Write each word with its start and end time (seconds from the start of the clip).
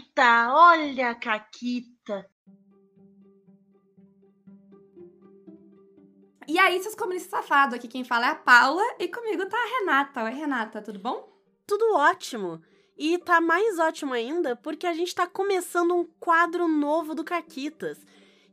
Caquita, 0.00 0.54
olha 0.54 1.10
a 1.10 1.14
Caquita. 1.14 2.26
E 6.48 6.58
aí, 6.58 6.82
seus 6.82 6.94
comunistas 6.94 7.30
safados, 7.30 7.74
aqui 7.74 7.86
quem 7.86 8.02
fala 8.02 8.26
é 8.26 8.30
a 8.30 8.34
Paula 8.34 8.82
e 8.98 9.06
comigo 9.08 9.46
tá 9.46 9.56
a 9.56 9.78
Renata. 9.78 10.24
Oi, 10.24 10.30
Renata, 10.32 10.82
tudo 10.82 10.98
bom? 10.98 11.28
Tudo 11.66 11.94
ótimo. 11.94 12.62
E 12.96 13.18
tá 13.18 13.40
mais 13.40 13.78
ótimo 13.78 14.14
ainda 14.14 14.56
porque 14.56 14.86
a 14.86 14.92
gente 14.92 15.14
tá 15.14 15.26
começando 15.26 15.94
um 15.94 16.04
quadro 16.18 16.66
novo 16.66 17.14
do 17.14 17.24
Caquitas, 17.24 17.98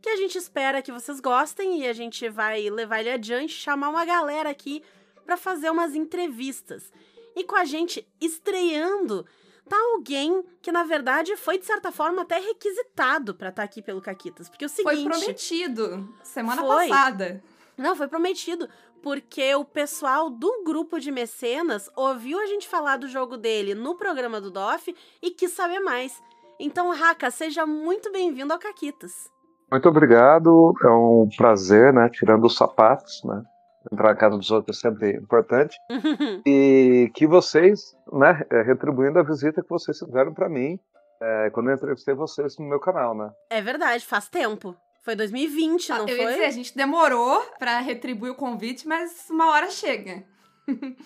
que 0.02 0.10
a 0.10 0.16
gente 0.16 0.38
espera 0.38 0.82
que 0.82 0.92
vocês 0.92 1.20
gostem 1.20 1.82
e 1.82 1.88
a 1.88 1.94
gente 1.94 2.30
vai 2.30 2.70
levar 2.70 3.00
ele 3.00 3.12
adiante, 3.12 3.54
chamar 3.54 3.90
uma 3.90 4.06
galera 4.06 4.50
aqui 4.50 4.84
para 5.26 5.38
fazer 5.38 5.70
umas 5.70 5.96
entrevistas. 5.96 6.92
E 7.36 7.44
com 7.44 7.56
a 7.56 7.66
gente 7.66 8.08
estreando 8.22 9.26
tá 9.68 9.78
alguém 9.94 10.44
que 10.62 10.72
na 10.72 10.84
verdade 10.84 11.36
foi 11.36 11.58
de 11.58 11.66
certa 11.66 11.92
forma 11.92 12.22
até 12.22 12.40
requisitado 12.40 13.36
para 13.36 13.50
estar 13.50 13.62
tá 13.62 13.66
aqui 13.66 13.82
pelo 13.82 14.02
Caquitas, 14.02 14.50
porque 14.50 14.66
o 14.66 14.70
seguinte, 14.70 14.96
foi 14.96 15.04
prometido 15.04 16.10
semana 16.24 16.62
foi, 16.62 16.88
passada. 16.88 17.44
Não, 17.78 17.96
foi 17.96 18.08
prometido, 18.08 18.68
porque 19.02 19.54
o 19.56 19.64
pessoal 19.64 20.30
do 20.30 20.64
grupo 20.64 21.00
de 21.00 21.12
mecenas 21.12 21.90
ouviu 21.96 22.40
a 22.40 22.46
gente 22.48 22.68
falar 22.68 22.98
do 22.98 23.08
jogo 23.08 23.38
dele 23.38 23.76
no 23.76 23.96
programa 23.96 24.42
do 24.42 24.50
DOF 24.50 24.96
e 25.22 25.32
quis 25.32 25.52
saber 25.52 25.80
mais. 25.80 26.22
Então, 26.60 26.92
Raka, 26.92 27.30
seja 27.30 27.66
muito 27.66 28.12
bem-vindo 28.12 28.52
ao 28.52 28.60
Caquitas. 28.60 29.30
Muito 29.72 29.88
obrigado, 29.90 30.74
é 30.84 30.90
um 30.90 31.30
prazer, 31.38 31.94
né? 31.94 32.10
Tirando 32.10 32.46
os 32.46 32.56
sapatos, 32.56 33.24
né? 33.24 33.44
Entrar 33.92 34.10
na 34.10 34.16
casa 34.16 34.38
dos 34.38 34.52
outros 34.52 34.78
é 34.78 34.90
sempre 34.90 35.12
importante. 35.12 35.78
e 36.46 37.12
que 37.14 37.26
vocês, 37.28 37.96
né, 38.12 38.46
é, 38.50 38.62
retribuindo 38.62 39.20
a 39.20 39.24
visita 39.24 39.62
que 39.62 39.70
vocês 39.70 39.98
fizeram 39.98 40.34
para 40.34 40.50
mim 40.50 40.80
é, 41.22 41.50
quando 41.52 41.70
eu 41.70 41.76
entrevistei 41.76 42.14
vocês 42.14 42.58
no 42.58 42.66
meu 42.66 42.80
canal, 42.80 43.16
né? 43.16 43.32
É 43.50 43.62
verdade, 43.62 44.06
faz 44.06 44.28
tempo. 44.28 44.76
Foi 45.04 45.16
2020, 45.16 45.92
ah, 45.92 45.98
não 46.00 46.08
eu 46.08 46.16
foi? 46.18 46.26
Ia 46.26 46.32
dizer, 46.32 46.46
a 46.46 46.52
gente 46.52 46.76
demorou 46.76 47.42
para 47.58 47.80
retribuir 47.80 48.32
o 48.32 48.36
convite, 48.36 48.88
mas 48.88 49.30
uma 49.30 49.52
hora 49.52 49.70
chega. 49.70 50.24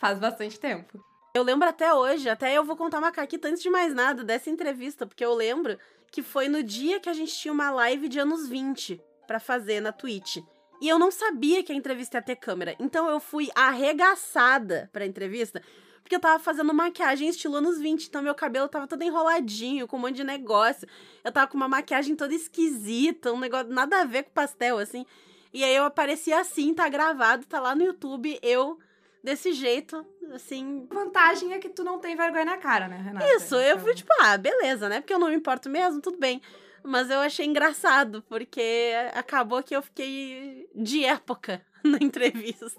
Faz 0.00 0.18
bastante 0.18 0.58
tempo. 0.58 0.98
Eu 1.34 1.42
lembro 1.42 1.68
até 1.68 1.92
hoje, 1.92 2.30
até 2.30 2.56
eu 2.56 2.64
vou 2.64 2.76
contar 2.76 2.98
uma 2.98 3.12
caquita 3.12 3.48
antes 3.48 3.62
de 3.62 3.68
mais 3.68 3.94
nada 3.94 4.24
dessa 4.24 4.48
entrevista, 4.48 5.06
porque 5.06 5.24
eu 5.24 5.34
lembro 5.34 5.78
que 6.10 6.22
foi 6.22 6.48
no 6.48 6.62
dia 6.62 6.98
que 6.98 7.10
a 7.10 7.12
gente 7.12 7.34
tinha 7.34 7.52
uma 7.52 7.70
live 7.70 8.08
de 8.08 8.18
anos 8.18 8.48
20 8.48 9.02
para 9.26 9.38
fazer 9.38 9.80
na 9.80 9.92
Twitch. 9.92 10.38
E 10.80 10.88
eu 10.88 10.98
não 10.98 11.10
sabia 11.10 11.62
que 11.62 11.72
a 11.72 11.74
entrevista 11.74 12.18
ia 12.18 12.22
ter 12.22 12.36
câmera. 12.36 12.76
Então 12.78 13.08
eu 13.08 13.20
fui 13.20 13.48
arregaçada 13.54 14.88
pra 14.92 15.06
entrevista 15.06 15.62
porque 16.06 16.14
eu 16.14 16.20
tava 16.20 16.38
fazendo 16.38 16.72
maquiagem 16.72 17.28
estilo 17.28 17.56
anos 17.56 17.80
20, 17.80 18.06
então 18.06 18.22
meu 18.22 18.34
cabelo 18.34 18.68
tava 18.68 18.86
todo 18.86 19.02
enroladinho, 19.02 19.88
com 19.88 19.96
um 19.96 20.00
monte 20.00 20.14
de 20.14 20.22
negócio. 20.22 20.86
Eu 21.24 21.32
tava 21.32 21.48
com 21.48 21.56
uma 21.56 21.66
maquiagem 21.66 22.14
toda 22.14 22.32
esquisita, 22.32 23.32
um 23.32 23.40
negócio 23.40 23.72
nada 23.72 24.02
a 24.02 24.04
ver 24.04 24.22
com 24.22 24.30
pastel, 24.30 24.78
assim. 24.78 25.04
E 25.52 25.64
aí 25.64 25.74
eu 25.74 25.82
aparecia 25.82 26.38
assim, 26.38 26.72
tá 26.72 26.88
gravado, 26.88 27.44
tá 27.46 27.58
lá 27.58 27.74
no 27.74 27.82
YouTube, 27.82 28.38
eu 28.40 28.78
desse 29.20 29.52
jeito, 29.52 30.06
assim. 30.32 30.86
Vantagem 30.88 31.52
é 31.52 31.58
que 31.58 31.68
tu 31.68 31.82
não 31.82 31.98
tem 31.98 32.14
vergonha 32.14 32.44
na 32.44 32.56
cara, 32.56 32.86
né, 32.86 32.98
Renata? 32.98 33.26
Isso, 33.34 33.56
eu 33.56 33.76
fui 33.80 33.92
tipo, 33.92 34.12
ah, 34.20 34.38
beleza, 34.38 34.88
né? 34.88 35.00
Porque 35.00 35.12
eu 35.12 35.18
não 35.18 35.28
me 35.28 35.34
importo 35.34 35.68
mesmo, 35.68 36.00
tudo 36.00 36.18
bem. 36.18 36.40
Mas 36.86 37.10
eu 37.10 37.18
achei 37.18 37.44
engraçado, 37.44 38.22
porque 38.28 38.92
acabou 39.12 39.60
que 39.60 39.74
eu 39.74 39.82
fiquei 39.82 40.68
de 40.72 41.04
época 41.04 41.60
na 41.84 41.98
entrevista. 42.00 42.70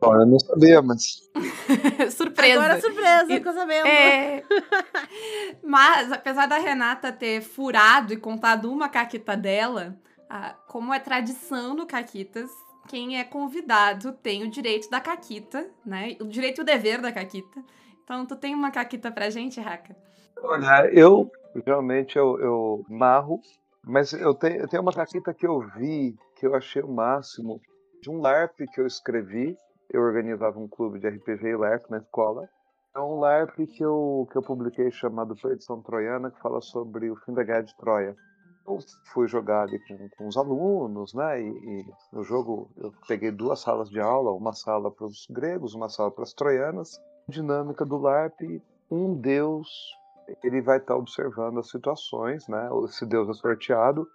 Bom, 0.00 0.14
eu 0.14 0.26
não 0.26 0.40
sabia, 0.40 0.80
mas. 0.80 1.30
surpresa. 2.10 2.64
Agora 2.64 2.80
surpresa, 2.80 3.26
ficou 3.26 3.52
sabendo. 3.52 3.86
É... 3.86 4.42
mas, 5.62 6.10
apesar 6.10 6.46
da 6.46 6.56
Renata 6.56 7.12
ter 7.12 7.42
furado 7.42 8.12
e 8.12 8.16
contado 8.16 8.72
uma 8.72 8.88
caquita 8.88 9.36
dela, 9.36 9.96
como 10.66 10.92
é 10.92 10.98
tradição 10.98 11.74
no 11.74 11.86
Caquitas, 11.86 12.50
quem 12.88 13.18
é 13.18 13.22
convidado 13.22 14.12
tem 14.12 14.42
o 14.42 14.50
direito 14.50 14.90
da 14.90 14.98
caquita, 14.98 15.70
né? 15.84 16.16
O 16.20 16.24
direito 16.24 16.60
e 16.60 16.62
o 16.62 16.64
dever 16.64 17.00
da 17.00 17.12
caquita. 17.12 17.62
Então, 18.02 18.26
tu 18.26 18.34
tem 18.34 18.54
uma 18.54 18.70
caquita 18.70 19.12
pra 19.12 19.30
gente, 19.30 19.60
Raca? 19.60 19.94
Olha, 20.42 20.90
eu 20.92 21.30
geralmente 21.64 22.16
eu, 22.16 22.38
eu 22.38 22.84
narro, 22.88 23.40
mas 23.84 24.12
eu 24.12 24.34
tenho, 24.34 24.60
eu 24.60 24.68
tenho 24.68 24.82
uma 24.82 24.92
caquita 24.92 25.34
que 25.34 25.46
eu 25.46 25.60
vi, 25.76 26.16
que 26.36 26.46
eu 26.46 26.54
achei 26.54 26.82
o 26.82 26.92
máximo, 26.92 27.60
de 28.00 28.10
um 28.10 28.20
LARP 28.20 28.58
que 28.72 28.80
eu 28.80 28.86
escrevi, 28.86 29.56
eu 29.90 30.02
organizava 30.02 30.58
um 30.58 30.68
clube 30.68 30.98
de 30.98 31.08
RPG 31.08 31.48
e 31.48 31.56
LARP 31.56 31.90
na 31.90 31.98
escola. 31.98 32.48
É 32.94 33.00
um 33.00 33.20
LARP 33.20 33.56
que 33.66 33.82
eu, 33.82 34.26
que 34.30 34.36
eu 34.36 34.42
publiquei 34.42 34.90
chamado 34.90 35.34
Edição 35.44 35.82
Troiana, 35.82 36.30
que 36.30 36.40
fala 36.40 36.60
sobre 36.60 37.10
o 37.10 37.16
fim 37.16 37.32
da 37.32 37.42
Guerra 37.42 37.62
de 37.62 37.76
Troia. 37.76 38.16
Eu 38.66 38.78
fui 39.12 39.26
jogar 39.28 39.62
ali 39.62 39.78
com, 39.86 40.08
com 40.16 40.26
os 40.28 40.36
alunos, 40.36 41.14
né? 41.14 41.40
E, 41.40 41.46
e, 41.46 41.84
no 42.12 42.22
jogo 42.22 42.70
eu 42.76 42.92
peguei 43.08 43.30
duas 43.30 43.60
salas 43.60 43.88
de 43.88 44.00
aula, 44.00 44.32
uma 44.32 44.52
sala 44.52 44.90
para 44.90 45.06
os 45.06 45.26
gregos, 45.30 45.74
uma 45.74 45.88
sala 45.88 46.10
para 46.10 46.24
as 46.24 46.32
troianas. 46.32 47.00
Dinâmica 47.28 47.84
do 47.84 47.96
LARP, 47.96 48.40
um 48.90 49.14
deus 49.14 49.68
ele 50.42 50.60
vai 50.60 50.78
estar 50.78 50.96
observando 50.96 51.58
as 51.58 51.70
situações, 51.70 52.46
né? 52.48 52.68
Esse 52.84 53.06
deus 53.06 53.28
é 53.28 53.32
sorteado. 53.34 54.06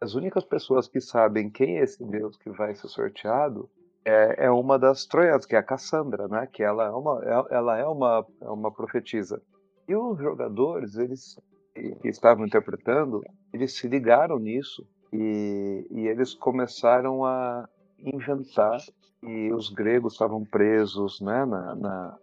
As 0.00 0.14
únicas 0.14 0.44
pessoas 0.44 0.88
que 0.88 1.00
sabem 1.00 1.50
quem 1.50 1.78
é 1.78 1.84
esse 1.84 2.04
deus 2.04 2.36
que 2.36 2.50
vai 2.50 2.74
ser 2.74 2.88
sorteado 2.88 3.70
é, 4.04 4.46
é 4.46 4.50
uma 4.50 4.78
das 4.78 5.06
troianas, 5.06 5.46
que 5.46 5.54
é 5.54 5.58
a 5.58 5.62
Cassandra, 5.62 6.26
né? 6.28 6.48
Que 6.52 6.62
ela 6.62 6.86
é 6.86 6.90
uma, 6.90 7.22
é, 7.24 7.54
ela 7.54 7.78
é 7.78 7.86
uma, 7.86 8.26
é 8.40 8.48
uma 8.50 8.72
profetisa. 8.72 9.40
E 9.88 9.94
os 9.94 10.18
jogadores, 10.18 10.96
eles 10.96 11.38
que 11.74 12.08
estavam 12.08 12.44
interpretando, 12.44 13.22
eles 13.52 13.76
se 13.76 13.88
ligaram 13.88 14.38
nisso 14.38 14.86
e, 15.12 15.86
e 15.90 16.06
eles 16.06 16.34
começaram 16.34 17.24
a 17.24 17.68
inventar 17.98 18.78
e 19.22 19.52
os 19.52 19.70
gregos 19.70 20.14
estavam 20.14 20.44
presos, 20.44 21.20
né? 21.20 21.44
Na, 21.44 21.74
na, 21.74 22.18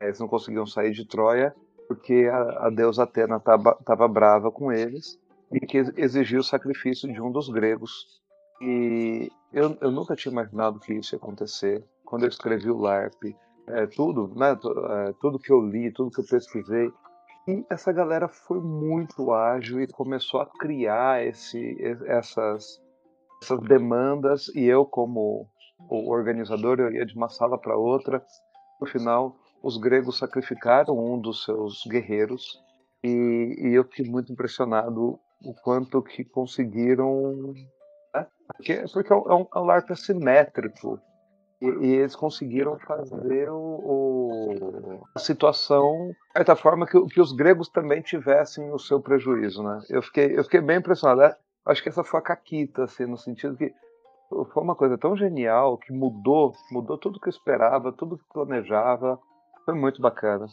eles 0.00 0.18
não 0.18 0.28
conseguiam 0.28 0.66
sair 0.66 0.92
de 0.92 1.06
Troia 1.06 1.54
porque 1.90 2.30
a, 2.32 2.66
a 2.66 2.70
deusa 2.70 3.02
Atena 3.02 3.38
estava 3.38 4.06
brava 4.06 4.48
com 4.48 4.70
eles 4.70 5.18
e 5.52 5.58
que 5.58 5.78
exigiu 5.96 6.38
o 6.38 6.44
sacrifício 6.44 7.12
de 7.12 7.20
um 7.20 7.32
dos 7.32 7.48
gregos. 7.48 7.90
E 8.62 9.28
eu, 9.52 9.76
eu 9.80 9.90
nunca 9.90 10.14
tinha 10.14 10.30
imaginado 10.30 10.78
que 10.78 10.94
isso 10.94 11.16
ia 11.16 11.18
acontecer. 11.18 11.84
Quando 12.04 12.22
eu 12.22 12.28
escrevi 12.28 12.70
o 12.70 12.78
LARP, 12.78 13.34
é, 13.66 13.88
tudo, 13.88 14.32
né, 14.36 14.52
é, 14.52 15.12
tudo 15.20 15.40
que 15.40 15.52
eu 15.52 15.60
li, 15.66 15.92
tudo 15.92 16.12
que 16.12 16.20
eu 16.20 16.26
pesquisei, 16.26 16.92
e 17.48 17.66
essa 17.68 17.90
galera 17.90 18.28
foi 18.28 18.60
muito 18.60 19.32
ágil 19.32 19.80
e 19.80 19.88
começou 19.88 20.40
a 20.40 20.46
criar 20.46 21.26
esse, 21.26 21.76
essas, 22.06 22.80
essas 23.42 23.60
demandas. 23.62 24.46
E 24.54 24.64
eu, 24.64 24.86
como 24.86 25.48
o 25.88 26.08
organizador, 26.12 26.78
eu 26.78 26.92
ia 26.92 27.04
de 27.04 27.16
uma 27.16 27.28
sala 27.28 27.58
para 27.58 27.76
outra. 27.76 28.24
No 28.80 28.86
final, 28.86 29.34
os 29.62 29.76
gregos 29.76 30.18
sacrificaram 30.18 30.96
um 30.98 31.18
dos 31.18 31.44
seus 31.44 31.84
guerreiros. 31.86 32.60
E, 33.02 33.56
e 33.58 33.74
eu 33.74 33.84
fiquei 33.84 34.06
muito 34.06 34.32
impressionado 34.32 35.18
o 35.42 35.54
quanto 35.62 36.02
que 36.02 36.24
conseguiram 36.24 37.54
porque, 38.56 38.84
porque 38.92 39.12
é 39.12 39.16
um, 39.16 39.46
é 39.54 39.58
um 39.58 39.64
LARP 39.64 39.90
assimétrico. 39.90 41.00
E, 41.60 41.66
e, 41.66 41.94
eles 41.96 42.16
conseguiram 42.16 42.78
fazer 42.78 43.50
o, 43.50 43.56
o, 43.56 45.02
a 45.14 45.18
situação, 45.18 46.08
de 46.08 46.32
certa 46.32 46.56
forma, 46.56 46.86
que, 46.86 46.98
que, 47.08 47.20
os 47.20 47.32
gregos 47.32 47.68
também 47.68 48.00
tivessem 48.00 48.72
o 48.72 48.78
seu 48.78 49.00
prejuízo. 49.00 49.62
Né? 49.62 49.80
Eu, 49.90 50.02
fiquei, 50.02 50.38
eu 50.38 50.42
fiquei 50.42 50.60
bem 50.60 50.78
impressionado. 50.78 51.22
É, 51.22 51.36
acho 51.66 51.82
que 51.82 51.90
essa 51.90 52.02
foi 52.02 52.18
a 52.18 52.22
caquita, 52.22 52.84
assim, 52.84 53.04
no 53.04 53.18
sentido 53.18 53.56
que 53.56 53.72
foi 54.30 54.62
uma 54.62 54.74
coisa 54.74 54.96
tão 54.96 55.14
genial 55.16 55.76
que 55.76 55.92
mudou, 55.92 56.52
mudou 56.70 56.96
tudo 56.96 57.20
que 57.20 57.28
eu 57.28 57.32
esperava, 57.32 57.92
tudo 57.92 58.16
que 58.16 58.24
planejava. 58.32 59.18
Foi 59.64 59.74
muito 59.74 60.00
bacana. 60.00 60.46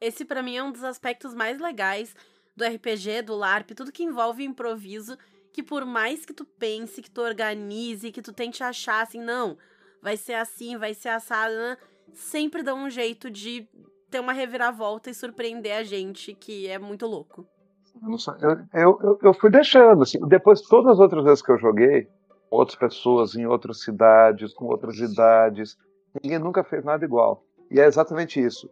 Esse, 0.00 0.24
para 0.24 0.42
mim, 0.42 0.56
é 0.56 0.62
um 0.62 0.72
dos 0.72 0.84
aspectos 0.84 1.34
mais 1.34 1.58
legais 1.60 2.14
do 2.56 2.64
RPG, 2.64 3.22
do 3.22 3.34
LARP, 3.34 3.70
tudo 3.70 3.92
que 3.92 4.04
envolve 4.04 4.44
improviso 4.44 5.16
que 5.52 5.62
por 5.62 5.84
mais 5.84 6.24
que 6.24 6.32
tu 6.32 6.44
pense, 6.44 7.02
que 7.02 7.10
tu 7.10 7.20
organize, 7.20 8.12
que 8.12 8.22
tu 8.22 8.32
tente 8.32 8.62
achar 8.62 9.02
assim, 9.02 9.20
não, 9.20 9.56
vai 10.00 10.16
ser 10.16 10.34
assim, 10.34 10.76
vai 10.76 10.94
ser 10.94 11.08
assado, 11.08 11.52
né? 11.52 11.76
sempre 12.14 12.62
dá 12.62 12.74
um 12.74 12.88
jeito 12.88 13.30
de 13.30 13.68
ter 14.10 14.20
uma 14.20 14.32
reviravolta 14.32 15.10
e 15.10 15.14
surpreender 15.14 15.76
a 15.76 15.82
gente, 15.82 16.34
que 16.34 16.66
é 16.68 16.78
muito 16.78 17.06
louco. 17.06 17.46
Eu, 18.72 18.98
eu, 19.02 19.18
eu 19.22 19.34
fui 19.34 19.50
deixando, 19.50 20.02
assim, 20.02 20.20
depois 20.28 20.62
todas 20.62 20.92
as 20.92 21.00
outras 21.00 21.24
vezes 21.24 21.42
que 21.42 21.50
eu 21.50 21.58
joguei, 21.58 22.08
outras 22.50 22.78
pessoas 22.78 23.34
em 23.34 23.44
outras 23.46 23.82
cidades, 23.82 24.54
com 24.54 24.66
outras 24.66 24.98
idades, 24.98 25.76
ninguém 26.22 26.38
nunca 26.38 26.62
fez 26.62 26.84
nada 26.84 27.04
igual. 27.04 27.44
E 27.70 27.80
é 27.80 27.86
exatamente 27.86 28.40
isso 28.40 28.70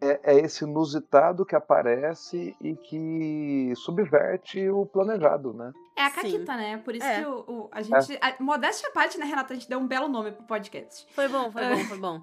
é, 0.00 0.20
é, 0.22 0.38
esse 0.40 0.64
inusitado 0.64 1.44
que 1.44 1.54
aparece 1.54 2.54
e 2.60 2.76
que 2.76 3.72
subverte 3.76 4.68
o 4.68 4.84
planejado, 4.84 5.52
né? 5.52 5.72
É 5.96 6.04
a 6.04 6.10
Caquita, 6.10 6.52
Sim. 6.52 6.58
né? 6.58 6.76
Por 6.78 6.94
isso 6.94 7.06
é. 7.06 7.20
que 7.20 7.26
o, 7.26 7.38
o, 7.48 7.68
a 7.72 7.82
gente. 7.82 8.14
É. 8.14 8.18
A, 8.20 8.36
modéstia 8.40 8.88
à 8.88 8.92
parte, 8.92 9.18
né, 9.18 9.24
Renata? 9.24 9.52
A 9.52 9.56
gente 9.56 9.68
deu 9.68 9.78
um 9.78 9.86
belo 9.86 10.08
nome 10.08 10.32
pro 10.32 10.44
podcast. 10.44 11.06
Foi 11.14 11.28
bom, 11.28 11.50
foi 11.50 11.62
bom, 11.68 11.76
foi 11.84 11.98
bom. 11.98 12.22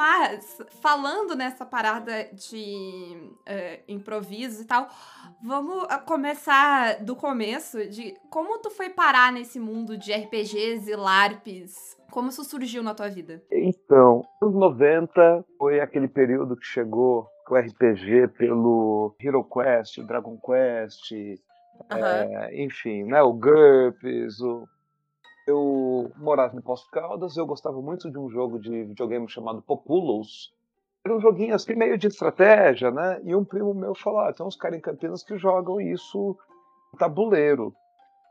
Mas, 0.00 0.58
falando 0.80 1.36
nessa 1.36 1.66
parada 1.66 2.24
de 2.32 3.18
uh, 3.40 3.82
improviso 3.86 4.62
e 4.62 4.64
tal, 4.64 4.88
vamos 5.42 5.84
ah, 5.90 5.98
começar 5.98 7.04
do 7.04 7.14
começo 7.14 7.86
de 7.86 8.14
como 8.30 8.58
tu 8.60 8.70
foi 8.70 8.88
parar 8.88 9.30
nesse 9.30 9.60
mundo 9.60 9.98
de 9.98 10.10
RPGs 10.10 10.90
e 10.90 10.96
LARPs? 10.96 11.98
Como 12.10 12.30
isso 12.30 12.42
surgiu 12.44 12.82
na 12.82 12.94
tua 12.94 13.10
vida? 13.10 13.42
Então, 13.52 14.24
nos 14.40 14.54
90 14.54 15.44
foi 15.58 15.80
aquele 15.80 16.08
período 16.08 16.56
que 16.56 16.64
chegou 16.64 17.28
o 17.46 17.54
RPG 17.54 18.28
pelo 18.38 19.14
Hero 19.20 19.44
Quest, 19.44 19.98
Dragon 20.06 20.38
Quest, 20.38 21.12
uhum. 21.12 21.36
é, 21.90 22.64
enfim, 22.64 23.04
né, 23.04 23.20
o 23.20 23.34
GURPS, 23.34 24.40
o 24.40 24.66
eu 25.50 26.10
morava 26.16 26.56
em 26.56 26.60
Poço 26.60 26.88
Caldas, 26.90 27.36
eu 27.36 27.46
gostava 27.46 27.80
muito 27.80 28.10
de 28.10 28.18
um 28.18 28.30
jogo 28.30 28.58
de 28.58 28.84
videogame 28.84 29.28
chamado 29.28 29.60
Populous. 29.60 30.52
Era 31.04 31.16
um 31.16 31.20
joguinho 31.20 31.54
assim 31.54 31.74
meio 31.74 31.98
de 31.98 32.06
estratégia, 32.06 32.90
né? 32.90 33.20
E 33.24 33.34
um 33.34 33.44
primo 33.44 33.74
meu 33.74 33.94
falou: 33.94 34.20
ah, 34.20 34.32
tem 34.32 34.46
uns 34.46 34.56
caras 34.56 34.78
em 34.78 34.80
Campinas 34.80 35.22
que 35.22 35.36
jogam 35.36 35.80
isso 35.80 36.36
no 36.92 36.98
tabuleiro. 36.98 37.74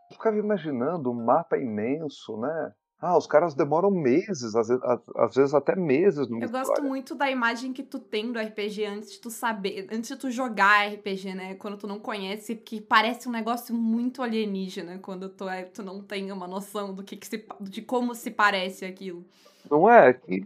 Eu 0.10 0.16
ficava 0.16 0.38
imaginando 0.38 1.12
um 1.12 1.26
mapa 1.26 1.58
imenso, 1.58 2.38
né? 2.38 2.74
Ah, 3.02 3.18
os 3.18 3.26
caras 3.26 3.54
demoram 3.54 3.90
meses, 3.90 4.54
às 4.56 4.68
vezes, 4.68 4.84
às 5.16 5.36
vezes 5.36 5.54
até 5.54 5.74
meses. 5.74 6.30
Eu 6.30 6.38
história. 6.38 6.50
gosto 6.50 6.84
muito 6.84 7.16
da 7.16 7.32
imagem 7.32 7.72
que 7.72 7.82
tu 7.82 7.98
tem 7.98 8.30
do 8.30 8.38
RPG 8.38 8.86
antes 8.86 9.14
de 9.14 9.22
tu 9.22 9.30
saber, 9.30 9.88
antes 9.90 10.10
de 10.10 10.18
tu 10.18 10.30
jogar 10.30 10.86
RPG, 10.94 11.34
né? 11.34 11.56
Quando 11.56 11.78
tu 11.78 11.88
não 11.88 11.98
conhece, 11.98 12.56
que 12.56 12.82
parece 12.82 13.30
um 13.30 13.32
negócio 13.32 13.74
muito 13.74 14.22
alienígena 14.22 15.00
quando 15.00 15.30
tu, 15.30 15.48
é, 15.48 15.64
tu 15.64 15.82
não 15.82 16.02
tem 16.02 16.30
uma 16.30 16.46
noção 16.46 16.94
do 16.94 17.02
que, 17.02 17.16
que 17.16 17.26
se, 17.26 17.46
de 17.62 17.82
como 17.82 18.14
se 18.14 18.32
parece 18.32 18.84
aquilo. 18.84 19.24
Não 19.72 19.90
é? 19.90 20.12
Que 20.12 20.46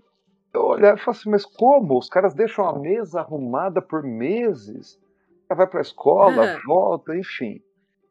eu 0.53 0.65
olhava 0.65 0.99
e 0.99 1.03
falo 1.03 1.17
assim, 1.17 1.29
mas 1.31 1.45
como? 1.45 1.97
Os 1.97 2.07
caras 2.07 2.35
deixam 2.35 2.67
a 2.67 2.77
mesa 2.77 3.21
arrumada 3.21 3.81
por 3.81 4.03
meses? 4.03 4.99
Vai 5.49 5.65
pra 5.65 5.81
escola, 5.81 6.61
volta, 6.65 7.17
enfim. 7.17 7.59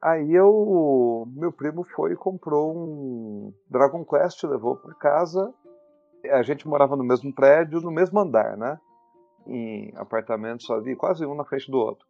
Aí 0.03 0.35
eu, 0.35 1.29
meu 1.37 1.53
primo 1.53 1.85
foi 1.85 2.13
e 2.13 2.17
comprou 2.17 2.77
um 2.77 3.55
Dragon 3.71 4.05
Quest, 4.05 4.43
levou 4.43 4.77
para 4.77 4.95
casa. 4.95 5.55
A 6.33 6.43
gente 6.43 6.67
morava 6.67 6.97
no 6.97 7.05
mesmo 7.05 7.33
prédio, 7.33 7.81
no 7.81 7.93
mesmo 7.93 8.19
andar, 8.19 8.57
né? 8.57 8.79
Em 9.47 9.93
apartamentos 9.97 10.69
ali, 10.71 10.97
quase 10.97 11.25
um 11.25 11.37
na 11.37 11.45
frente 11.45 11.71
do 11.71 11.79
outro. 11.79 12.05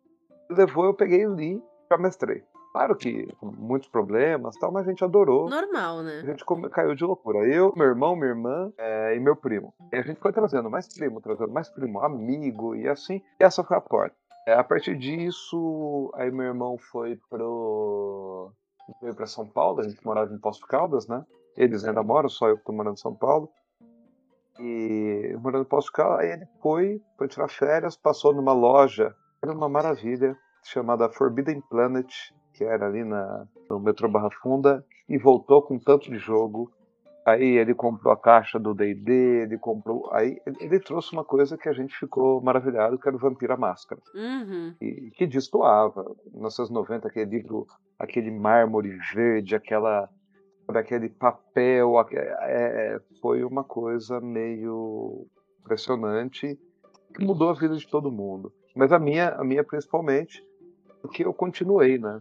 Levou, 0.50 0.87
eu 0.87 0.94
peguei 0.94 1.23
e 1.23 1.27
li, 1.27 1.62
já 1.91 1.99
mestrei. 1.99 2.43
Claro 2.73 2.97
que 2.97 3.27
com 3.39 3.53
muitos 3.53 3.91
problemas 3.91 4.56
tal, 4.56 4.73
mas 4.73 4.87
a 4.87 4.91
gente 4.91 5.05
adorou. 5.05 5.50
Normal, 5.50 6.03
né? 6.03 6.21
A 6.23 6.27
gente 6.27 6.43
caiu 6.71 6.94
de 6.94 7.05
loucura. 7.05 7.47
Eu, 7.47 7.75
meu 7.77 7.87
irmão, 7.87 8.17
minha 8.17 8.31
irmã 8.31 8.73
é, 8.79 9.15
e 9.15 9.21
meu 9.21 9.37
primo. 9.37 9.75
E 9.93 9.97
a 9.97 10.03
gente 10.03 10.19
foi 10.19 10.33
trazendo 10.33 10.71
mais 10.71 10.89
primo, 10.89 11.21
trazendo 11.21 11.53
mais 11.53 11.69
primo, 11.69 12.00
amigo 12.00 12.75
e 12.75 12.89
assim. 12.89 13.21
E 13.39 13.44
essa 13.44 13.62
foi 13.62 13.77
a 13.77 13.81
porta. 13.83 14.17
É, 14.47 14.55
a 14.55 14.65
partir 14.65 14.97
disso, 14.97 16.11
aí 16.15 16.31
meu 16.31 16.47
irmão 16.47 16.77
foi 16.77 17.17
pro. 17.31 18.53
veio 19.00 19.15
pra 19.15 19.27
São 19.27 19.47
Paulo, 19.47 19.81
a 19.81 19.89
gente 19.89 20.05
morava 20.05 20.35
em 20.35 20.39
Posto 20.39 20.67
Caldas, 20.67 21.06
né? 21.06 21.25
Eles 21.56 21.85
ainda 21.85 22.03
moram, 22.03 22.29
só 22.29 22.49
eu 22.49 22.59
que 22.59 22.65
tô 22.65 22.73
morando 22.73 22.94
em 22.94 23.00
São 23.00 23.15
Paulo. 23.15 23.49
E 24.59 25.37
morando 25.41 25.62
em 25.62 25.69
Posto 25.69 25.93
Caldas, 25.93 26.21
aí 26.21 26.33
ele 26.33 26.47
foi, 26.61 27.00
foi 27.17 27.29
tirar 27.29 27.49
férias, 27.49 27.97
passou 27.97 28.35
numa 28.35 28.53
loja, 28.53 29.15
era 29.43 29.53
uma 29.53 29.69
maravilha, 29.69 30.37
chamada 30.65 31.09
Forbidden 31.09 31.61
Planet, 31.62 32.12
que 32.53 32.65
era 32.65 32.87
ali 32.87 33.05
na, 33.05 33.47
no 33.71 33.81
metrô 33.81 34.09
Barra 34.09 34.31
Funda, 34.43 34.85
e 35.09 35.19
voltou 35.19 35.62
com 35.62 35.79
tanto 35.79 36.11
de 36.11 36.19
jogo 36.19 36.71
Aí 37.25 37.57
ele 37.57 37.75
comprou 37.75 38.13
a 38.13 38.17
caixa 38.17 38.59
do 38.59 38.75
D&D, 38.75 39.43
ele 39.43 39.59
comprou... 39.59 40.13
Aí 40.13 40.41
ele 40.61 40.81
trouxe 40.81 41.13
uma 41.13 41.25
coisa 41.25 41.57
que 41.57 41.69
a 41.69 41.73
gente 41.73 41.97
ficou 41.97 42.43
maravilhado, 42.43 42.99
que 42.99 43.07
era 43.07 43.17
o 43.17 43.21
Vampira 43.21 43.57
Máscara. 43.57 44.01
Uhum. 44.15 44.75
E, 44.81 45.11
que 45.13 45.27
destoava. 45.27 46.03
Nos 46.35 46.59
1990, 46.59 47.09
aquele 47.09 47.39
livro, 47.39 47.67
aquele 47.99 48.31
mármore 48.31 48.99
verde, 49.15 49.55
aquela... 49.55 50.09
aquele 50.69 51.09
papel, 51.09 51.95
é, 52.11 53.01
foi 53.21 53.45
uma 53.45 53.63
coisa 53.63 54.21
meio 54.21 55.27
impressionante 55.61 56.59
que 57.15 57.25
mudou 57.25 57.51
a 57.51 57.55
vida 57.55 57.77
de 57.77 57.87
todo 57.87 58.11
mundo. 58.11 58.53
Mas 58.75 58.91
a 58.93 58.99
minha, 58.99 59.29
a 59.31 59.45
minha 59.45 59.63
principalmente, 59.63 60.43
porque 61.01 61.25
eu 61.25 61.33
continuei, 61.33 61.99
né? 61.99 62.21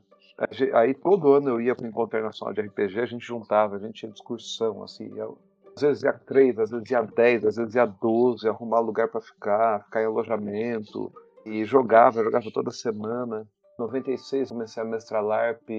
Aí 0.73 0.93
todo 0.93 1.33
ano 1.33 1.49
eu 1.49 1.61
ia 1.61 1.75
para 1.75 1.85
o 1.85 1.87
Encontro 1.87 2.17
Internacional 2.17 2.53
de 2.53 2.61
RPG, 2.61 2.99
a 2.99 3.05
gente 3.05 3.25
juntava, 3.25 3.75
a 3.75 3.79
gente 3.79 3.93
tinha 3.93 4.11
discussão, 4.11 4.81
assim, 4.81 5.11
eu, 5.15 5.37
às 5.75 5.81
vezes 5.81 6.03
ia 6.03 6.13
três, 6.13 6.57
às 6.57 6.71
vezes 6.71 6.89
ia 6.89 7.01
dez, 7.01 7.45
às 7.45 7.55
vezes 7.57 7.75
ia 7.75 7.85
doze, 7.85 8.47
arrumar 8.47 8.79
lugar 8.79 9.07
para 9.07 9.21
ficar, 9.21 9.83
ficar 9.83 10.01
em 10.01 10.05
alojamento, 10.05 11.11
e 11.45 11.63
jogava, 11.63 12.23
jogava 12.23 12.51
toda 12.51 12.71
semana. 12.71 13.47
Em 13.77 13.81
96 13.81 14.49
comecei 14.49 14.81
a 14.81 14.85
mestrar 14.85 15.23
LARP 15.23 15.69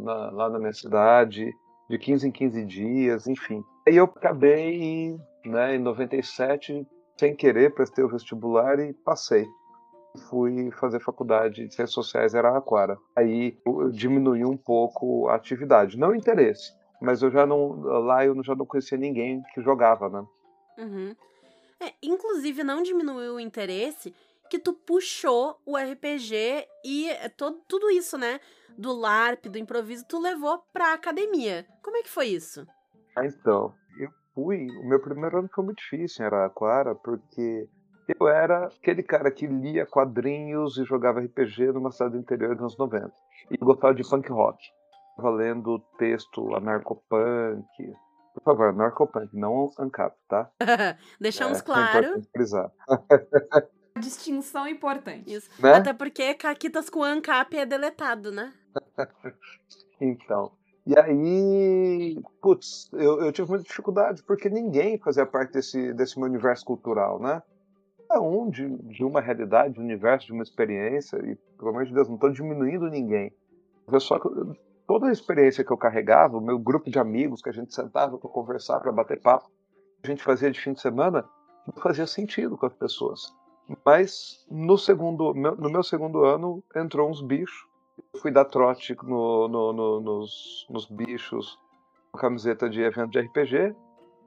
na, 0.00 0.30
lá 0.30 0.50
na 0.50 0.58
minha 0.58 0.72
cidade, 0.72 1.52
de 1.88 1.98
15 1.98 2.28
em 2.28 2.32
15 2.32 2.64
dias, 2.64 3.26
enfim. 3.26 3.62
Aí 3.86 3.96
eu 3.96 4.04
acabei, 4.04 5.16
né, 5.44 5.76
em 5.76 5.78
97, 5.78 6.86
sem 7.18 7.34
querer, 7.34 7.74
prestei 7.74 8.04
o 8.04 8.08
vestibular 8.08 8.78
e 8.78 8.92
passei 8.92 9.46
fui 10.16 10.70
fazer 10.72 11.00
faculdade 11.00 11.66
de 11.66 11.74
Ciências 11.74 11.92
Sociais 11.92 12.34
em 12.34 12.38
Araraquara. 12.38 12.98
Aí 13.14 13.56
diminuiu 13.92 14.48
um 14.48 14.56
pouco 14.56 15.28
a 15.28 15.34
atividade, 15.34 15.98
não 15.98 16.10
o 16.10 16.14
interesse, 16.14 16.72
mas 17.00 17.22
eu 17.22 17.30
já 17.30 17.46
não 17.46 17.80
lá 17.80 18.24
eu 18.24 18.42
já 18.42 18.54
não 18.54 18.66
conhecia 18.66 18.98
ninguém 18.98 19.42
que 19.54 19.62
jogava, 19.62 20.08
né? 20.08 20.26
Uhum. 20.78 21.14
É, 21.80 21.92
inclusive 22.02 22.64
não 22.64 22.82
diminuiu 22.82 23.34
o 23.34 23.40
interesse 23.40 24.14
que 24.48 24.58
tu 24.58 24.72
puxou 24.72 25.60
o 25.64 25.76
RPG 25.76 26.66
e 26.84 27.08
é 27.08 27.28
todo, 27.28 27.60
tudo 27.68 27.90
isso, 27.90 28.16
né? 28.16 28.40
Do 28.78 28.92
LARP, 28.92 29.46
do 29.46 29.58
improviso, 29.58 30.04
tu 30.06 30.20
levou 30.20 30.62
pra 30.72 30.92
academia. 30.92 31.66
Como 31.82 31.96
é 31.96 32.02
que 32.02 32.10
foi 32.10 32.26
isso? 32.26 32.66
Ah, 33.16 33.26
então, 33.26 33.74
eu 33.98 34.10
fui. 34.34 34.66
O 34.78 34.88
meu 34.88 35.00
primeiro 35.00 35.38
ano 35.38 35.48
foi 35.52 35.64
muito 35.64 35.78
difícil 35.78 36.22
em 36.22 36.26
Araraquara, 36.26 36.94
porque 36.94 37.68
eu 38.08 38.28
era 38.28 38.66
aquele 38.66 39.02
cara 39.02 39.30
que 39.30 39.46
lia 39.46 39.84
quadrinhos 39.84 40.78
e 40.78 40.84
jogava 40.84 41.20
RPG 41.20 41.72
numa 41.72 41.90
cidade 41.90 42.12
do 42.12 42.20
interior 42.20 42.54
dos 42.54 42.60
anos 42.60 42.78
90. 42.78 43.12
E 43.50 43.56
gostava 43.56 43.94
de 43.94 44.08
punk 44.08 44.30
rock. 44.30 44.58
Valendo 45.18 45.78
texto 45.98 46.54
anarcopunk. 46.54 47.66
Por 48.34 48.42
favor, 48.44 48.68
anarcopunk, 48.68 49.34
não 49.34 49.70
ANCAP, 49.78 50.14
tá? 50.28 50.50
Deixamos 51.18 51.60
é, 51.60 51.62
claro. 51.62 52.22
É 52.34 53.66
Distinção 53.98 54.68
importante. 54.68 55.32
Isso. 55.32 55.50
Né? 55.60 55.72
Até 55.72 55.92
porque 55.94 56.34
Caquitas 56.34 56.90
com 56.90 57.02
ANCAP 57.02 57.56
é 57.56 57.64
deletado, 57.64 58.30
né? 58.30 58.52
então. 60.00 60.52
E 60.86 60.96
aí, 60.96 62.22
putz, 62.40 62.88
eu, 62.92 63.22
eu 63.22 63.32
tive 63.32 63.48
muita 63.48 63.64
dificuldade, 63.64 64.22
porque 64.22 64.48
ninguém 64.48 64.98
fazia 64.98 65.26
parte 65.26 65.54
desse, 65.54 65.92
desse 65.94 66.16
meu 66.16 66.28
universo 66.28 66.64
cultural, 66.64 67.18
né? 67.18 67.42
Cada 68.16 68.20
um 68.20 68.48
de, 68.50 68.66
de 68.88 69.04
uma 69.04 69.20
realidade, 69.20 69.74
de 69.74 69.80
um 69.80 69.84
universo, 69.84 70.26
de 70.26 70.32
uma 70.32 70.42
experiência, 70.42 71.16
e 71.18 71.36
pelo 71.56 71.70
amor 71.70 71.84
de 71.84 71.92
Deus, 71.92 72.08
não 72.08 72.14
estou 72.14 72.30
diminuindo 72.30 72.88
ninguém. 72.88 73.32
Eu 73.90 74.00
só 74.00 74.18
toda 74.86 75.08
a 75.08 75.12
experiência 75.12 75.64
que 75.64 75.70
eu 75.70 75.76
carregava, 75.76 76.38
o 76.38 76.40
meu 76.40 76.58
grupo 76.58 76.90
de 76.90 76.98
amigos 76.98 77.42
que 77.42 77.48
a 77.48 77.52
gente 77.52 77.74
sentava 77.74 78.18
para 78.18 78.30
conversar, 78.30 78.80
para 78.80 78.92
bater 78.92 79.20
papo, 79.20 79.50
a 80.02 80.06
gente 80.06 80.22
fazia 80.22 80.50
de 80.50 80.60
fim 80.60 80.72
de 80.72 80.80
semana, 80.80 81.24
não 81.66 81.82
fazia 81.82 82.06
sentido 82.06 82.56
com 82.56 82.66
as 82.66 82.74
pessoas. 82.74 83.34
Mas 83.84 84.46
no 84.50 84.78
segundo, 84.78 85.34
no 85.34 85.70
meu 85.70 85.82
segundo 85.82 86.24
ano 86.24 86.62
entrou 86.74 87.10
uns 87.10 87.20
bichos, 87.20 87.66
eu 88.14 88.20
fui 88.20 88.30
dar 88.30 88.44
trote 88.44 88.96
no, 89.02 89.48
no, 89.48 89.72
no, 89.72 90.00
nos, 90.00 90.66
nos 90.70 90.86
bichos, 90.86 91.58
com 92.12 92.18
camiseta 92.18 92.68
de 92.68 92.80
evento 92.80 93.10
de 93.10 93.20
RPG. 93.20 93.74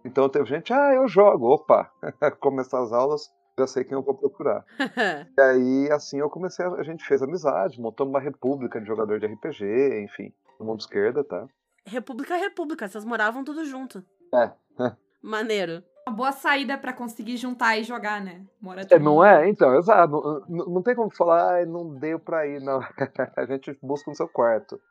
Então 0.03 0.27
teve 0.27 0.45
gente, 0.45 0.73
ah, 0.73 0.93
eu 0.93 1.07
jogo, 1.07 1.53
opa, 1.53 1.89
começar 2.39 2.81
as 2.81 2.91
aulas, 2.91 3.29
já 3.59 3.67
sei 3.67 3.83
quem 3.83 3.93
eu 3.93 4.01
vou 4.01 4.15
procurar. 4.15 4.65
e 5.37 5.41
aí, 5.41 5.91
assim, 5.91 6.19
eu 6.19 6.29
comecei, 6.29 6.65
a, 6.65 6.69
a 6.69 6.83
gente 6.83 7.05
fez 7.05 7.21
amizade, 7.21 7.79
montamos 7.79 8.11
uma 8.11 8.19
república 8.19 8.79
de 8.79 8.87
jogador 8.87 9.19
de 9.19 9.27
RPG, 9.27 10.01
enfim, 10.03 10.33
no 10.59 10.65
mundo 10.65 10.79
esquerda, 10.79 11.23
tá? 11.23 11.47
República 11.85 12.35
é 12.35 12.37
república, 12.37 12.87
vocês 12.87 13.05
moravam 13.05 13.43
tudo 13.43 13.65
junto. 13.65 14.03
É. 14.33 14.51
Maneiro. 15.21 15.83
Uma 16.07 16.15
boa 16.15 16.31
saída 16.31 16.77
para 16.77 16.93
conseguir 16.93 17.37
juntar 17.37 17.77
e 17.77 17.83
jogar, 17.83 18.19
né? 18.19 18.43
Mora 18.59 18.81
é, 18.89 18.99
não 18.99 19.23
é? 19.23 19.47
Então, 19.47 19.75
exato. 19.75 20.43
Não, 20.49 20.65
não, 20.65 20.81
tem 20.81 20.95
como 20.95 21.13
falar, 21.15 21.61
ah, 21.61 21.65
não 21.65 21.93
deu 21.95 22.19
pra 22.19 22.47
ir, 22.47 22.59
não. 22.61 22.79
a 23.35 23.45
gente 23.45 23.77
busca 23.81 24.09
no 24.09 24.15
seu 24.15 24.27
quarto. 24.27 24.81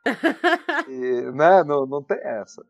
e, 0.87 1.33
né? 1.33 1.65
Não, 1.65 1.87
não 1.87 2.03
tem 2.03 2.19
essa. 2.19 2.65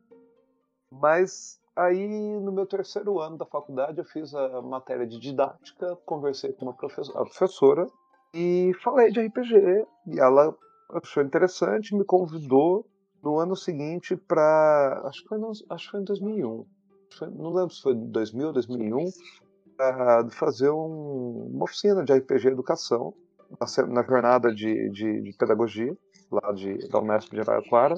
Mas 0.91 1.58
Aí, 1.79 2.07
no 2.41 2.51
meu 2.51 2.65
terceiro 2.65 3.19
ano 3.21 3.37
da 3.37 3.45
faculdade, 3.45 3.99
eu 3.99 4.03
fiz 4.03 4.35
a 4.35 4.61
matéria 4.61 5.07
de 5.07 5.17
didática, 5.17 5.95
conversei 6.05 6.51
com 6.51 6.65
uma 6.65 6.73
professora, 6.73 7.23
professora 7.23 7.87
e 8.33 8.73
falei 8.83 9.09
de 9.11 9.21
RPG. 9.21 9.85
E 10.07 10.19
ela 10.19 10.53
achou 10.93 11.23
interessante, 11.23 11.95
me 11.95 12.03
convidou 12.03 12.85
no 13.23 13.39
ano 13.39 13.55
seguinte 13.55 14.17
para. 14.17 15.03
Acho, 15.05 15.21
que 15.21 15.29
foi 15.29 15.39
acho 15.69 15.85
que 15.85 15.91
foi 15.91 16.01
em 16.01 16.03
2001. 16.03 16.65
Foi, 17.17 17.29
não 17.29 17.53
lembro 17.53 17.73
se 17.73 17.81
foi 17.81 17.93
em 17.93 18.11
2000 18.11 18.47
ou 18.47 18.53
2001. 18.53 18.97
uh, 18.97 20.23
de 20.25 20.35
fazer 20.35 20.69
um, 20.69 21.49
uma 21.53 21.63
oficina 21.63 22.03
de 22.03 22.13
RPG 22.13 22.47
Educação 22.49 23.13
na, 23.57 23.87
na 23.87 24.03
jornada 24.03 24.53
de, 24.53 24.89
de, 24.89 25.21
de, 25.21 25.33
pedagogia 25.37 25.95
lá 26.29 26.51
de, 26.51 26.89
da 26.89 26.99
Unesp 26.99 27.31
de 27.31 27.39
Araraquara. 27.39 27.95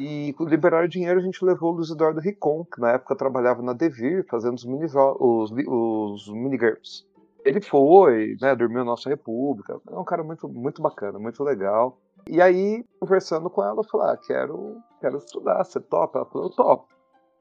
E 0.00 0.34
liberar 0.40 0.88
dinheiro 0.88 1.20
a 1.20 1.22
gente 1.22 1.44
levou 1.44 1.72
o 1.72 1.76
Luiz 1.76 1.90
Eduardo 1.90 2.20
Ricon, 2.20 2.64
que 2.64 2.80
na 2.80 2.92
época 2.92 3.14
trabalhava 3.14 3.60
na 3.60 3.74
Devir, 3.74 4.26
fazendo 4.30 4.54
os, 4.54 4.64
mini, 4.64 4.86
os, 4.86 5.50
os 5.50 6.32
minigames. 6.32 7.06
Ele 7.44 7.60
foi, 7.60 8.34
né, 8.40 8.56
dormiu 8.56 8.78
na 8.78 8.86
nossa 8.86 9.10
república, 9.10 9.78
é 9.90 9.98
um 9.98 10.04
cara 10.04 10.24
muito, 10.24 10.48
muito 10.48 10.80
bacana, 10.80 11.18
muito 11.18 11.44
legal. 11.44 11.98
E 12.26 12.40
aí, 12.40 12.82
conversando 12.98 13.50
com 13.50 13.62
ela, 13.62 13.80
eu 13.80 13.84
falei, 13.84 14.14
ah, 14.14 14.16
quero, 14.16 14.78
quero 15.00 15.18
estudar, 15.18 15.62
você 15.64 15.78
topa? 15.78 16.20
Ela 16.20 16.26
falou, 16.26 16.46
eu 16.46 16.56
topo. 16.56 16.88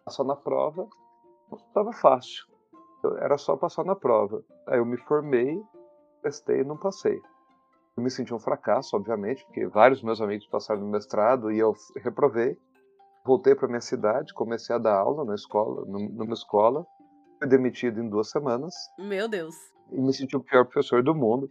Passar 0.03 0.25
na 0.25 0.35
prova, 0.35 0.85
estava 1.55 1.93
fácil. 1.93 2.45
Era 3.21 3.37
só 3.37 3.55
passar 3.55 3.85
na 3.85 3.95
prova. 3.95 4.43
Aí 4.67 4.79
eu 4.79 4.85
me 4.85 4.97
formei, 4.97 5.61
testei 6.21 6.59
e 6.59 6.65
não 6.65 6.75
passei. 6.75 7.21
Eu 7.99 8.03
me 8.03 8.09
senti 8.09 8.33
um 8.33 8.39
fracasso, 8.39 8.95
obviamente, 8.95 9.43
porque 9.43 9.67
vários 9.67 10.01
meus 10.01 10.21
amigos 10.21 10.47
passaram 10.47 10.79
no 10.79 10.87
mestrado 10.87 11.51
e 11.51 11.59
eu 11.59 11.75
reprovei. 11.97 12.57
Voltei 13.25 13.53
para 13.53 13.67
minha 13.67 13.81
cidade, 13.81 14.33
comecei 14.33 14.73
a 14.73 14.79
dar 14.79 14.95
aula 14.95 15.25
na 15.25 15.35
escola, 15.35 15.83
numa 15.85 16.33
escola. 16.33 16.85
Fui 17.37 17.47
demitido 17.49 18.01
em 18.01 18.07
duas 18.07 18.29
semanas. 18.29 18.73
Meu 18.97 19.27
Deus. 19.27 19.53
E 19.91 19.99
me 19.99 20.13
senti 20.13 20.37
o 20.37 20.39
pior 20.39 20.63
professor 20.63 21.03
do 21.03 21.13
mundo. 21.13 21.49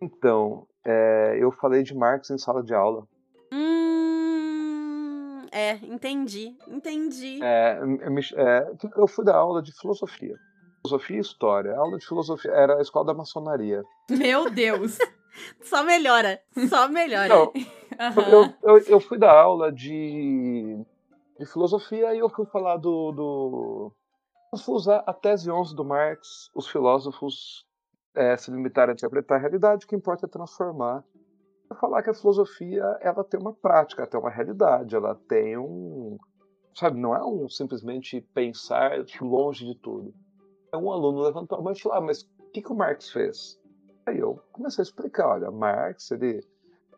Então, 0.00 0.66
é, 0.86 1.36
eu 1.38 1.52
falei 1.52 1.82
de 1.82 1.94
Marx 1.94 2.30
em 2.30 2.38
sala 2.38 2.62
de 2.62 2.72
aula. 2.72 3.06
Hum, 3.52 5.42
é, 5.52 5.74
entendi, 5.84 6.56
entendi. 6.66 7.40
É, 7.42 7.78
é, 8.36 8.72
eu 8.96 9.06
fui 9.06 9.22
dar 9.22 9.36
aula 9.36 9.60
de 9.60 9.70
filosofia. 9.78 10.34
Filosofia 10.82 11.18
e 11.18 11.20
história. 11.20 11.74
A 11.74 11.78
aula 11.78 11.98
de 11.98 12.06
filosofia 12.06 12.52
era 12.52 12.78
a 12.78 12.80
escola 12.80 13.04
da 13.04 13.14
maçonaria. 13.14 13.82
Meu 14.08 14.48
Deus! 14.48 14.96
Só 15.62 15.82
melhora, 15.82 16.40
só 16.68 16.88
melhora. 16.88 17.28
Não, 17.28 17.44
uhum. 17.46 18.54
eu, 18.62 18.76
eu, 18.76 18.78
eu, 18.86 19.00
fui 19.00 19.18
dar 19.18 19.32
aula 19.32 19.72
de, 19.72 20.78
de 21.38 21.46
filosofia 21.46 22.14
e 22.14 22.18
eu 22.18 22.28
fui 22.28 22.46
falar 22.46 22.76
do, 22.76 23.12
do. 23.12 23.92
Eu 24.52 24.58
fui 24.58 24.74
usar 24.74 25.02
a 25.06 25.12
tese 25.12 25.50
11 25.50 25.74
do 25.74 25.84
Marx, 25.84 26.50
os 26.54 26.68
filósofos 26.68 27.66
é, 28.14 28.36
se 28.36 28.50
limitar 28.50 28.88
a 28.88 28.92
interpretar 28.92 29.38
a 29.38 29.40
realidade, 29.40 29.84
o 29.84 29.88
que 29.88 29.96
importa 29.96 30.26
é 30.26 30.28
transformar. 30.28 31.04
É 31.70 31.74
falar 31.74 32.02
que 32.02 32.10
a 32.10 32.14
filosofia 32.14 32.84
ela 33.00 33.24
tem 33.24 33.40
uma 33.40 33.52
prática, 33.52 34.02
ela 34.02 34.10
tem 34.10 34.20
uma 34.20 34.30
realidade, 34.30 34.94
ela 34.94 35.14
tem 35.28 35.58
um. 35.58 36.16
Sabe, 36.74 36.98
não 36.98 37.14
é 37.14 37.24
um 37.24 37.48
simplesmente 37.48 38.20
pensar 38.34 38.92
longe 39.20 39.64
de 39.64 39.74
tudo. 39.78 40.12
É 40.72 40.76
um 40.76 40.90
aluno 40.90 41.22
levantou 41.22 41.58
a 41.58 41.62
mão 41.62 41.72
e 41.72 41.80
falou: 41.80 41.98
ah, 41.98 42.00
mas 42.00 42.22
o 42.22 42.50
que, 42.52 42.62
que 42.62 42.72
o 42.72 42.76
Marx 42.76 43.10
fez? 43.10 43.58
Aí 44.06 44.18
eu 44.18 44.40
comecei 44.52 44.82
a 44.82 44.84
explicar: 44.84 45.28
olha, 45.28 45.50
Marx, 45.50 46.10
ele 46.10 46.38
é 46.38 46.40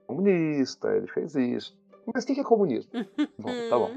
comunista, 0.07 0.89
ele 0.95 1.07
fez 1.09 1.35
isso. 1.35 1.77
Mas 2.13 2.25
o 2.25 2.27
que, 2.27 2.41
é 2.41 2.45
comunismo? 2.45 2.91
bom, 3.39 3.51
tá 3.69 3.79
bom. 3.79 3.97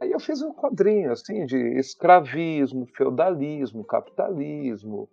Aí 0.00 0.12
eu 0.12 0.20
fiz 0.20 0.42
um 0.42 0.52
quadrinho 0.52 1.12
assim 1.12 1.46
de 1.46 1.56
escravismo, 1.78 2.86
feudalismo, 2.86 3.84
capitalismo, 3.84 5.08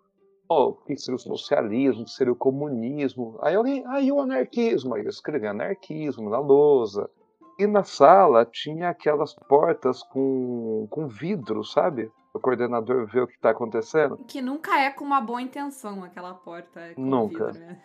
o 0.50 0.74
que 0.74 0.98
seria 0.98 1.16
o 1.16 1.20
socialismo, 1.20 2.02
o 2.02 2.06
que 2.06 2.12
seria 2.12 2.34
o 2.34 2.36
comunismo. 2.36 3.38
Aí 3.42 3.56
alguém, 3.56 3.84
aí 3.88 4.12
o 4.12 4.20
anarquismo, 4.20 4.96
aí 4.96 5.04
eu 5.04 5.10
escrevi 5.10 5.48
anarquismo 5.48 6.30
na 6.30 6.40
lousa. 6.40 7.10
E 7.58 7.68
na 7.68 7.84
sala 7.84 8.46
tinha 8.46 8.90
aquelas 8.90 9.34
portas 9.34 10.02
com, 10.04 10.88
com 10.90 11.08
vidro, 11.08 11.64
sabe? 11.64 12.12
O 12.34 12.40
coordenador 12.40 13.06
vê 13.08 13.22
o 13.22 13.28
que 13.28 13.36
está 13.36 13.52
acontecendo. 13.52 14.18
Que 14.28 14.42
nunca 14.42 14.80
é 14.80 14.90
com 14.90 15.06
uma 15.06 15.22
boa 15.22 15.42
intenção 15.42 16.04
aquela 16.04 16.34
porta. 16.34 16.94
nunca. 16.98 17.52
Vidro, 17.52 17.60
né? 17.60 17.82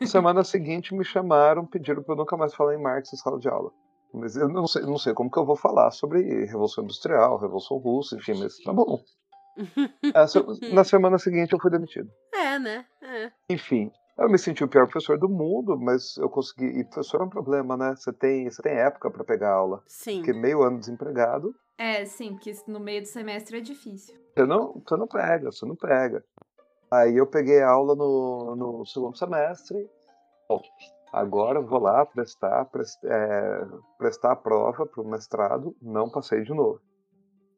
Semana 0.06 0.44
seguinte 0.44 0.94
me 0.94 1.04
chamaram, 1.04 1.66
pediram 1.66 2.02
para 2.02 2.14
eu 2.14 2.18
nunca 2.18 2.36
mais 2.36 2.54
falar 2.54 2.74
em 2.74 2.82
Marx 2.82 3.12
em 3.12 3.16
sala 3.16 3.38
de 3.38 3.48
aula. 3.48 3.72
Mas 4.14 4.36
eu 4.36 4.48
não 4.48 4.66
sei, 4.66 4.82
não 4.82 4.96
sei 4.96 5.12
como 5.12 5.30
que 5.30 5.38
eu 5.38 5.44
vou 5.44 5.56
falar 5.56 5.90
sobre 5.90 6.22
Revolução 6.46 6.84
Industrial, 6.84 7.36
Revolução 7.38 7.76
Russa, 7.78 8.16
enfim, 8.16 8.38
mas 8.38 8.56
tá 8.58 8.72
bom. 8.72 9.00
na 10.72 10.84
semana 10.84 11.18
seguinte 11.18 11.52
eu 11.52 11.60
fui 11.60 11.70
demitido. 11.70 12.08
É, 12.32 12.58
né? 12.58 12.86
É. 13.02 13.32
Enfim, 13.50 13.90
eu 14.16 14.28
me 14.28 14.38
senti 14.38 14.64
o 14.64 14.68
pior 14.68 14.86
professor 14.86 15.18
do 15.18 15.28
mundo, 15.28 15.78
mas 15.78 16.16
eu 16.16 16.28
consegui. 16.28 16.66
E 16.66 16.84
professor 16.84 17.20
é 17.20 17.24
um 17.24 17.28
problema, 17.28 17.76
né? 17.76 17.94
Você 17.96 18.12
tem, 18.12 18.50
você 18.50 18.62
tem 18.62 18.72
época 18.72 19.10
para 19.10 19.24
pegar 19.24 19.52
aula. 19.52 19.82
Sim. 19.86 20.18
Porque 20.18 20.32
meio 20.32 20.62
ano 20.62 20.78
desempregado. 20.78 21.54
É, 21.78 22.04
sim, 22.04 22.34
porque 22.34 22.52
no 22.66 22.80
meio 22.80 23.02
do 23.02 23.06
semestre 23.06 23.58
é 23.58 23.60
difícil. 23.60 24.16
Você 24.36 24.44
não, 24.44 24.82
você 24.84 24.96
não 24.96 25.06
pega, 25.06 25.52
você 25.52 25.64
não 25.64 25.76
pega. 25.76 26.24
Aí 26.90 27.16
eu 27.16 27.26
peguei 27.26 27.62
aula 27.62 27.94
no, 27.94 28.56
no 28.56 28.86
segundo 28.86 29.16
semestre. 29.16 29.88
Bom, 30.48 30.60
agora 31.12 31.60
vou 31.60 31.78
lá 31.78 32.04
prestar, 32.04 32.64
prest, 32.64 32.98
é, 33.04 33.66
prestar 33.96 34.32
a 34.32 34.36
prova 34.36 34.86
para 34.86 35.02
o 35.02 35.08
mestrado. 35.08 35.76
Não 35.80 36.10
passei 36.10 36.42
de 36.42 36.52
novo. 36.52 36.80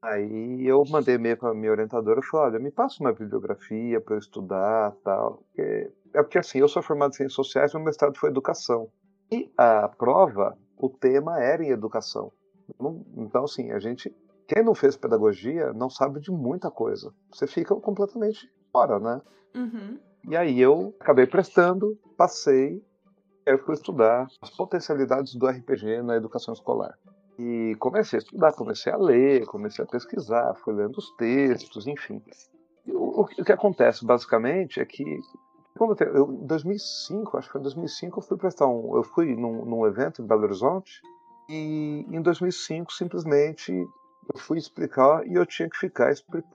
Aí 0.02 0.66
eu 0.66 0.82
mandei 0.88 1.14
e-mail 1.14 1.36
para 1.36 1.54
minha 1.54 1.70
orientadora 1.70 2.20
e 2.20 2.26
falei, 2.26 2.46
olha, 2.52 2.58
me 2.58 2.70
passa 2.70 3.02
uma 3.02 3.12
bibliografia 3.12 4.00
para 4.00 4.16
eu 4.16 4.18
estudar 4.18 4.94
tal. 5.02 5.36
Porque... 5.36 5.92
É 6.12 6.22
porque 6.22 6.38
assim, 6.38 6.58
eu 6.58 6.68
sou 6.68 6.82
formado 6.82 7.12
em 7.12 7.16
ciências 7.16 7.34
sociais, 7.34 7.72
meu 7.72 7.84
mestrado 7.84 8.18
foi 8.18 8.30
educação. 8.30 8.88
E 9.30 9.48
a 9.56 9.88
prova, 9.88 10.58
o 10.76 10.88
tema 10.88 11.40
era 11.40 11.62
em 11.62 11.70
educação. 11.70 12.32
Então, 13.16 13.44
assim, 13.44 13.70
a 13.72 13.78
gente, 13.78 14.14
quem 14.46 14.62
não 14.62 14.74
fez 14.74 14.96
pedagogia, 14.96 15.72
não 15.72 15.90
sabe 15.90 16.20
de 16.20 16.30
muita 16.30 16.70
coisa. 16.70 17.12
Você 17.32 17.46
fica 17.46 17.74
completamente 17.76 18.50
fora, 18.72 18.98
né? 18.98 19.20
Uhum. 19.54 19.98
E 20.28 20.36
aí 20.36 20.60
eu 20.60 20.94
acabei 21.00 21.26
prestando, 21.26 21.98
passei, 22.16 22.82
eu 23.46 23.58
fui 23.58 23.74
estudar 23.74 24.28
as 24.40 24.50
potencialidades 24.50 25.34
do 25.34 25.46
RPG 25.46 26.02
na 26.02 26.16
educação 26.16 26.52
escolar. 26.54 26.96
E 27.38 27.74
comecei 27.78 28.18
a 28.18 28.22
estudar, 28.22 28.52
comecei 28.52 28.92
a 28.92 28.96
ler, 28.96 29.46
comecei 29.46 29.84
a 29.84 29.88
pesquisar, 29.88 30.54
fui 30.56 30.74
lendo 30.74 30.98
os 30.98 31.10
textos, 31.16 31.86
enfim. 31.86 32.22
O, 32.86 33.22
o, 33.22 33.26
que 33.26 33.52
acontece 33.52 34.04
basicamente 34.04 34.78
é 34.78 34.84
que 34.84 35.04
como 35.76 35.96
eu, 35.98 36.32
em 36.32 36.46
2005, 36.46 37.38
acho 37.38 37.46
que 37.46 37.52
foi 37.52 37.60
em 37.60 37.64
2005, 37.64 38.18
eu 38.18 38.22
fui 38.22 38.36
prestar 38.36 38.66
um, 38.66 38.96
eu 38.96 39.02
fui 39.02 39.34
num, 39.34 39.64
num 39.64 39.86
evento 39.86 40.20
em 40.20 40.26
Belo 40.26 40.42
Horizonte 40.42 41.00
e 41.50 42.16
em 42.16 42.22
2005 42.22 42.92
simplesmente 42.92 43.72
eu 43.72 44.40
fui 44.40 44.58
explicar 44.58 45.26
e 45.26 45.34
eu 45.34 45.44
tinha 45.44 45.68
que 45.68 45.76
ficar 45.76 46.12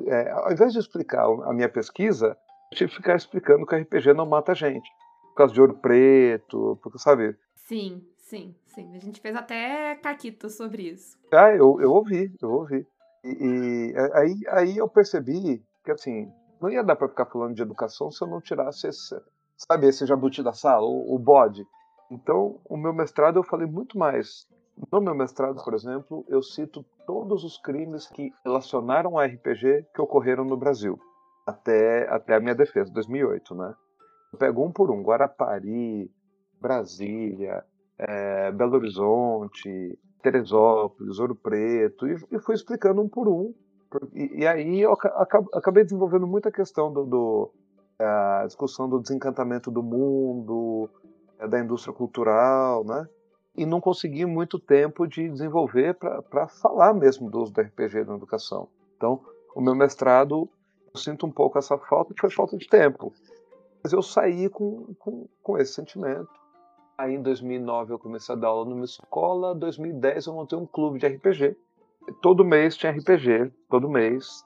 é, 0.08 0.30
ao 0.32 0.52
invés 0.52 0.74
de 0.74 0.80
explicar 0.80 1.26
a 1.26 1.54
minha 1.54 1.70
pesquisa, 1.70 2.38
eu 2.72 2.78
tinha 2.78 2.88
que 2.88 2.96
ficar 2.96 3.16
explicando 3.16 3.66
que 3.66 3.76
o 3.76 3.80
RPG 3.80 4.14
não 4.14 4.26
mata 4.26 4.54
a 4.54 4.56
gente 4.56 4.90
por 5.30 5.36
causa 5.36 5.54
de 5.54 5.62
ouro 5.62 5.74
preto, 5.76 6.80
porque 6.82 6.98
sabe? 6.98 7.36
Sim. 7.56 8.02
Sim, 8.26 8.56
sim. 8.66 8.96
A 8.96 9.00
gente 9.00 9.22
fez 9.22 9.36
até 9.36 9.96
caquito 9.96 10.50
sobre 10.50 10.90
isso. 10.90 11.16
Ah, 11.32 11.52
eu, 11.52 11.80
eu 11.80 11.92
ouvi, 11.92 12.34
eu 12.42 12.52
ouvi. 12.52 12.88
E, 13.24 13.30
e 13.30 13.94
aí, 14.14 14.36
aí 14.50 14.78
eu 14.78 14.90
percebi 14.90 15.64
que, 15.84 15.92
assim, 15.92 16.32
não 16.60 16.72
ia 16.72 16.84
dar 16.84 16.96
para 16.96 17.08
ficar 17.08 17.28
falando 17.28 17.54
de 17.54 17.62
educação 17.62 18.10
se 18.10 18.24
eu 18.24 18.28
não 18.28 18.42
tirasse 18.42 18.88
esse, 18.88 19.16
sabe, 19.56 19.88
esse 19.88 20.08
jabuti 20.08 20.42
da 20.42 20.54
sala, 20.54 20.84
o, 20.84 21.14
o 21.14 21.20
bode. 21.20 21.68
Então, 22.10 22.60
o 22.66 22.76
meu 22.76 22.94
mestrado 22.94 23.38
eu 23.38 23.44
falei 23.44 23.68
muito 23.68 23.96
mais. 23.96 24.48
No 24.92 25.00
meu 25.00 25.16
mestrado, 25.16 25.64
por 25.64 25.74
exemplo, 25.74 26.26
eu 26.28 26.44
cito 26.44 26.86
todos 27.08 27.44
os 27.44 27.58
crimes 27.58 28.08
que 28.08 28.32
relacionaram 28.44 29.18
a 29.18 29.26
RPG 29.26 29.86
que 29.94 30.02
ocorreram 30.02 30.44
no 30.44 30.58
Brasil, 30.58 31.00
até, 31.46 32.08
até 32.10 32.36
a 32.36 32.40
minha 32.40 32.56
defesa, 32.56 32.92
2008, 32.92 33.56
né? 33.56 33.74
Eu 34.34 34.40
pego 34.40 34.66
um 34.66 34.72
por 34.72 34.92
um, 34.92 35.02
Guarapari, 35.02 36.12
Brasília, 36.60 37.64
é, 37.98 38.52
Belo 38.52 38.76
Horizonte, 38.76 39.98
Teresópolis, 40.22 41.20
Ouro 41.20 41.36
Preto, 41.36 42.08
e, 42.08 42.16
e 42.32 42.40
fui 42.40 42.56
explicando 42.56 43.02
um 43.02 43.08
por 43.08 43.30
um. 43.30 43.54
E, 44.14 44.42
e 44.42 44.48
aí 44.48 44.82
eu 44.82 44.92
acabei 45.54 45.84
desenvolvendo 45.84 46.28
muita 46.28 46.52
questão 46.52 46.92
do, 46.92 47.06
do 47.06 47.54
a 47.98 48.44
discussão 48.46 48.90
do 48.90 49.00
desencantamento 49.00 49.72
do 49.72 49.82
mundo, 49.82 50.90
é, 51.40 51.48
da 51.48 51.60
indústria 51.60 51.94
cultural, 51.94 52.84
né? 52.84 53.08
E 53.58 53.66
não 53.66 53.80
consegui 53.80 54.26
muito 54.26 54.60
tempo 54.60 55.08
de 55.08 55.30
desenvolver 55.30 55.94
para 55.96 56.48
falar 56.48 56.94
mesmo 56.94 57.30
do 57.30 57.42
uso 57.42 57.54
do 57.54 57.62
RPG 57.62 58.04
na 58.06 58.16
educação. 58.16 58.68
Então, 58.98 59.22
o 59.56 59.62
meu 59.62 59.74
mestrado, 59.74 60.50
eu 60.94 61.00
sinto 61.00 61.26
um 61.26 61.32
pouco 61.32 61.58
essa 61.58 61.78
falta, 61.78 62.14
que 62.14 62.22
foi 62.22 62.30
falta 62.30 62.58
de 62.58 62.68
tempo. 62.68 63.14
Mas 63.82 63.94
eu 63.94 64.02
saí 64.02 64.50
com, 64.50 64.94
com, 65.00 65.28
com 65.42 65.58
esse 65.58 65.74
sentimento 65.74 66.30
Aí 66.98 67.14
em 67.14 67.22
2009 67.22 67.94
eu 67.94 68.00
comecei 68.00 68.34
a 68.34 68.38
dar 68.38 68.48
aula 68.48 68.70
numa 68.70 68.86
escola, 68.86 69.54
em 69.54 69.60
2010 69.60 70.28
eu 70.28 70.34
montei 70.34 70.58
um 70.58 70.66
clube 70.66 70.98
de 70.98 71.08
RPG. 71.08 71.56
Todo 72.22 72.46
mês 72.46 72.78
tinha 72.78 72.92
RPG, 72.92 73.52
todo 73.70 73.90
mês. 73.90 74.46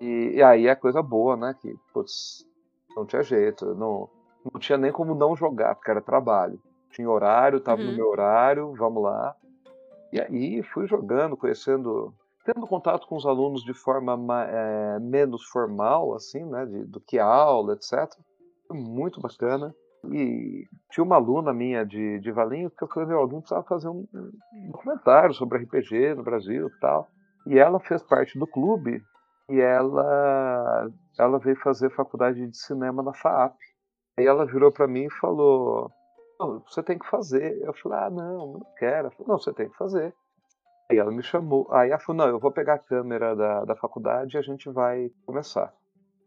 E, 0.00 0.34
e 0.36 0.42
aí 0.42 0.68
é 0.68 0.74
coisa 0.76 1.02
boa, 1.02 1.36
né? 1.36 1.56
Que, 1.60 1.74
putz, 1.92 2.46
não 2.94 3.04
tinha 3.04 3.22
jeito, 3.22 3.74
não, 3.74 4.08
não 4.44 4.60
tinha 4.60 4.78
nem 4.78 4.92
como 4.92 5.14
não 5.14 5.34
jogar, 5.34 5.74
porque 5.74 5.90
era 5.90 6.00
trabalho. 6.00 6.60
Tinha 6.92 7.10
horário, 7.10 7.60
tava 7.60 7.82
uhum. 7.82 7.90
no 7.90 7.96
meu 7.96 8.08
horário, 8.08 8.72
vamos 8.74 9.02
lá. 9.02 9.34
E 10.12 10.20
aí 10.20 10.62
fui 10.62 10.86
jogando, 10.86 11.36
conhecendo 11.36 12.14
tendo 12.44 12.66
contato 12.66 13.06
com 13.06 13.16
os 13.16 13.24
alunos 13.24 13.62
de 13.62 13.72
forma 13.72 14.16
é, 14.44 14.98
menos 14.98 15.44
formal, 15.44 16.14
assim, 16.14 16.44
né, 16.44 16.66
de, 16.66 16.84
do 16.84 17.00
que 17.00 17.18
a 17.18 17.26
aula, 17.26 17.74
etc. 17.74 18.10
Foi 18.66 18.76
muito 18.76 19.20
bacana. 19.20 19.74
E 20.10 20.66
tinha 20.90 21.04
uma 21.04 21.16
aluna 21.16 21.52
minha 21.52 21.84
de, 21.86 22.18
de 22.18 22.32
Valinhos 22.32 22.74
que 22.76 22.82
eu 22.82 22.88
falei, 22.88 23.08
meu, 23.08 23.18
alguém 23.18 23.38
precisava 23.38 23.64
fazer 23.64 23.88
um, 23.88 24.04
um 24.12 24.70
documentário 24.72 25.32
sobre 25.34 25.58
RPG 25.58 26.14
no 26.16 26.24
Brasil 26.24 26.66
e 26.66 26.80
tal. 26.80 27.08
E 27.46 27.58
ela 27.58 27.78
fez 27.78 28.02
parte 28.02 28.36
do 28.36 28.46
clube 28.46 29.00
e 29.48 29.60
ela, 29.60 30.90
ela 31.18 31.38
veio 31.38 31.56
fazer 31.56 31.90
faculdade 31.90 32.44
de 32.44 32.56
cinema 32.56 33.02
na 33.02 33.14
FAAP. 33.14 33.54
Aí 34.18 34.26
ela 34.26 34.44
virou 34.44 34.72
para 34.72 34.88
mim 34.88 35.04
e 35.04 35.20
falou, 35.20 35.90
você 36.66 36.82
tem 36.82 36.98
que 36.98 37.08
fazer. 37.08 37.60
Eu 37.62 37.74
falei, 37.74 37.98
ah, 37.98 38.10
não, 38.10 38.52
não 38.52 38.66
quero. 38.78 39.10
Falei, 39.10 39.26
não, 39.28 39.38
você 39.38 39.52
tem 39.52 39.68
que 39.68 39.76
fazer. 39.76 40.14
Aí 40.90 40.98
ela 40.98 41.10
me 41.10 41.22
chamou. 41.22 41.66
Aí 41.70 41.90
ela 41.90 41.98
falou, 41.98 42.24
não, 42.24 42.28
eu 42.28 42.38
vou 42.38 42.52
pegar 42.52 42.74
a 42.74 42.78
câmera 42.78 43.34
da, 43.34 43.64
da 43.64 43.76
faculdade 43.76 44.36
e 44.36 44.38
a 44.38 44.42
gente 44.42 44.68
vai 44.70 45.10
começar. 45.24 45.72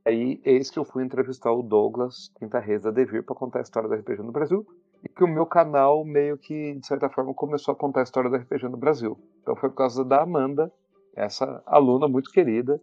Aí, 0.05 0.39
eis 0.45 0.69
que 0.69 0.77
eu 0.77 0.85
fui 0.85 1.03
entrevistar 1.03 1.51
o 1.51 1.63
Douglas 1.63 2.31
Quinta 2.37 2.59
Reis 2.59 2.83
da 2.83 2.91
Devir 2.91 3.23
para 3.23 3.35
contar 3.35 3.59
a 3.59 3.61
história 3.63 3.89
do 3.89 3.95
RPG 3.95 4.21
no 4.21 4.31
Brasil. 4.31 4.65
E 5.03 5.09
que 5.09 5.23
o 5.23 5.27
meu 5.27 5.45
canal 5.45 6.05
meio 6.05 6.37
que, 6.37 6.75
de 6.75 6.85
certa 6.85 7.09
forma, 7.09 7.33
começou 7.33 7.71
a 7.71 7.75
contar 7.75 8.01
a 8.01 8.03
história 8.03 8.29
do 8.29 8.35
RPG 8.35 8.67
no 8.69 8.77
Brasil. 8.77 9.17
Então 9.41 9.55
foi 9.55 9.69
por 9.69 9.77
causa 9.77 10.05
da 10.05 10.21
Amanda, 10.21 10.71
essa 11.15 11.61
aluna 11.65 12.07
muito 12.07 12.31
querida, 12.31 12.79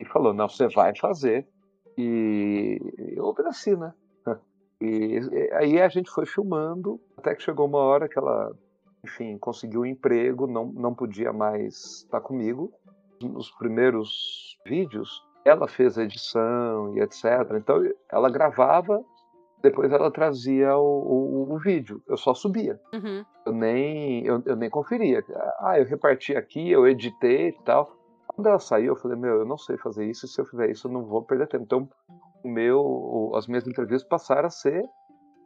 e 0.00 0.04
falou, 0.04 0.32
não, 0.32 0.48
você 0.48 0.66
vai 0.68 0.96
fazer. 0.96 1.46
E 1.96 2.78
eu 3.16 3.24
obedeci, 3.24 3.76
né? 3.76 3.92
E 4.82 5.20
aí 5.52 5.80
a 5.80 5.88
gente 5.88 6.10
foi 6.10 6.26
filmando, 6.26 7.00
até 7.16 7.34
que 7.34 7.42
chegou 7.42 7.66
uma 7.66 7.78
hora 7.78 8.08
que 8.08 8.18
ela, 8.18 8.52
enfim, 9.04 9.38
conseguiu 9.38 9.82
um 9.82 9.86
emprego, 9.86 10.48
não, 10.48 10.66
não 10.66 10.92
podia 10.92 11.32
mais 11.32 12.02
estar 12.02 12.20
comigo. 12.20 12.72
Nos 13.22 13.48
primeiros 13.52 14.58
vídeos, 14.66 15.22
ela 15.44 15.68
fez 15.68 15.96
a 15.96 16.02
edição 16.02 16.96
e 16.96 17.00
etc. 17.00 17.24
Então 17.56 17.80
ela 18.10 18.28
gravava, 18.28 19.04
depois 19.62 19.92
ela 19.92 20.10
trazia 20.10 20.76
o, 20.76 20.82
o, 20.82 21.54
o 21.54 21.58
vídeo. 21.58 22.02
Eu 22.08 22.16
só 22.16 22.34
subia. 22.34 22.80
Uhum. 22.92 23.24
Eu 23.46 23.52
nem 23.52 24.26
eu, 24.26 24.42
eu, 24.44 24.56
nem 24.56 24.68
conferia. 24.68 25.24
Ah, 25.60 25.78
eu 25.78 25.84
reparti 25.84 26.34
aqui, 26.34 26.68
eu 26.68 26.88
editei 26.88 27.50
e 27.50 27.62
tal. 27.64 27.96
Quando 28.26 28.48
ela 28.48 28.58
saiu, 28.58 28.94
eu 28.94 28.96
falei, 28.96 29.16
meu, 29.16 29.40
eu 29.40 29.44
não 29.44 29.58
sei 29.58 29.76
fazer 29.76 30.06
isso, 30.06 30.26
se 30.26 30.40
eu 30.40 30.46
fizer 30.46 30.70
isso, 30.70 30.88
eu 30.88 30.92
não 30.92 31.04
vou 31.04 31.22
perder 31.22 31.46
tempo. 31.46 31.64
Então, 31.64 31.88
o 32.42 32.48
meu, 32.48 33.32
as 33.34 33.46
minhas 33.46 33.66
entrevistas 33.66 34.08
passaram 34.08 34.46
a 34.46 34.50
ser 34.50 34.84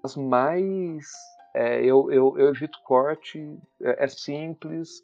as 0.02 0.16
mais. 0.16 1.06
É, 1.54 1.80
eu, 1.82 2.10
eu, 2.12 2.38
eu 2.38 2.48
evito 2.50 2.78
corte, 2.84 3.58
é, 3.82 4.04
é 4.04 4.08
simples, 4.08 5.02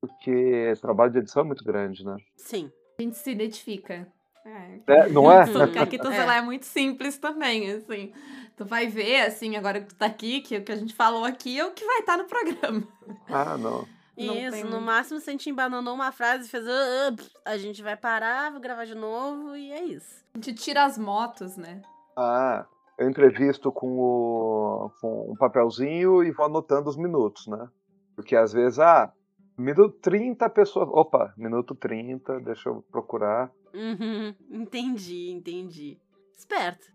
porque 0.00 0.72
trabalho 0.80 1.12
de 1.12 1.18
edição 1.18 1.42
é 1.42 1.46
muito 1.46 1.64
grande, 1.64 2.04
né? 2.04 2.16
Sim. 2.36 2.70
A 2.98 3.02
gente 3.02 3.16
se 3.16 3.30
identifica. 3.30 4.06
É. 4.44 4.80
É, 4.86 5.08
não 5.10 5.30
é? 5.30 5.42
Aqui 5.80 5.98
tu, 5.98 6.08
é. 6.08 6.24
lá, 6.24 6.36
é 6.36 6.42
muito 6.42 6.66
simples 6.66 7.18
também, 7.18 7.70
assim. 7.70 8.12
Tu 8.56 8.64
vai 8.64 8.88
ver, 8.88 9.22
assim, 9.22 9.56
agora 9.56 9.80
que 9.80 9.88
tu 9.88 9.94
tá 9.94 10.06
aqui, 10.06 10.40
que 10.40 10.56
o 10.56 10.64
que 10.64 10.72
a 10.72 10.76
gente 10.76 10.94
falou 10.94 11.24
aqui 11.24 11.58
é 11.58 11.64
o 11.64 11.72
que 11.72 11.84
vai 11.84 12.00
estar 12.00 12.16
tá 12.16 12.22
no 12.22 12.28
programa. 12.28 12.86
Ah, 13.28 13.56
não. 13.56 13.86
Não 14.16 14.34
Isso, 14.34 14.50
tem... 14.50 14.64
no 14.64 14.80
máximo 14.80 15.18
se 15.20 15.30
a 15.30 15.32
gente 15.32 15.48
embananou 15.48 15.94
uma 15.94 16.12
frase 16.12 16.46
e 16.46 16.50
fez. 16.50 16.64
Uh, 16.64 17.30
a 17.44 17.56
gente 17.56 17.82
vai 17.82 17.96
parar, 17.96 18.50
vou 18.50 18.60
gravar 18.60 18.84
de 18.84 18.94
novo 18.94 19.56
e 19.56 19.72
é 19.72 19.84
isso. 19.84 20.22
A 20.34 20.38
gente 20.38 20.54
tira 20.54 20.84
as 20.84 20.98
motos, 20.98 21.56
né? 21.56 21.80
Ah, 22.16 22.66
eu 22.98 23.08
entrevisto 23.08 23.72
com, 23.72 23.98
o, 23.98 24.90
com 25.00 25.32
um 25.32 25.36
papelzinho 25.36 26.22
e 26.22 26.30
vou 26.30 26.44
anotando 26.44 26.90
os 26.90 26.96
minutos, 26.96 27.46
né? 27.46 27.68
Porque 28.14 28.36
às 28.36 28.52
vezes, 28.52 28.78
ah, 28.78 29.10
minuto 29.56 29.98
30 30.02 30.48
pessoas. 30.50 30.88
Opa, 30.90 31.32
minuto 31.36 31.74
30, 31.74 32.40
deixa 32.40 32.68
eu 32.68 32.84
procurar. 32.90 33.50
Uhum, 33.72 34.34
entendi, 34.50 35.30
entendi. 35.30 35.98
Esperto. 36.36 36.92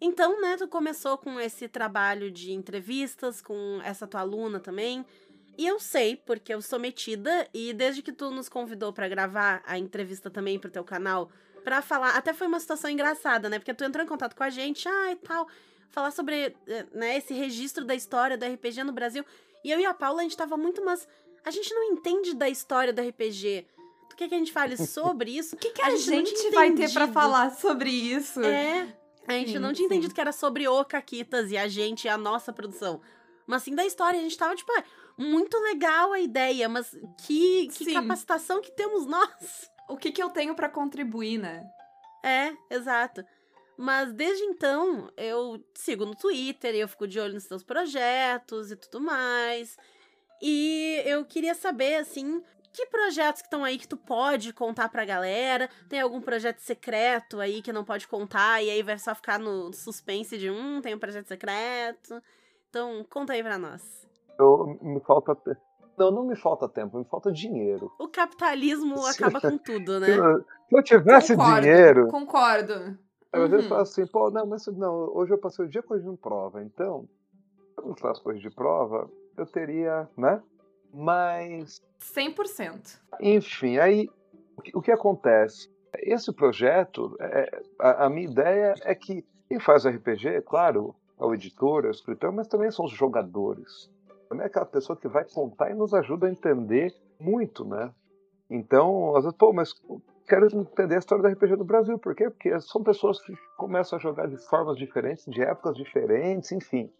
Então, 0.00 0.40
né, 0.40 0.56
tu 0.56 0.66
começou 0.66 1.16
com 1.16 1.38
esse 1.38 1.68
trabalho 1.68 2.30
de 2.30 2.52
entrevistas 2.52 3.40
com 3.40 3.80
essa 3.84 4.06
tua 4.06 4.20
aluna 4.20 4.58
também. 4.58 5.06
E 5.56 5.66
eu 5.66 5.78
sei, 5.78 6.16
porque 6.16 6.52
eu 6.52 6.62
sou 6.62 6.78
metida, 6.78 7.46
e 7.52 7.72
desde 7.72 8.02
que 8.02 8.12
tu 8.12 8.30
nos 8.30 8.48
convidou 8.48 8.92
para 8.92 9.08
gravar 9.08 9.62
a 9.66 9.78
entrevista 9.78 10.30
também 10.30 10.58
pro 10.58 10.70
teu 10.70 10.82
canal, 10.82 11.30
para 11.62 11.82
falar, 11.82 12.16
até 12.16 12.32
foi 12.32 12.46
uma 12.46 12.58
situação 12.58 12.90
engraçada, 12.90 13.48
né? 13.48 13.58
Porque 13.58 13.74
tu 13.74 13.84
entrou 13.84 14.04
em 14.04 14.08
contato 14.08 14.34
com 14.34 14.42
a 14.42 14.50
gente, 14.50 14.88
ah, 14.88 15.12
e 15.12 15.16
tal, 15.16 15.46
falar 15.90 16.10
sobre, 16.10 16.56
eh, 16.66 16.86
né, 16.92 17.18
esse 17.18 17.34
registro 17.34 17.84
da 17.84 17.94
história 17.94 18.36
do 18.36 18.44
RPG 18.44 18.82
no 18.82 18.92
Brasil. 18.92 19.24
E 19.64 19.70
eu 19.70 19.78
e 19.78 19.84
a 19.84 19.94
Paula, 19.94 20.20
a 20.20 20.22
gente 20.22 20.36
tava 20.36 20.56
muito, 20.56 20.84
mas 20.84 21.06
a 21.44 21.50
gente 21.50 21.72
não 21.72 21.84
entende 21.84 22.34
da 22.34 22.48
história 22.48 22.92
do 22.92 23.00
RPG. 23.00 23.66
Tu 24.10 24.16
quer 24.16 24.28
que 24.28 24.34
a 24.34 24.38
gente 24.38 24.52
fale 24.52 24.76
sobre 24.84 25.36
isso? 25.36 25.54
O 25.54 25.58
que, 25.58 25.70
que 25.70 25.82
a, 25.82 25.86
a, 25.86 25.96
gente, 25.96 26.30
gente 26.30 26.50
vai 26.54 26.72
ter 26.72 26.90
para 26.92 27.08
falar 27.08 27.50
sobre 27.50 27.90
isso? 27.90 28.40
É. 28.42 28.88
A 29.26 29.34
gente 29.34 29.52
sim, 29.52 29.58
não 29.58 29.72
tinha 29.72 29.88
sim. 29.88 29.94
entendido 29.94 30.14
que 30.14 30.20
era 30.20 30.32
sobre 30.32 30.66
o 30.66 30.84
Caquitas 30.84 31.50
e 31.50 31.56
a 31.56 31.68
gente 31.68 32.04
e 32.04 32.08
a 32.08 32.18
nossa 32.18 32.52
produção. 32.52 33.00
Mas 33.46 33.62
sim 33.62 33.74
da 33.74 33.84
história. 33.84 34.18
A 34.18 34.22
gente 34.22 34.36
tava 34.36 34.56
tipo, 34.56 34.72
ah, 34.72 34.84
muito 35.22 35.58
legal 35.58 36.12
a 36.12 36.20
ideia, 36.20 36.68
mas 36.68 36.90
que, 37.24 37.68
que 37.68 37.92
capacitação 37.92 38.60
que 38.60 38.72
temos 38.72 39.06
nós? 39.06 39.70
O 39.88 39.96
que, 39.96 40.12
que 40.12 40.22
eu 40.22 40.30
tenho 40.30 40.54
para 40.54 40.68
contribuir, 40.68 41.38
né? 41.38 41.64
É, 42.24 42.52
exato. 42.70 43.24
Mas 43.76 44.12
desde 44.12 44.44
então, 44.44 45.10
eu 45.16 45.64
sigo 45.74 46.04
no 46.04 46.14
Twitter, 46.14 46.74
eu 46.74 46.86
fico 46.86 47.06
de 47.06 47.18
olho 47.18 47.34
nos 47.34 47.44
seus 47.44 47.62
projetos 47.62 48.70
e 48.70 48.76
tudo 48.76 49.00
mais. 49.00 49.76
E 50.40 51.02
eu 51.04 51.24
queria 51.24 51.54
saber, 51.54 51.96
assim, 51.96 52.42
que 52.72 52.86
projetos 52.86 53.42
que 53.42 53.46
estão 53.46 53.64
aí 53.64 53.78
que 53.78 53.88
tu 53.88 53.96
pode 53.96 54.52
contar 54.52 54.88
pra 54.88 55.04
galera? 55.04 55.68
Tem 55.88 56.00
algum 56.00 56.20
projeto 56.20 56.60
secreto 56.60 57.40
aí 57.40 57.60
que 57.60 57.72
não 57.72 57.84
pode 57.84 58.08
contar 58.08 58.62
e 58.62 58.70
aí 58.70 58.82
vai 58.82 58.98
só 58.98 59.14
ficar 59.14 59.38
no 59.38 59.72
suspense 59.72 60.38
de 60.38 60.50
um, 60.50 60.80
tem 60.80 60.94
um 60.94 60.98
projeto 60.98 61.28
secreto? 61.28 62.22
Então, 62.70 63.04
conta 63.10 63.34
aí 63.34 63.42
pra 63.42 63.58
nós. 63.58 64.06
Eu, 64.38 64.78
me 64.80 65.00
falta 65.00 65.36
não, 65.96 66.10
não 66.10 66.24
me 66.24 66.36
falta 66.36 66.68
tempo, 66.68 66.98
me 66.98 67.04
falta 67.04 67.30
dinheiro. 67.30 67.92
O 67.98 68.08
capitalismo 68.08 68.96
se, 68.98 69.22
acaba 69.22 69.40
com 69.40 69.58
tudo, 69.58 70.00
né? 70.00 70.06
Se 70.12 70.18
eu, 70.18 70.38
se 70.40 70.76
eu 70.76 70.82
tivesse 70.82 71.36
concordo, 71.36 71.60
dinheiro. 71.60 72.08
Concordo. 72.08 72.98
Às 73.32 73.50
vezes 73.50 73.64
uhum. 73.64 73.68
falo 73.68 73.82
assim, 73.82 74.06
pô, 74.06 74.30
não, 74.30 74.46
mas 74.46 74.66
não, 74.66 75.14
hoje 75.14 75.32
eu 75.32 75.38
passei 75.38 75.64
o 75.64 75.68
dia 75.68 75.82
corrigindo 75.82 76.16
prova, 76.16 76.62
então, 76.62 77.08
se 77.74 77.80
eu 77.80 77.88
não 77.88 77.96
faço 77.96 78.22
coisa 78.22 78.40
de 78.40 78.50
prova, 78.50 79.10
eu 79.36 79.46
teria, 79.46 80.08
né? 80.16 80.42
Mas. 80.92 81.80
100%. 82.00 82.98
Enfim, 83.20 83.78
aí 83.78 84.08
o 84.56 84.62
que, 84.62 84.76
o 84.76 84.82
que 84.82 84.92
acontece? 84.92 85.70
Esse 85.98 86.32
projeto, 86.32 87.16
é, 87.20 87.62
a, 87.78 88.06
a, 88.06 88.10
minha 88.10 88.28
ideia 88.28 88.74
é 88.82 88.94
que 88.94 89.24
quem 89.48 89.60
faz 89.60 89.86
RPG, 89.86 90.42
claro, 90.42 90.94
é 91.18 91.24
o 91.24 91.34
editor, 91.34 91.84
é 91.84 91.88
o 91.88 91.90
escritor, 91.90 92.32
mas 92.32 92.48
também 92.48 92.70
são 92.70 92.84
os 92.84 92.92
jogadores. 92.92 93.90
Também 94.32 94.44
é 94.44 94.46
aquela 94.46 94.64
pessoa 94.64 94.96
que 94.96 95.06
vai 95.08 95.26
contar 95.28 95.70
e 95.70 95.74
nos 95.74 95.92
ajuda 95.92 96.26
a 96.26 96.30
entender 96.30 96.90
muito, 97.20 97.66
né? 97.66 97.92
Então, 98.48 99.14
às 99.14 99.24
vezes, 99.24 99.36
pô, 99.36 99.52
mas 99.52 99.74
quero 100.26 100.46
entender 100.46 100.94
a 100.94 100.98
história 100.98 101.22
do 101.22 101.28
RPG 101.28 101.56
do 101.56 101.66
Brasil. 101.66 101.98
Por 101.98 102.14
quê? 102.14 102.30
Porque 102.30 102.58
são 102.62 102.82
pessoas 102.82 103.20
que 103.20 103.34
começam 103.58 103.98
a 103.98 104.00
jogar 104.00 104.26
de 104.28 104.38
formas 104.48 104.78
diferentes, 104.78 105.26
de 105.26 105.42
épocas 105.42 105.76
diferentes, 105.76 106.50
enfim. 106.50 106.90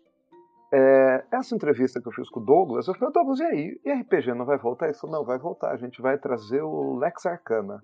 É, 0.71 1.25
essa 1.33 1.55
entrevista 1.55 2.03
que 2.03 2.09
eu 2.09 2.13
fiz 2.13 2.29
com 2.29 2.41
o 2.41 2.45
Douglas, 2.45 2.87
eu 2.87 2.95
falei, 2.97 3.15
Douglas, 3.15 3.41
e 3.41 3.45
aí? 3.45 3.81
E 3.83 3.91
RPG 3.91 4.35
não 4.35 4.45
vai 4.45 4.59
voltar? 4.59 4.89
Ele 4.89 4.99
falou, 4.99 5.17
não, 5.17 5.25
vai 5.25 5.39
voltar. 5.39 5.73
A 5.73 5.79
gente 5.79 6.03
vai 6.03 6.19
trazer 6.19 6.61
o 6.61 6.97
Lex 6.97 7.25
Arcana. 7.25 7.83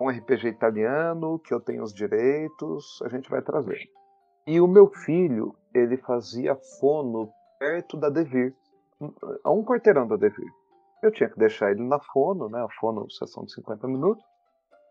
Um 0.00 0.08
RPG 0.08 0.46
italiano, 0.46 1.40
que 1.40 1.52
eu 1.52 1.58
tenho 1.58 1.82
os 1.82 1.92
direitos, 1.92 3.02
a 3.02 3.08
gente 3.08 3.28
vai 3.28 3.42
trazer. 3.42 3.80
E 4.46 4.60
o 4.60 4.68
meu 4.68 4.86
filho, 4.86 5.56
ele 5.74 5.96
fazia 5.96 6.54
fono 6.78 7.32
perto 7.60 7.98
da 7.98 8.08
Devir, 8.08 8.56
a 9.44 9.50
um 9.50 9.64
quarteirão 9.64 10.06
da 10.06 10.16
Devir. 10.16 10.50
Eu 11.02 11.10
tinha 11.10 11.28
que 11.28 11.38
deixar 11.38 11.70
ele 11.70 11.82
na 11.82 11.98
fono, 11.98 12.48
né? 12.48 12.62
A 12.62 12.68
fono, 12.68 13.10
sessão 13.10 13.44
de 13.44 13.52
50 13.54 13.86
minutos. 13.88 14.24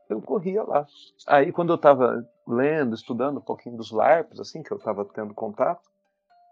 Eu 0.10 0.22
corria 0.22 0.64
lá. 0.64 0.88
Aí, 1.28 1.52
quando 1.52 1.70
eu 1.70 1.76
estava 1.76 2.26
lendo, 2.48 2.96
estudando 2.96 3.38
um 3.38 3.42
pouquinho 3.42 3.78
dos 3.78 3.92
LARPs, 3.92 4.40
assim, 4.40 4.64
que 4.64 4.72
eu 4.72 4.78
estava 4.78 5.06
tendo 5.06 5.36
contato, 5.36 5.88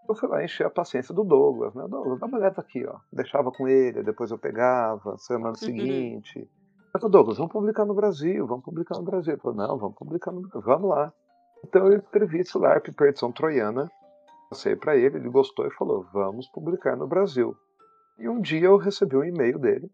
eu 0.08 0.14
fui 0.14 0.28
lá 0.28 0.42
encher 0.42 0.66
a 0.66 0.70
paciência 0.70 1.12
do 1.12 1.24
Douglas, 1.24 1.74
né? 1.74 1.86
Douglas, 1.88 2.20
dá 2.20 2.26
uma 2.26 2.38
olhada 2.38 2.60
aqui, 2.60 2.86
ó. 2.86 2.98
Deixava 3.12 3.50
com 3.50 3.66
ele, 3.66 4.02
depois 4.02 4.30
eu 4.30 4.38
pegava, 4.38 5.18
semana 5.18 5.50
uhum. 5.50 5.54
seguinte. 5.54 6.38
Eu 6.94 7.00
falei, 7.00 7.10
Douglas, 7.10 7.36
vamos 7.36 7.52
publicar 7.52 7.84
no 7.84 7.94
Brasil, 7.94 8.46
vamos 8.46 8.64
publicar 8.64 8.96
no 8.96 9.02
Brasil. 9.02 9.34
Ele 9.34 9.42
falou, 9.42 9.56
não, 9.56 9.76
vamos 9.76 9.96
publicar 9.96 10.30
no 10.30 10.40
Brasil, 10.40 10.62
vamos 10.62 10.88
lá. 10.88 11.12
Então 11.64 11.86
eu 11.88 11.98
escrevi 11.98 12.38
esse 12.38 12.56
LARP 12.56 12.86
Perdição 12.96 13.32
Troiana, 13.32 13.90
passei 14.48 14.76
para 14.76 14.96
ele, 14.96 15.16
ele 15.16 15.28
gostou 15.28 15.66
e 15.66 15.70
falou, 15.70 16.06
vamos 16.12 16.48
publicar 16.48 16.96
no 16.96 17.06
Brasil. 17.06 17.56
E 18.18 18.28
um 18.28 18.40
dia 18.40 18.66
eu 18.66 18.76
recebi 18.76 19.16
um 19.16 19.24
e-mail 19.24 19.58
dele, 19.58 19.90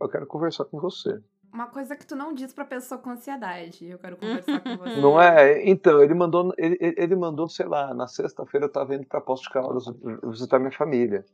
eu 0.00 0.08
quero 0.08 0.26
conversar 0.26 0.64
com 0.64 0.80
você. 0.80 1.20
Uma 1.52 1.66
coisa 1.66 1.96
que 1.96 2.06
tu 2.06 2.14
não 2.14 2.34
diz 2.34 2.52
pra 2.52 2.64
pessoa 2.64 3.00
com 3.00 3.10
ansiedade. 3.10 3.88
Eu 3.88 3.98
quero 3.98 4.16
conversar 4.16 4.60
com 4.60 4.76
você. 4.76 5.00
Não 5.00 5.20
é? 5.20 5.66
Então, 5.66 6.02
ele 6.02 6.14
mandou, 6.14 6.52
ele, 6.58 6.76
ele 6.80 7.16
mandou, 7.16 7.48
sei 7.48 7.66
lá, 7.66 7.94
na 7.94 8.06
sexta-feira 8.06 8.66
eu 8.66 8.72
tava 8.72 8.94
indo 8.94 9.06
pra 9.06 9.20
Posto 9.20 9.44
de 9.44 9.50
Caldas 9.50 9.84
visitar 10.24 10.58
minha 10.58 10.72
família. 10.72 11.24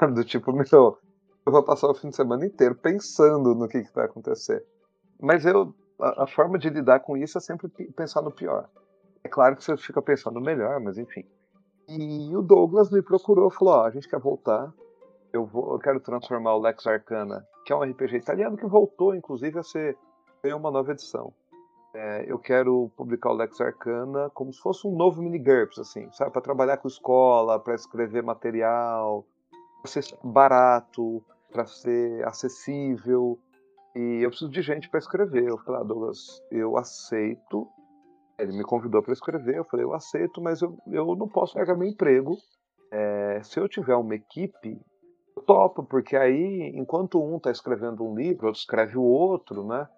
Do 0.14 0.24
tipo, 0.24 0.52
meu, 0.52 0.98
eu 1.44 1.52
vou 1.52 1.62
passar 1.62 1.88
o 1.88 1.94
fim 1.94 2.10
de 2.10 2.16
semana 2.16 2.46
inteiro 2.46 2.74
pensando 2.74 3.54
no 3.54 3.66
que, 3.68 3.82
que 3.82 3.94
vai 3.94 4.04
acontecer. 4.04 4.64
Mas 5.20 5.44
eu, 5.44 5.74
a, 6.00 6.24
a, 6.24 6.26
forma 6.26 6.58
de 6.58 6.70
lidar 6.70 7.00
com 7.00 7.16
isso 7.16 7.36
é 7.36 7.40
sempre 7.40 7.68
pensar 7.96 8.22
no 8.22 8.30
pior. 8.30 8.68
É 9.24 9.28
claro 9.28 9.56
que 9.56 9.64
você 9.64 9.76
fica 9.76 10.00
pensando 10.00 10.34
no 10.34 10.40
melhor, 10.40 10.78
mas 10.80 10.98
enfim. 10.98 11.26
E 11.88 12.36
o 12.36 12.42
Douglas 12.42 12.90
me 12.90 13.02
procurou, 13.02 13.50
falou: 13.50 13.74
ó, 13.74 13.86
a 13.86 13.90
gente 13.90 14.08
quer 14.08 14.20
voltar. 14.20 14.72
Eu, 15.32 15.44
vou, 15.44 15.72
eu 15.72 15.78
quero 15.78 16.00
transformar 16.00 16.54
o 16.54 16.60
Lex 16.60 16.86
Arcana, 16.86 17.46
que 17.64 17.72
é 17.72 17.76
um 17.76 17.82
RPG 17.82 18.16
italiano 18.16 18.56
que 18.56 18.66
voltou, 18.66 19.14
inclusive, 19.14 19.58
a 19.58 19.62
ser 19.62 19.96
ganhou 20.42 20.58
uma 20.58 20.70
nova 20.70 20.92
edição. 20.92 21.32
É, 21.94 22.24
eu 22.30 22.38
quero 22.38 22.90
publicar 22.96 23.30
o 23.30 23.34
Lex 23.34 23.60
Arcana 23.60 24.30
como 24.34 24.52
se 24.52 24.60
fosse 24.60 24.86
um 24.86 24.94
novo 24.94 25.22
mini 25.22 25.38
GURPS, 25.38 25.78
assim, 25.78 26.10
sabe? 26.12 26.30
Para 26.30 26.42
trabalhar 26.42 26.76
com 26.76 26.86
escola, 26.86 27.58
para 27.58 27.74
escrever 27.74 28.22
material, 28.22 29.24
para 29.82 29.90
ser 29.90 30.04
barato, 30.22 31.22
para 31.50 31.66
ser 31.66 32.26
acessível. 32.26 33.38
E 33.96 34.20
eu 34.22 34.28
preciso 34.28 34.50
de 34.50 34.62
gente 34.62 34.88
para 34.88 34.98
escrever. 34.98 35.48
Eu 35.48 35.58
falei, 35.58 35.80
ah, 35.80 35.84
Douglas, 35.84 36.42
eu 36.50 36.76
aceito. 36.76 37.66
Ele 38.38 38.56
me 38.56 38.62
convidou 38.62 39.02
para 39.02 39.12
escrever. 39.12 39.56
Eu 39.56 39.64
falei, 39.64 39.84
eu 39.84 39.92
aceito, 39.92 40.40
mas 40.40 40.62
eu, 40.62 40.76
eu 40.86 41.16
não 41.16 41.28
posso 41.28 41.56
largar 41.56 41.76
meu 41.76 41.88
emprego. 41.88 42.36
É, 42.90 43.40
se 43.42 43.58
eu 43.58 43.68
tiver 43.68 43.96
uma 43.96 44.14
equipe, 44.14 44.80
eu 45.36 45.42
topo, 45.42 45.82
porque 45.82 46.16
aí, 46.16 46.72
enquanto 46.74 47.22
um 47.22 47.36
está 47.36 47.50
escrevendo 47.50 48.04
um 48.04 48.14
livro, 48.14 48.46
outro 48.46 48.60
escreve 48.60 48.96
o 48.96 49.02
outro, 49.02 49.66
né? 49.66 49.88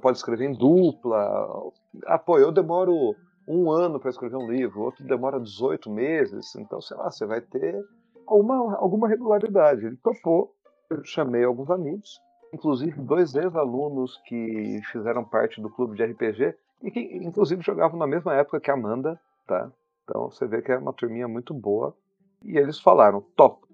Pode 0.00 0.16
escrever 0.16 0.46
em 0.46 0.52
dupla. 0.52 1.70
Ah, 2.06 2.18
pô, 2.18 2.38
eu 2.38 2.50
demoro 2.50 3.14
um 3.46 3.70
ano 3.70 4.00
para 4.00 4.10
escrever 4.10 4.36
um 4.36 4.50
livro, 4.50 4.80
outro 4.80 5.04
demora 5.04 5.38
18 5.38 5.90
meses. 5.90 6.54
Então, 6.56 6.80
sei 6.80 6.96
lá, 6.96 7.10
você 7.10 7.26
vai 7.26 7.40
ter 7.40 7.78
alguma, 8.26 8.76
alguma 8.76 9.08
regularidade. 9.08 9.84
Ele 9.84 9.96
topou. 9.96 10.54
Eu 10.88 11.04
chamei 11.04 11.44
alguns 11.44 11.70
amigos 11.70 12.18
inclusive 12.52 13.00
dois 13.00 13.34
ex-alunos 13.34 14.20
que 14.26 14.80
fizeram 14.90 15.24
parte 15.24 15.60
do 15.60 15.70
clube 15.70 15.96
de 15.96 16.04
RPG 16.04 16.54
e 16.82 16.90
que 16.90 17.00
inclusive 17.00 17.62
jogavam 17.62 17.98
na 17.98 18.06
mesma 18.06 18.34
época 18.34 18.60
que 18.60 18.70
a 18.70 18.74
Amanda, 18.74 19.20
tá? 19.46 19.70
Então 20.04 20.30
você 20.30 20.46
vê 20.46 20.62
que 20.62 20.72
é 20.72 20.78
uma 20.78 20.92
turminha 20.92 21.28
muito 21.28 21.54
boa. 21.54 21.94
E 22.42 22.56
eles 22.56 22.80
falaram, 22.80 23.20
top. 23.36 23.66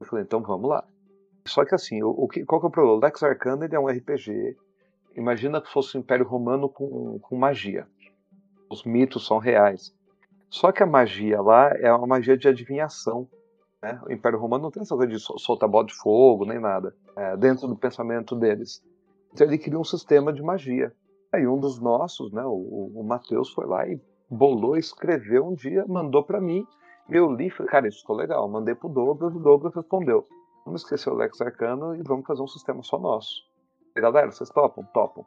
Eu 0.00 0.06
falei, 0.06 0.24
então 0.24 0.42
vamos 0.42 0.68
lá. 0.68 0.84
Só 1.46 1.64
que 1.64 1.74
assim, 1.74 2.02
o, 2.02 2.10
o 2.10 2.28
que, 2.28 2.44
qual 2.44 2.60
que 2.60 2.66
é 2.66 2.68
o 2.68 2.72
problema? 2.72 3.00
Lex 3.02 3.22
Arcana 3.22 3.64
ele 3.64 3.74
é 3.74 3.80
um 3.80 3.86
RPG. 3.86 4.56
Imagina 5.16 5.60
que 5.60 5.70
fosse 5.70 5.96
o 5.96 6.00
Império 6.00 6.26
Romano 6.26 6.68
com, 6.68 7.18
com 7.20 7.36
magia. 7.36 7.86
Os 8.70 8.84
mitos 8.84 9.26
são 9.26 9.38
reais. 9.38 9.94
Só 10.48 10.72
que 10.72 10.82
a 10.82 10.86
magia 10.86 11.40
lá 11.40 11.70
é 11.78 11.92
uma 11.92 12.06
magia 12.06 12.36
de 12.36 12.48
adivinhação. 12.48 13.28
Né? 13.82 14.00
O 14.06 14.12
Império 14.12 14.38
Romano 14.38 14.64
não 14.64 14.70
tem 14.70 14.82
essa 14.82 14.96
coisa 14.96 15.12
de 15.12 15.18
soltar 15.18 15.68
bola 15.68 15.86
de 15.86 15.94
fogo, 15.94 16.44
nem 16.44 16.60
nada, 16.60 16.94
é, 17.16 17.36
dentro 17.36 17.66
do 17.66 17.76
pensamento 17.76 18.36
deles. 18.36 18.82
Então 19.32 19.46
ele 19.46 19.58
queria 19.58 19.78
um 19.78 19.84
sistema 19.84 20.32
de 20.32 20.42
magia. 20.42 20.92
Aí 21.32 21.46
um 21.46 21.58
dos 21.58 21.80
nossos, 21.80 22.30
né, 22.32 22.44
o, 22.44 22.92
o 22.94 23.02
Matheus, 23.02 23.50
foi 23.52 23.66
lá 23.66 23.86
e 23.88 23.98
bolou, 24.30 24.76
escreveu 24.76 25.46
um 25.46 25.54
dia, 25.54 25.84
mandou 25.88 26.22
para 26.22 26.40
mim. 26.40 26.66
Eu 27.08 27.30
li 27.30 27.50
falei, 27.50 27.70
cara, 27.70 27.88
isso 27.88 28.00
ficou 28.00 28.16
legal. 28.16 28.48
Mandei 28.48 28.74
pro 28.74 28.88
Douglas, 28.88 29.34
o 29.34 29.40
Douglas 29.40 29.74
respondeu. 29.74 30.26
Vamos 30.64 30.82
esquecer 30.82 31.10
o 31.10 31.14
Lex 31.14 31.40
Arcano 31.40 31.96
e 31.96 32.02
vamos 32.02 32.26
fazer 32.26 32.42
um 32.42 32.46
sistema 32.46 32.82
só 32.82 32.98
nosso. 32.98 33.42
E, 33.96 34.00
galera, 34.00 34.30
vocês 34.30 34.48
topam? 34.50 34.84
Topam. 34.92 35.24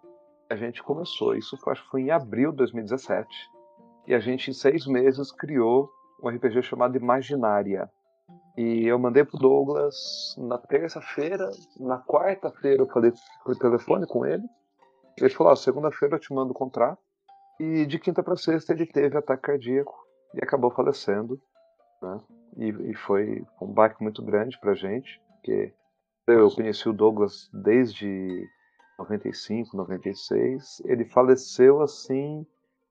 A 0.50 0.56
gente 0.56 0.82
começou, 0.84 1.36
isso 1.36 1.58
acho 1.68 1.84
que 1.84 1.90
foi 1.90 2.02
em 2.04 2.12
abril 2.12 2.52
de 2.52 2.58
2017. 2.58 3.28
E 4.08 4.14
a 4.14 4.20
gente, 4.20 4.52
em 4.52 4.54
seis 4.54 4.86
meses, 4.86 5.32
criou 5.32 5.90
um 6.24 6.30
RPG 6.30 6.62
chamado 6.62 6.96
Imaginária. 6.96 7.90
E 8.58 8.86
eu 8.86 8.98
mandei 8.98 9.24
pro 9.26 9.38
Douglas 9.38 10.36
na 10.38 10.58
terça-feira, 10.58 11.50
na 11.80 12.00
quarta-feira 12.00 12.84
eu 12.84 12.88
falei 12.88 13.12
por 13.44 13.56
telefone 13.58 14.08
com 14.08 14.26
ele. 14.26 14.44
Ele 15.20 15.30
falou: 15.30 15.54
ah, 15.54 15.56
segunda-feira 15.56 16.16
eu 16.16 16.20
te 16.20 16.34
mando 16.34 16.52
o 16.52 16.56
contrato. 16.56 17.00
E 17.60 17.86
de 17.86 17.98
quinta 18.00 18.22
para 18.22 18.36
sexta 18.36 18.74
ele 18.74 18.86
teve 18.86 19.18
ataque 19.18 19.44
cardíaco 19.44 19.96
e 20.34 20.44
acabou 20.44 20.72
falecendo. 20.72 21.40
Né? 22.02 22.22
E, 22.58 22.92
e 22.92 22.96
foi 22.96 23.44
um 23.62 23.72
baque 23.72 24.02
muito 24.04 24.24
grande 24.24 24.60
pra 24.60 24.74
gente, 24.74 25.22
porque 25.32 25.74
eu 26.28 26.50
conheci 26.52 26.90
o 26.90 26.94
Douglas 26.94 27.50
desde 27.54 28.46
95, 29.00 29.78
96. 29.78 30.82
Ele 30.86 31.06
faleceu 31.06 31.82
assim, 31.82 32.46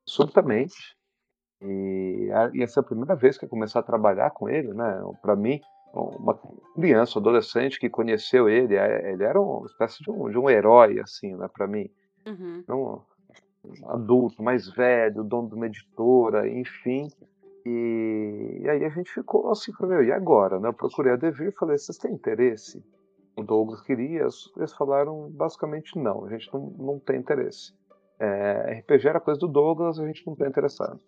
subitamente. 0.07 0.97
E 1.61 2.29
essa 2.63 2.81
é 2.81 2.83
a 2.83 2.85
primeira 2.85 3.15
vez 3.15 3.39
que 3.39 3.45
eu 3.45 3.49
comecei 3.49 3.81
a 3.81 3.85
trabalhar 3.85 4.31
com 4.31 4.49
ele, 4.49 4.73
né? 4.75 5.01
Para 5.23 5.37
mim, 5.37 5.61
uma 5.95 6.39
criança, 6.75 7.19
um 7.19 7.23
adolescente 7.23 7.79
que 7.79 7.89
conheceu 7.89 8.49
ele, 8.49 8.77
é, 8.77 9.13
ele 9.13 9.25
era 9.25 9.41
uma 9.41 9.67
espécie 9.67 10.03
de 10.03 10.11
um, 10.11 10.29
de 10.31 10.39
um 10.39 10.51
herói, 10.51 11.01
assim, 11.01 11.35
né? 11.37 11.49
Para 11.53 11.67
mim, 11.67 11.89
uhum. 12.27 12.65
um 12.69 13.91
adulto, 13.91 14.43
mais 14.43 14.69
velho, 14.69 15.25
dono 15.25 15.49
de 15.49 15.55
uma 15.55 15.67
editora, 15.67 16.49
enfim. 16.49 17.09
E, 17.65 18.61
e 18.63 18.69
aí 18.69 18.85
a 18.85 18.91
gente 18.91 19.11
ficou 19.11 19.51
assim, 19.51 19.73
falei, 19.73 20.09
e 20.09 20.13
agora? 20.13 20.61
Né? 20.61 20.69
Eu 20.69 20.75
procurei 20.75 21.13
a 21.13 21.17
Devir 21.17 21.49
e 21.49 21.53
falei, 21.53 21.79
vocês 21.79 21.97
têm 21.97 22.13
interesse? 22.13 22.85
O 23.37 23.43
Douglas 23.43 23.81
queria, 23.81 24.29
eles 24.57 24.73
falaram 24.77 25.31
basicamente 25.31 25.99
não, 25.99 26.25
a 26.25 26.31
gente 26.31 26.53
não, 26.53 26.71
não 26.79 26.99
tem 27.01 27.19
interesse. 27.19 27.73
É, 28.19 28.81
RPG 28.81 29.09
era 29.09 29.19
coisa 29.19 29.41
do 29.41 29.49
Douglas, 29.49 29.99
a 29.99 30.07
gente 30.07 30.25
não 30.27 30.35
está 30.35 30.47
interessado. 30.47 31.01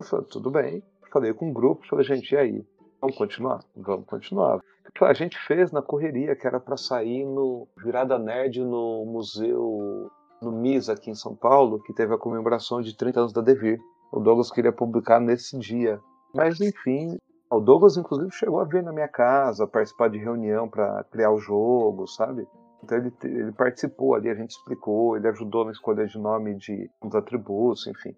Eu 0.00 0.06
falei, 0.06 0.26
tudo 0.26 0.50
bem. 0.50 0.82
Falei 1.12 1.32
com 1.32 1.50
o 1.50 1.52
grupo, 1.52 1.86
falei, 1.86 2.04
gente, 2.04 2.32
e 2.32 2.36
aí? 2.36 2.66
Vamos 3.00 3.16
continuar? 3.16 3.60
Vamos 3.76 4.06
continuar. 4.06 4.60
A 5.00 5.12
gente 5.12 5.38
fez 5.46 5.70
na 5.70 5.82
correria, 5.82 6.34
que 6.34 6.46
era 6.46 6.58
para 6.58 6.76
sair 6.76 7.24
no 7.24 7.68
Virada 7.76 8.18
Nerd 8.18 8.60
no 8.64 9.04
museu, 9.04 10.10
no 10.40 10.52
MIS 10.52 10.88
aqui 10.88 11.10
em 11.10 11.14
São 11.14 11.34
Paulo, 11.34 11.82
que 11.82 11.92
teve 11.92 12.14
a 12.14 12.18
comemoração 12.18 12.80
de 12.80 12.96
30 12.96 13.20
anos 13.20 13.32
da 13.32 13.40
Devir. 13.40 13.80
O 14.12 14.20
Douglas 14.20 14.50
queria 14.50 14.72
publicar 14.72 15.20
nesse 15.20 15.58
dia. 15.58 16.00
Mas 16.34 16.60
enfim, 16.60 17.18
o 17.50 17.60
Douglas 17.60 17.96
inclusive 17.96 18.30
chegou 18.32 18.60
a 18.60 18.64
vir 18.64 18.82
na 18.82 18.92
minha 18.92 19.08
casa, 19.08 19.66
participar 19.66 20.10
de 20.10 20.18
reunião 20.18 20.68
para 20.68 21.04
criar 21.04 21.30
o 21.30 21.38
jogo, 21.38 22.06
sabe? 22.06 22.46
Então 22.82 22.98
ele, 22.98 23.12
ele 23.24 23.52
participou 23.52 24.14
ali, 24.14 24.28
a 24.28 24.34
gente 24.34 24.50
explicou, 24.50 25.16
ele 25.16 25.28
ajudou 25.28 25.64
na 25.64 25.72
escolha 25.72 26.06
de 26.06 26.18
nome 26.18 26.54
de 26.56 26.90
uns 27.02 27.14
atributos, 27.14 27.86
enfim. 27.86 28.14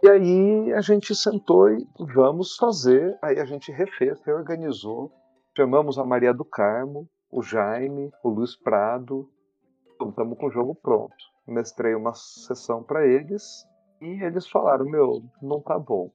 E 0.00 0.08
aí 0.08 0.72
a 0.72 0.80
gente 0.80 1.12
sentou 1.14 1.70
e 1.70 1.84
vamos 1.98 2.56
fazer. 2.56 3.18
Aí 3.20 3.40
a 3.40 3.44
gente 3.44 3.72
refez, 3.72 4.20
reorganizou. 4.22 5.10
Chamamos 5.56 5.98
a 5.98 6.04
Maria 6.04 6.32
do 6.32 6.44
Carmo, 6.44 7.08
o 7.30 7.42
Jaime, 7.42 8.12
o 8.22 8.28
Luiz 8.28 8.54
Prado. 8.54 9.28
Estamos 10.00 10.38
com 10.38 10.46
o 10.46 10.50
jogo 10.50 10.74
pronto. 10.76 11.16
Mestrei 11.48 11.94
uma 11.94 12.14
sessão 12.14 12.82
para 12.82 13.06
eles 13.06 13.66
e 14.00 14.22
eles 14.22 14.48
falaram: 14.48 14.84
Meu, 14.84 15.22
não 15.42 15.60
tá 15.60 15.78
bom. 15.78 16.10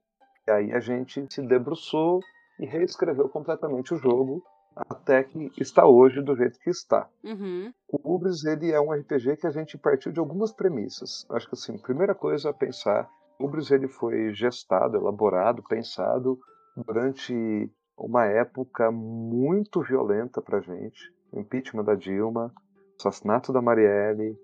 E 0.47 0.51
aí 0.51 0.71
a 0.73 0.79
gente 0.79 1.25
se 1.29 1.41
debruçou 1.41 2.19
e 2.59 2.65
reescreveu 2.65 3.27
completamente 3.29 3.93
o 3.93 3.97
jogo 3.97 4.43
até 4.75 5.23
que 5.23 5.51
está 5.57 5.85
hoje 5.85 6.21
do 6.21 6.35
jeito 6.35 6.59
que 6.59 6.69
está. 6.69 7.07
Uhum. 7.23 7.71
O 7.91 8.15
Ubris 8.15 8.43
ele 8.43 8.71
é 8.71 8.79
um 8.79 8.91
RPG 8.91 9.37
que 9.37 9.47
a 9.47 9.51
gente 9.51 9.77
partiu 9.77 10.11
de 10.11 10.19
algumas 10.19 10.51
premissas. 10.51 11.25
Acho 11.29 11.47
que 11.47 11.55
assim, 11.55 11.77
primeira 11.77 12.15
coisa 12.15 12.49
a 12.49 12.53
pensar 12.53 13.09
Ubris 13.39 13.71
ele 13.71 13.87
foi 13.87 14.33
gestado, 14.33 14.97
elaborado, 14.97 15.63
pensado 15.63 16.39
durante 16.75 17.69
uma 17.97 18.25
época 18.25 18.91
muito 18.91 19.81
violenta 19.81 20.41
para 20.41 20.61
gente, 20.61 21.13
o 21.31 21.39
impeachment 21.39 21.83
da 21.83 21.95
Dilma, 21.95 22.53
assassinato 22.97 23.51
da 23.53 23.61
Marielle, 23.61 24.37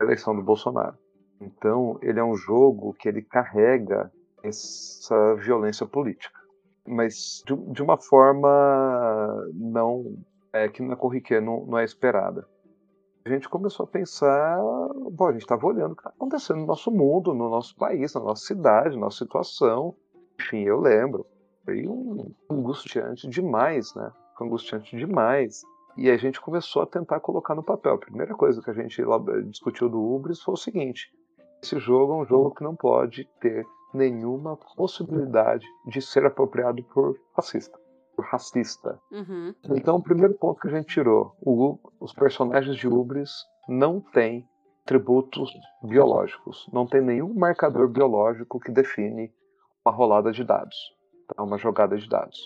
eleição 0.00 0.34
do 0.34 0.42
Bolsonaro. 0.42 0.96
Então 1.40 1.98
ele 2.02 2.18
é 2.18 2.24
um 2.24 2.36
jogo 2.36 2.94
que 2.94 3.08
ele 3.08 3.22
carrega 3.22 4.10
essa 4.42 5.34
violência 5.34 5.86
política, 5.86 6.38
mas 6.86 7.42
de, 7.46 7.54
de 7.72 7.82
uma 7.82 7.98
forma 7.98 9.48
não 9.54 10.16
é 10.52 10.68
que 10.68 10.82
não 10.82 10.92
é 10.92 10.96
corriqueira, 10.96 11.44
não, 11.44 11.66
não 11.66 11.78
é 11.78 11.84
esperada 11.84 12.46
a 13.26 13.28
gente 13.28 13.48
começou 13.48 13.84
a 13.84 13.86
pensar, 13.88 14.56
bom, 15.10 15.26
a 15.26 15.32
gente 15.32 15.42
estava 15.42 15.66
olhando 15.66 15.92
o 15.92 15.96
que 15.96 16.02
está 16.02 16.10
acontecendo 16.10 16.60
no 16.60 16.66
nosso 16.66 16.92
mundo, 16.92 17.34
no 17.34 17.50
nosso 17.50 17.74
país, 17.74 18.14
na 18.14 18.20
nossa 18.20 18.46
cidade, 18.46 18.94
na 18.94 19.02
nossa 19.02 19.18
situação. 19.18 19.96
Enfim, 20.40 20.62
eu 20.62 20.80
lembro. 20.80 21.26
Foi 21.64 21.88
um 21.88 22.32
angustiante 22.48 23.28
demais, 23.28 23.92
né? 23.96 24.12
Foi 24.38 24.46
angustiante 24.46 24.96
demais. 24.96 25.62
E 25.96 26.10
a 26.10 26.16
gente 26.16 26.40
começou 26.40 26.82
a 26.82 26.86
tentar 26.86 27.20
colocar 27.20 27.54
no 27.54 27.62
papel. 27.62 27.94
A 27.94 27.98
primeira 27.98 28.34
coisa 28.34 28.60
que 28.62 28.70
a 28.70 28.74
gente 28.74 29.02
discutiu 29.48 29.88
do 29.88 30.00
Ubris 30.00 30.42
foi 30.42 30.54
o 30.54 30.58
seguinte: 30.58 31.10
esse 31.62 31.78
jogo 31.78 32.12
é 32.12 32.16
um 32.16 32.26
jogo 32.26 32.54
que 32.54 32.62
não 32.62 32.76
pode 32.76 33.24
ter 33.40 33.66
nenhuma 33.94 34.56
possibilidade 34.76 35.66
de 35.86 36.02
ser 36.02 36.26
apropriado 36.26 36.82
por 36.84 37.18
fascista 37.34 37.78
racista. 38.22 38.98
Uhum. 39.10 39.54
Então, 39.70 39.96
o 39.96 40.02
primeiro 40.02 40.34
ponto 40.34 40.60
que 40.60 40.68
a 40.68 40.70
gente 40.70 40.86
tirou: 40.86 41.36
o, 41.40 41.78
os 42.00 42.12
personagens 42.12 42.76
de 42.76 42.88
Ubris 42.88 43.30
não 43.68 44.00
têm 44.00 44.48
tributos 44.84 45.50
biológicos, 45.82 46.68
não 46.72 46.86
tem 46.86 47.00
nenhum 47.00 47.34
marcador 47.34 47.88
biológico 47.88 48.60
que 48.60 48.70
define 48.70 49.32
uma 49.84 49.94
rolada 49.94 50.30
de 50.30 50.44
dados, 50.44 50.76
tá? 51.28 51.42
uma 51.42 51.58
jogada 51.58 51.96
de 51.96 52.08
dados. 52.08 52.38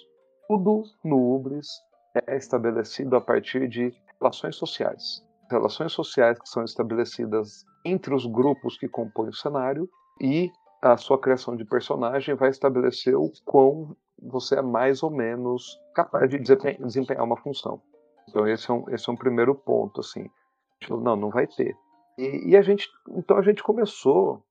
Tudo 0.49 0.83
no 1.05 1.37
Ubris 1.37 1.69
é 2.15 2.37
estabelecido 2.37 3.17
a 3.17 3.21
partir 3.21 3.69
de 3.69 3.95
relações 4.21 4.57
sociais. 4.57 5.25
Relações 5.51 5.93
sociais 5.93 6.39
que 6.39 6.49
são 6.49 6.65
estabelecidas 6.65 7.65
entre 7.85 8.15
os 8.15 8.27
grupos 8.27 8.79
que 8.79 8.89
compõem 8.89 9.31
o 9.31 9.35
cenário 9.35 9.89
e 10.21 10.51
a 10.83 10.97
sua 10.97 11.19
criação 11.19 11.57
de 11.57 11.65
personagem 11.65 12.35
vai 12.35 12.51
estabelecer 12.51 13.15
o 13.15 13.31
quão 13.45 13.97
você 14.23 14.57
é 14.57 14.63
mais 14.63 15.03
ou 15.03 15.11
menos 15.11 15.79
capaz 15.95 16.29
de 16.29 16.39
desempenhar 16.39 17.25
uma 17.25 17.37
função. 17.37 17.81
Então 18.29 18.47
esse 18.47 18.71
é 18.71 18.75
um, 18.75 18.85
esse 18.91 19.09
é 19.09 19.13
um 19.13 19.17
primeiro 19.17 19.55
ponto, 19.55 20.01
assim. 20.01 20.29
Não, 20.89 21.17
não 21.17 21.31
vai 21.31 21.47
ter. 21.47 21.77
E, 22.19 22.51
e 22.51 22.57
a 22.57 22.63
gente, 22.63 22.89
então 23.11 23.37
a 23.37 23.43
gente 23.43 23.63
começou 23.63 24.43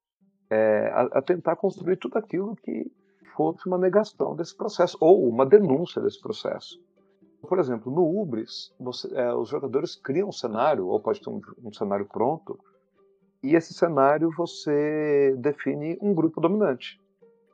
é, 0.50 0.92
a, 0.94 1.20
a, 1.20 1.22
tentar 1.22 1.56
construir 1.56 1.98
tudo 1.98 2.18
aquilo 2.18 2.56
que 2.56 2.92
fosse 3.36 3.68
uma 3.68 3.78
negação 3.78 4.36
desse 4.36 4.56
processo 4.56 4.98
ou 5.00 5.28
uma 5.28 5.46
denúncia 5.46 6.02
desse 6.02 6.20
processo. 6.20 6.80
Por 7.42 7.60
exemplo, 7.60 7.92
no 7.92 8.22
Ubris, 8.22 8.74
você, 8.80 9.14
é, 9.16 9.34
os 9.34 9.50
jogadores 9.50 9.96
criam 9.96 10.30
um 10.30 10.32
cenário, 10.32 10.88
ou 10.88 11.00
pode 11.00 11.22
ter 11.22 11.30
um, 11.30 11.42
um 11.64 11.74
cenário 11.74 12.06
pronto, 12.06 12.60
e 13.42 13.56
esse 13.56 13.74
cenário 13.74 14.30
você 14.36 15.34
define 15.38 15.98
um 16.02 16.14
grupo 16.14 16.42
dominante. 16.42 17.00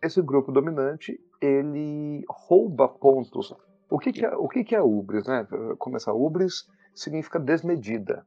Esse 0.01 0.21
grupo 0.21 0.51
dominante 0.51 1.19
ele 1.39 2.23
rouba 2.27 2.87
pontos. 2.87 3.53
O 3.89 3.99
que, 3.99 4.11
que 4.11 4.25
é 4.25 4.35
o 4.35 4.47
que, 4.47 4.63
que 4.63 4.75
é 4.75 4.81
ubris, 4.81 5.27
né? 5.27 5.47
Começar 5.77 6.13
ubris 6.13 6.67
significa 6.93 7.39
desmedida. 7.39 8.25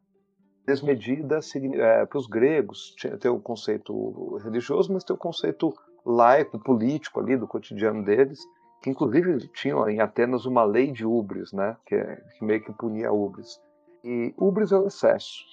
Desmedida 0.64 1.40
é, 1.74 2.06
para 2.06 2.18
os 2.18 2.26
gregos 2.26 2.94
tem 3.20 3.30
o 3.30 3.40
conceito 3.40 4.36
religioso, 4.36 4.92
mas 4.92 5.02
tem 5.02 5.16
o 5.16 5.18
conceito 5.18 5.74
laico, 6.04 6.58
político 6.58 7.20
ali 7.20 7.36
do 7.36 7.48
cotidiano 7.48 8.04
deles, 8.04 8.38
que 8.82 8.90
inclusive 8.90 9.48
tinham 9.48 9.88
em 9.88 10.00
Atenas 10.00 10.46
uma 10.46 10.64
lei 10.64 10.92
de 10.92 11.04
ubris, 11.04 11.52
né? 11.52 11.76
Que, 11.86 11.94
é, 11.94 12.16
que 12.36 12.44
meio 12.44 12.62
que 12.62 12.72
punia 12.72 13.12
ubris. 13.12 13.60
E 14.04 14.32
ubris 14.36 14.72
é 14.72 14.78
o 14.78 14.86
excesso 14.86 15.44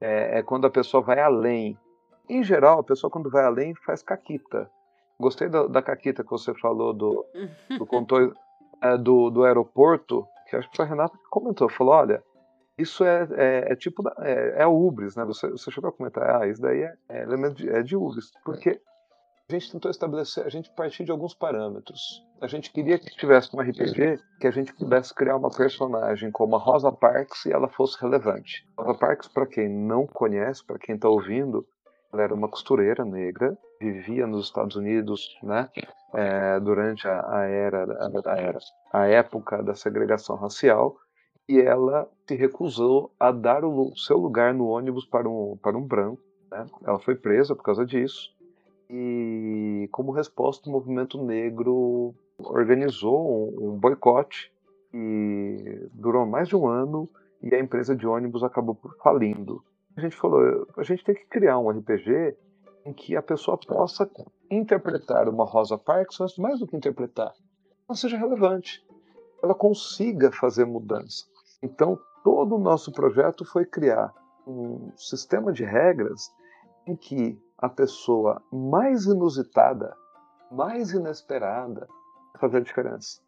é, 0.00 0.38
é, 0.38 0.42
quando 0.42 0.66
a 0.66 0.70
pessoa 0.70 1.02
vai 1.02 1.20
além. 1.20 1.78
Em 2.28 2.42
geral, 2.42 2.80
a 2.80 2.84
pessoa 2.84 3.10
quando 3.10 3.30
vai 3.30 3.44
além 3.44 3.74
faz 3.86 4.02
caquita. 4.02 4.70
Gostei 5.18 5.48
da, 5.48 5.66
da 5.66 5.82
caquita 5.82 6.24
que 6.24 6.30
você 6.30 6.52
falou 6.54 6.92
do, 6.92 7.24
do, 7.78 7.86
contor, 7.86 8.34
é, 8.82 8.96
do, 8.98 9.30
do 9.30 9.44
aeroporto, 9.44 10.26
que 10.48 10.56
acho 10.56 10.68
que 10.70 10.76
foi 10.76 10.84
a 10.84 10.88
Renata 10.88 11.16
que 11.16 11.28
comentou. 11.30 11.70
Falou, 11.70 11.94
olha, 11.94 12.22
isso 12.76 13.04
é, 13.04 13.28
é, 13.32 13.72
é 13.72 13.76
tipo, 13.76 14.02
da, 14.02 14.14
é, 14.18 14.62
é 14.62 14.66
ubris, 14.66 15.14
né? 15.16 15.24
Você, 15.24 15.48
você 15.48 15.70
chegou 15.70 15.88
a 15.88 15.92
comentar, 15.92 16.42
ah, 16.42 16.48
isso 16.48 16.60
daí 16.60 16.82
é, 16.82 16.94
é 17.08 17.22
elemento 17.22 17.54
de, 17.54 17.68
é 17.70 17.82
de 17.82 17.96
ubris. 17.96 18.32
Porque 18.44 18.80
a 19.48 19.52
gente 19.52 19.72
tentou 19.72 19.90
estabelecer, 19.90 20.46
a 20.46 20.48
gente 20.48 20.70
partiu 20.70 21.04
de 21.04 21.10
alguns 21.12 21.34
parâmetros. 21.34 22.24
A 22.40 22.46
gente 22.46 22.72
queria 22.72 22.98
que 22.98 23.14
tivesse 23.14 23.54
um 23.54 23.60
RPG 23.60 24.18
que 24.40 24.46
a 24.46 24.50
gente 24.50 24.72
pudesse 24.74 25.14
criar 25.14 25.36
uma 25.36 25.50
personagem 25.50 26.30
como 26.30 26.56
a 26.56 26.58
Rosa 26.58 26.90
Parks 26.90 27.44
e 27.44 27.52
ela 27.52 27.68
fosse 27.68 28.00
relevante. 28.00 28.66
Rosa 28.78 28.98
Parks, 28.98 29.28
para 29.28 29.46
quem 29.46 29.68
não 29.68 30.06
conhece, 30.06 30.64
para 30.64 30.78
quem 30.78 30.94
está 30.94 31.10
ouvindo, 31.10 31.66
ela 32.10 32.22
era 32.22 32.34
uma 32.34 32.48
costureira 32.48 33.04
negra, 33.04 33.56
vivia 33.78 34.26
nos 34.26 34.46
Estados 34.46 34.76
Unidos, 34.76 35.36
né, 35.42 35.68
é, 36.14 36.58
durante 36.60 37.06
a, 37.06 37.38
a 37.38 37.44
era, 37.44 37.84
a, 37.84 38.32
a, 38.32 38.36
era, 38.38 38.58
a 38.92 39.06
época 39.06 39.62
da 39.62 39.74
segregação 39.74 40.36
racial, 40.36 40.96
e 41.46 41.60
ela 41.60 42.08
se 42.26 42.34
recusou 42.34 43.12
a 43.20 43.30
dar 43.30 43.62
o 43.62 43.94
seu 43.94 44.16
lugar 44.16 44.54
no 44.54 44.68
ônibus 44.68 45.04
para 45.04 45.28
um, 45.28 45.58
para 45.60 45.76
um 45.76 45.82
branco. 45.82 46.22
Né? 46.50 46.64
Ela 46.86 46.98
foi 46.98 47.14
presa 47.14 47.54
por 47.54 47.62
causa 47.62 47.84
disso 47.84 48.33
e, 48.96 49.88
como 49.90 50.12
resposta, 50.12 50.68
o 50.68 50.72
movimento 50.72 51.20
negro 51.20 52.14
organizou 52.38 53.50
um, 53.50 53.70
um 53.70 53.76
boicote 53.76 54.52
e 54.92 55.88
durou 55.92 56.24
mais 56.24 56.46
de 56.46 56.54
um 56.54 56.68
ano 56.68 57.10
e 57.42 57.52
a 57.52 57.58
empresa 57.58 57.96
de 57.96 58.06
ônibus 58.06 58.44
acabou 58.44 58.78
falindo. 59.02 59.64
A 59.96 60.00
gente 60.00 60.14
falou, 60.14 60.68
a 60.76 60.82
gente 60.84 61.02
tem 61.02 61.12
que 61.12 61.26
criar 61.26 61.58
um 61.58 61.70
RPG 61.70 62.36
em 62.86 62.92
que 62.92 63.16
a 63.16 63.22
pessoa 63.22 63.58
possa 63.58 64.08
interpretar 64.48 65.28
uma 65.28 65.44
Rosa 65.44 65.76
Parks, 65.76 66.18
mas 66.20 66.38
mais 66.38 66.60
do 66.60 66.66
que 66.68 66.76
interpretar, 66.76 67.32
ela 67.88 67.96
seja 67.96 68.16
relevante, 68.16 68.86
ela 69.42 69.56
consiga 69.56 70.30
fazer 70.30 70.66
mudança. 70.66 71.24
Então, 71.60 71.98
todo 72.22 72.54
o 72.54 72.60
nosso 72.60 72.92
projeto 72.92 73.44
foi 73.44 73.64
criar 73.64 74.14
um 74.46 74.92
sistema 74.96 75.52
de 75.52 75.64
regras 75.64 76.32
em 76.86 76.94
que 76.94 77.36
a 77.64 77.68
pessoa 77.70 78.42
mais 78.52 79.06
inusitada, 79.06 79.96
mais 80.50 80.92
inesperada, 80.92 81.88
fazer 82.38 82.58
a 82.58 82.60
diferença. 82.60 83.22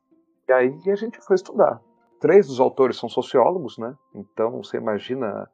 E 0.46 0.52
aí 0.52 0.78
a 0.90 0.94
gente 0.94 1.18
foi 1.22 1.36
estudar. 1.36 1.80
Três 2.20 2.46
dos 2.46 2.60
autores 2.60 2.98
são 2.98 3.08
sociólogos, 3.08 3.78
né? 3.78 3.96
Então 4.14 4.62
você 4.62 4.76
imagina 4.76 5.50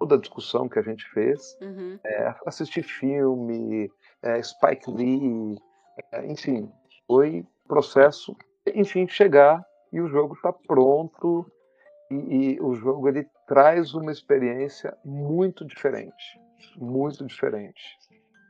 toda 0.00 0.16
a 0.16 0.18
discussão 0.18 0.68
que 0.68 0.80
a 0.80 0.82
gente 0.82 1.08
fez, 1.10 1.56
uhum. 1.60 1.96
é, 2.04 2.34
assistir 2.44 2.82
filme, 2.82 3.88
é, 4.20 4.42
Spike 4.42 4.90
Lee, 4.90 5.56
é, 6.10 6.26
enfim, 6.26 6.68
foi 7.06 7.46
processo, 7.68 8.36
enfim, 8.74 9.06
chegar 9.06 9.64
e 9.92 10.00
o 10.00 10.08
jogo 10.08 10.34
está 10.34 10.52
pronto 10.52 11.46
e, 12.10 12.54
e, 12.54 12.60
o 12.60 12.74
jogo 12.74 13.08
ele 13.08 13.28
traz 13.46 13.94
uma 13.94 14.10
experiência 14.10 14.96
muito 15.04 15.64
diferente, 15.64 16.40
muito 16.76 17.24
diferente. 17.24 17.82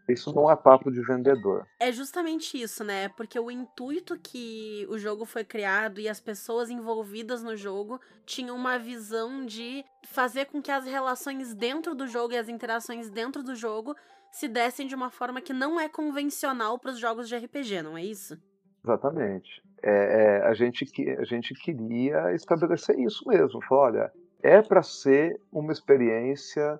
Isso 0.08 0.34
não 0.34 0.50
é 0.50 0.56
papo 0.56 0.90
de 0.90 1.00
vendedor. 1.00 1.66
É 1.80 1.90
justamente 1.90 2.60
isso, 2.60 2.84
né? 2.84 3.08
Porque 3.10 3.38
o 3.38 3.50
intuito 3.50 4.18
que 4.18 4.86
o 4.90 4.98
jogo 4.98 5.24
foi 5.24 5.44
criado 5.44 5.98
e 5.98 6.08
as 6.08 6.20
pessoas 6.20 6.68
envolvidas 6.68 7.42
no 7.42 7.56
jogo 7.56 7.98
tinham 8.26 8.54
uma 8.54 8.78
visão 8.78 9.46
de 9.46 9.84
fazer 10.06 10.46
com 10.46 10.60
que 10.60 10.70
as 10.70 10.84
relações 10.84 11.54
dentro 11.54 11.94
do 11.94 12.06
jogo 12.06 12.34
e 12.34 12.38
as 12.38 12.48
interações 12.48 13.08
dentro 13.08 13.42
do 13.42 13.54
jogo 13.54 13.94
se 14.30 14.48
dessem 14.48 14.86
de 14.86 14.94
uma 14.94 15.10
forma 15.10 15.40
que 15.40 15.52
não 15.52 15.80
é 15.80 15.88
convencional 15.88 16.78
para 16.78 16.90
os 16.90 16.98
jogos 16.98 17.28
de 17.28 17.36
RPG, 17.36 17.82
não 17.82 17.96
é 17.96 18.04
isso? 18.04 18.36
Exatamente. 18.84 19.62
É, 19.82 19.90
é, 19.90 20.42
a, 20.42 20.52
gente, 20.54 20.84
a 21.18 21.24
gente 21.24 21.54
queria 21.54 22.34
estabelecer 22.34 22.98
isso 22.98 23.26
mesmo. 23.28 23.62
Falar, 23.62 23.80
olha, 23.82 24.12
é 24.42 24.60
para 24.60 24.82
ser 24.82 25.40
uma 25.52 25.72
experiência. 25.72 26.78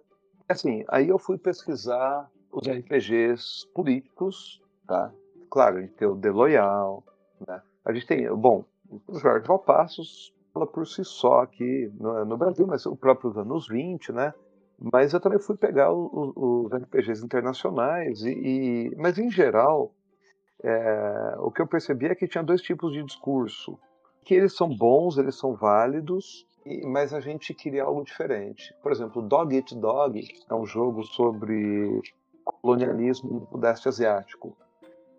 Assim, 0.49 0.85
aí 0.89 1.09
eu 1.09 1.19
fui 1.19 1.39
pesquisar 1.39 2.29
os 2.55 2.69
RPGs 2.69 3.67
políticos, 3.75 4.63
tá? 4.87 5.13
Claro, 5.51 5.79
a 5.79 5.81
gente 5.81 5.95
tem 5.95 6.07
o 6.07 6.17
The 6.17 6.31
Loyal, 6.31 7.03
né? 7.47 7.61
A 7.85 7.93
gente 7.93 8.07
tem, 8.07 8.29
bom, 8.35 8.65
o 9.09 9.19
Jorge 9.19 9.47
Valpassos 9.47 10.33
fala 10.53 10.67
por 10.67 10.87
si 10.87 11.05
só 11.05 11.41
aqui 11.41 11.93
no, 11.99 12.25
no, 12.25 12.37
Brasil, 12.37 12.67
mas 12.67 12.87
o 12.87 12.97
próprio 12.97 13.37
anos 13.39 13.69
20, 13.69 14.13
né? 14.13 14.33
Mas 14.79 15.13
eu 15.13 15.21
também 15.21 15.39
fui 15.39 15.57
pegar 15.57 15.93
os 15.93 16.73
RPGs 16.73 17.25
internacionais 17.25 18.23
e, 18.23 18.31
e 18.31 18.97
mas 18.97 19.19
em 19.19 19.31
geral 19.31 19.93
é, 20.63 21.35
o 21.39 21.51
que 21.51 21.61
eu 21.61 21.67
percebi 21.67 22.07
é 22.07 22.15
que 22.15 22.27
tinha 22.27 22.43
dois 22.43 22.63
tipos 22.63 22.93
de 22.93 23.03
discurso, 23.03 23.79
que 24.25 24.35
eles 24.35 24.57
são 24.57 24.69
bons, 24.69 25.19
eles 25.19 25.37
são 25.37 25.55
válidos, 25.55 26.47
e, 26.65 26.87
mas 26.87 27.13
a 27.13 27.21
gente 27.21 27.53
queria 27.53 27.85
algo 27.85 28.03
diferente. 28.05 28.75
Por 28.83 28.91
exemplo, 28.91 29.23
Dog 29.23 29.55
Eat 29.55 29.75
Dog 29.75 30.27
é 30.49 30.55
um 30.55 30.65
jogo 30.65 31.03
sobre 31.05 32.01
colonialismo 32.45 33.41
no 33.41 33.47
Sudeste 33.49 33.89
Asiático. 33.89 34.57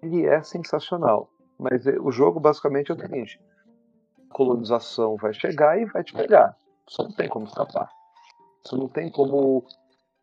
Ele 0.01 0.25
é 0.25 0.41
sensacional, 0.43 1.29
mas 1.57 1.85
o 1.85 2.11
jogo 2.11 2.39
basicamente 2.39 2.91
é 2.91 2.95
o 2.95 2.99
seguinte: 2.99 3.39
a 4.29 4.33
colonização 4.33 5.15
vai 5.17 5.33
chegar 5.33 5.79
e 5.79 5.85
vai 5.85 6.03
te 6.03 6.13
pegar. 6.13 6.55
Você 6.87 7.01
não 7.01 7.11
tem 7.11 7.27
como 7.27 7.45
escapar. 7.45 7.89
Você 8.63 8.75
não 8.75 8.87
tem 8.87 9.09
como. 9.11 9.65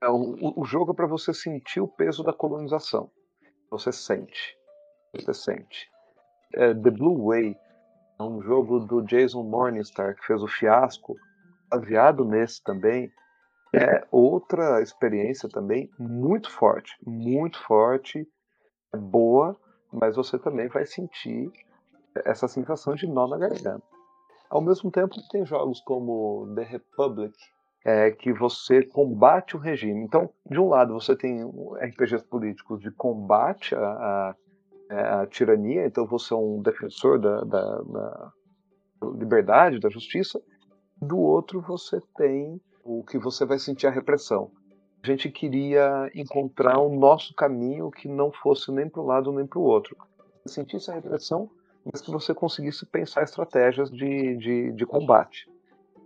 É, 0.01 0.09
o, 0.09 0.61
o 0.61 0.65
jogo 0.65 0.93
é 0.93 0.95
para 0.95 1.07
você 1.07 1.33
sentir 1.33 1.81
o 1.81 1.89
peso 1.89 2.23
da 2.23 2.33
colonização. 2.33 3.11
Você 3.71 3.93
sente. 3.93 4.57
Você 5.15 5.33
sente. 5.35 5.91
É, 6.55 6.75
The 6.75 6.91
Blue 6.91 7.27
Way 7.29 7.57
é 8.19 8.23
um 8.23 8.43
jogo 8.43 8.81
do 8.81 9.03
Jason 9.03 9.43
Morningstar 9.43 10.15
que 10.17 10.27
fez 10.27 10.43
o 10.43 10.49
fiasco, 10.49 11.17
baseado 11.71 12.25
nesse 12.25 12.63
também 12.63 13.11
é 13.73 14.07
outra 14.11 14.83
experiência 14.83 15.49
também 15.49 15.91
muito 15.99 16.51
forte, 16.51 16.95
muito 17.07 17.59
forte, 17.65 18.27
é 18.93 18.97
boa, 18.97 19.57
mas 19.91 20.17
você 20.17 20.39
também 20.39 20.69
vai 20.69 20.85
sentir 20.85 21.51
essa 22.25 22.47
sensação 22.47 22.95
de 22.95 23.07
nó 23.07 23.27
na 23.27 23.39
garganta. 23.39 23.83
Ao 24.51 24.61
mesmo 24.61 24.91
tempo, 24.91 25.15
tem 25.31 25.47
jogos 25.47 25.81
como 25.81 26.53
The 26.55 26.63
Republic, 26.63 27.35
é, 27.85 28.11
que 28.11 28.33
você 28.33 28.83
combate 28.83 29.57
o 29.57 29.59
regime. 29.59 30.05
Então, 30.05 30.29
de 30.49 30.61
um 30.61 30.69
lado, 30.69 30.93
você 30.93 31.17
tem 31.17 31.43
RPGs 31.43 32.25
políticos 32.25 32.81
de 32.81 32.91
combate 32.91 33.75
à, 33.75 34.37
à, 34.91 35.23
à 35.23 35.27
tirania, 35.27 35.87
então 35.87 36.07
você 36.07 36.35
é 36.35 36.37
um 36.37 36.61
defensor 36.61 37.19
da, 37.19 37.41
da, 37.41 37.83
da 37.83 38.33
liberdade, 39.19 39.81
da 39.81 39.89
justiça. 39.89 40.41
Do 41.01 41.19
outro, 41.19 41.61
você 41.63 41.99
tem 42.17 42.61
o 42.85 43.03
que 43.05 43.19
você 43.19 43.45
vai 43.45 43.59
sentir 43.59 43.87
a 43.87 43.91
repressão. 43.91 44.51
A 45.03 45.07
gente 45.07 45.29
queria 45.31 46.11
encontrar 46.15 46.79
o 46.79 46.95
nosso 46.95 47.35
caminho 47.35 47.91
que 47.91 48.09
não 48.09 48.31
fosse 48.31 48.71
nem 48.71 48.89
para 48.89 49.03
um 49.03 49.07
lado 49.07 49.33
nem 49.33 49.47
para 49.47 49.59
o 49.59 49.63
outro. 49.63 49.97
Sentisse 50.47 50.91
a 50.91 50.95
repressão, 50.95 51.51
mas 51.85 52.01
que 52.01 52.11
você 52.11 52.33
conseguisse 52.33 52.87
pensar 52.87 53.23
estratégias 53.23 53.91
de, 53.91 54.37
de, 54.37 54.73
de 54.73 54.87
combate. 54.87 55.51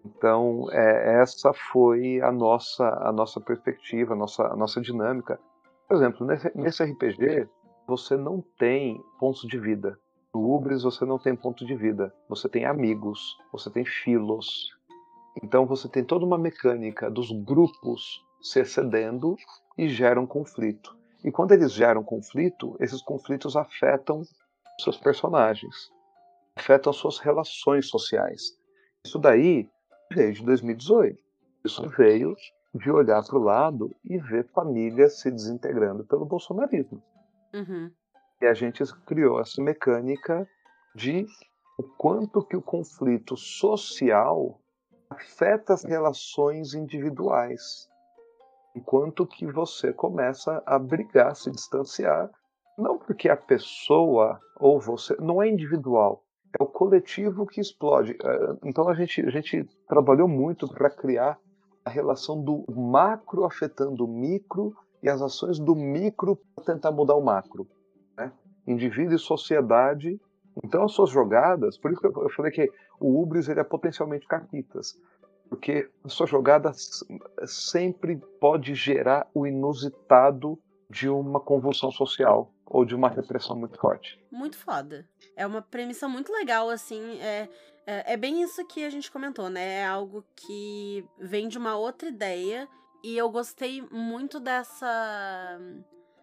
Então, 0.05 0.67
é, 0.71 1.21
essa 1.21 1.53
foi 1.53 2.21
a 2.21 2.31
nossa, 2.31 2.87
a 3.03 3.13
nossa 3.13 3.41
perspectiva, 3.41 4.15
a 4.15 4.17
nossa, 4.17 4.45
a 4.45 4.57
nossa 4.57 4.81
dinâmica. 4.81 5.39
Por 5.89 5.97
exemplo, 5.97 6.27
nesse, 6.27 6.53
nesse 6.55 6.85
RPG, 6.85 7.49
você 7.87 8.17
não 8.17 8.43
tem 8.59 9.03
pontos 9.19 9.43
de 9.43 9.59
vida. 9.59 9.99
No 10.35 10.55
Ubris, 10.55 10.83
você 10.83 11.05
não 11.05 11.19
tem 11.19 11.35
ponto 11.35 11.67
de 11.67 11.75
vida. 11.75 12.15
Você 12.29 12.49
tem 12.49 12.65
amigos, 12.65 13.37
você 13.53 13.71
tem 13.71 13.85
filos. 13.85 14.76
Então, 15.43 15.67
você 15.67 15.89
tem 15.89 16.05
toda 16.05 16.25
uma 16.25 16.39
mecânica 16.39 17.11
dos 17.11 17.31
grupos 17.45 18.25
se 18.41 18.61
excedendo 18.61 19.37
e 19.77 19.89
geram 19.89 20.27
conflito. 20.27 20.97
E 21.25 21.31
quando 21.31 21.53
eles 21.53 21.73
geram 21.73 22.03
conflito, 22.03 22.77
esses 22.81 23.03
conflitos 23.03 23.57
afetam 23.57 24.23
seus 24.81 24.97
personagens, 24.97 25.91
afetam 26.55 26.93
suas 26.93 27.19
relações 27.19 27.89
sociais. 27.89 28.57
Isso 29.05 29.19
daí 29.19 29.69
veio 30.13 30.33
de 30.33 30.45
2018. 30.45 31.19
Isso 31.65 31.89
veio 31.89 32.35
de 32.75 32.91
olhar 32.91 33.25
para 33.25 33.39
o 33.39 33.43
lado 33.43 33.95
e 34.05 34.19
ver 34.19 34.47
famílias 34.53 35.21
se 35.21 35.31
desintegrando 35.31 36.05
pelo 36.05 36.25
bolsonarismo. 36.25 37.03
Uhum. 37.55 37.91
E 38.41 38.47
a 38.47 38.55
gente 38.55 38.83
criou 39.07 39.41
essa 39.41 39.63
mecânica 39.63 40.47
de 40.95 41.27
o 41.79 41.83
quanto 41.83 42.45
que 42.45 42.57
o 42.57 42.63
conflito 42.63 43.37
social 43.37 44.61
afeta 45.11 45.75
as 45.75 45.85
relações 45.85 46.75
individuais. 46.75 47.89
Enquanto 48.75 49.27
que 49.27 49.47
você 49.47 49.93
começa 49.93 50.63
a 50.67 50.79
brigar, 50.79 51.35
se 51.35 51.51
distanciar, 51.51 52.31
não 52.77 52.99
porque 52.99 53.29
a 53.29 53.37
pessoa 53.37 54.39
ou 54.59 54.79
você 54.79 55.17
não 55.19 55.43
é 55.43 55.49
individual, 55.49 56.23
é 56.59 56.63
o 56.63 56.67
coletivo 56.67 57.47
que 57.47 57.61
explode. 57.61 58.13
É, 58.13 58.57
então 58.65 58.89
a 58.89 58.95
gente, 58.95 59.21
a 59.21 59.31
gente 59.31 59.65
trabalhou 59.89 60.29
muito 60.29 60.69
para 60.69 60.91
criar 60.91 61.39
a 61.85 61.91
relação 61.91 62.43
do 62.43 62.65
macro 62.71 63.45
afetando 63.45 64.05
o 64.05 64.09
micro 64.09 64.75
e 65.03 65.09
as 65.09 65.23
ações 65.23 65.59
do 65.59 65.75
micro 65.75 66.37
para 66.55 66.65
tentar 66.65 66.91
mudar 66.91 67.15
o 67.15 67.25
macro. 67.25 67.67
Né? 68.17 68.33
Indivíduo 68.67 69.15
e 69.15 69.19
sociedade. 69.19 70.21
Então 70.65 70.85
as 70.85 70.93
suas 70.93 71.11
jogadas, 71.11 71.77
por 71.77 71.91
isso 71.93 72.01
que 72.01 72.07
eu 72.07 72.31
falei 72.31 72.51
que 72.51 72.71
o 72.99 73.21
Ubris 73.23 73.49
ele 73.49 73.61
é 73.61 73.65
potencialmente 73.65 74.27
caquitas, 74.27 74.99
porque 75.49 75.89
a 76.05 76.09
sua 76.09 76.27
jogada 76.27 76.73
sempre 77.47 78.17
pode 78.41 78.75
gerar 78.75 79.27
o 79.35 79.47
inusitado 79.47 80.59
de 80.89 81.09
uma 81.09 81.41
convulsão 81.41 81.91
social 81.91 82.53
ou 82.65 82.85
de 82.85 82.95
uma 82.95 83.09
repressão 83.09 83.57
muito 83.57 83.79
forte. 83.79 84.21
Muito 84.31 84.57
foda. 84.57 85.07
É 85.37 85.47
uma 85.47 85.63
premissa 85.63 86.09
muito 86.09 86.33
legal, 86.33 86.69
assim. 86.69 87.19
É, 87.21 87.49
é, 87.87 88.15
é, 88.15 88.17
bem 88.17 88.43
isso 88.43 88.67
que 88.67 88.85
a 88.85 88.91
gente 88.91 89.11
comentou, 89.11 89.49
né? 89.49 89.81
É 89.81 89.87
algo 89.87 90.25
que 90.35 91.05
vem 91.19 91.49
de 91.49 91.59
uma 91.59 91.77
outra 91.77 92.09
ideia. 92.09 92.69
E 93.05 93.17
eu 93.17 93.31
gostei 93.31 93.83
muito 93.91 94.41
dessa. 94.41 95.61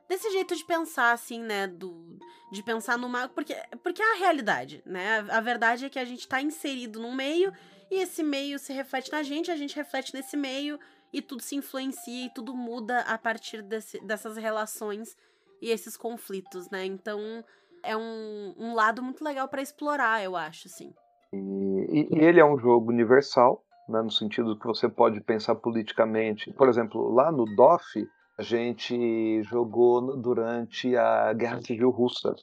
Desse 0.07 0.29
jeito 0.31 0.55
de 0.55 0.65
pensar, 0.65 1.11
assim, 1.11 1.41
né? 1.41 1.67
Do, 1.67 2.19
de 2.51 2.61
pensar 2.63 2.97
no 2.97 3.09
mago. 3.09 3.33
Porque, 3.33 3.55
porque 3.81 4.01
é 4.01 4.13
a 4.13 4.19
realidade, 4.19 4.81
né? 4.85 5.19
A, 5.29 5.37
a 5.37 5.41
verdade 5.41 5.85
é 5.85 5.89
que 5.89 5.99
a 5.99 6.05
gente 6.05 6.27
tá 6.27 6.41
inserido 6.41 6.99
num 6.99 7.13
meio 7.13 7.51
e 7.89 7.99
esse 7.99 8.23
meio 8.23 8.57
se 8.59 8.73
reflete 8.73 9.11
na 9.11 9.23
gente, 9.23 9.51
a 9.51 9.55
gente 9.55 9.75
reflete 9.75 10.13
nesse 10.13 10.35
meio 10.35 10.79
e 11.11 11.21
tudo 11.21 11.41
se 11.41 11.55
influencia 11.55 12.25
e 12.25 12.33
tudo 12.33 12.55
muda 12.55 13.01
a 13.01 13.17
partir 13.17 13.61
desse, 13.61 13.99
dessas 14.05 14.35
relações 14.35 15.15
e 15.61 15.69
esses 15.69 15.95
conflitos, 15.95 16.69
né? 16.69 16.85
Então 16.85 17.43
é 17.83 17.95
um, 17.95 18.55
um 18.57 18.73
lado 18.73 19.03
muito 19.03 19.23
legal 19.23 19.47
para 19.47 19.61
explorar, 19.61 20.23
eu 20.23 20.35
acho, 20.35 20.67
assim. 20.67 20.93
E, 21.31 22.07
e, 22.11 22.19
ele 22.19 22.39
é 22.39 22.45
um 22.45 22.57
jogo 22.57 22.89
universal, 22.89 23.63
né, 23.89 24.01
no 24.01 24.11
sentido 24.11 24.57
que 24.57 24.65
você 24.65 24.87
pode 24.87 25.21
pensar 25.21 25.55
politicamente. 25.55 26.51
Por 26.53 26.69
exemplo, 26.69 27.13
lá 27.13 27.31
no 27.31 27.45
DOF, 27.45 28.07
a 28.37 28.41
gente 28.41 29.43
jogou 29.43 30.17
durante 30.17 30.95
a 30.95 31.33
Guerra 31.33 31.61
Civil 31.61 31.89
Russa, 31.89 32.35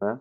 né? 0.00 0.20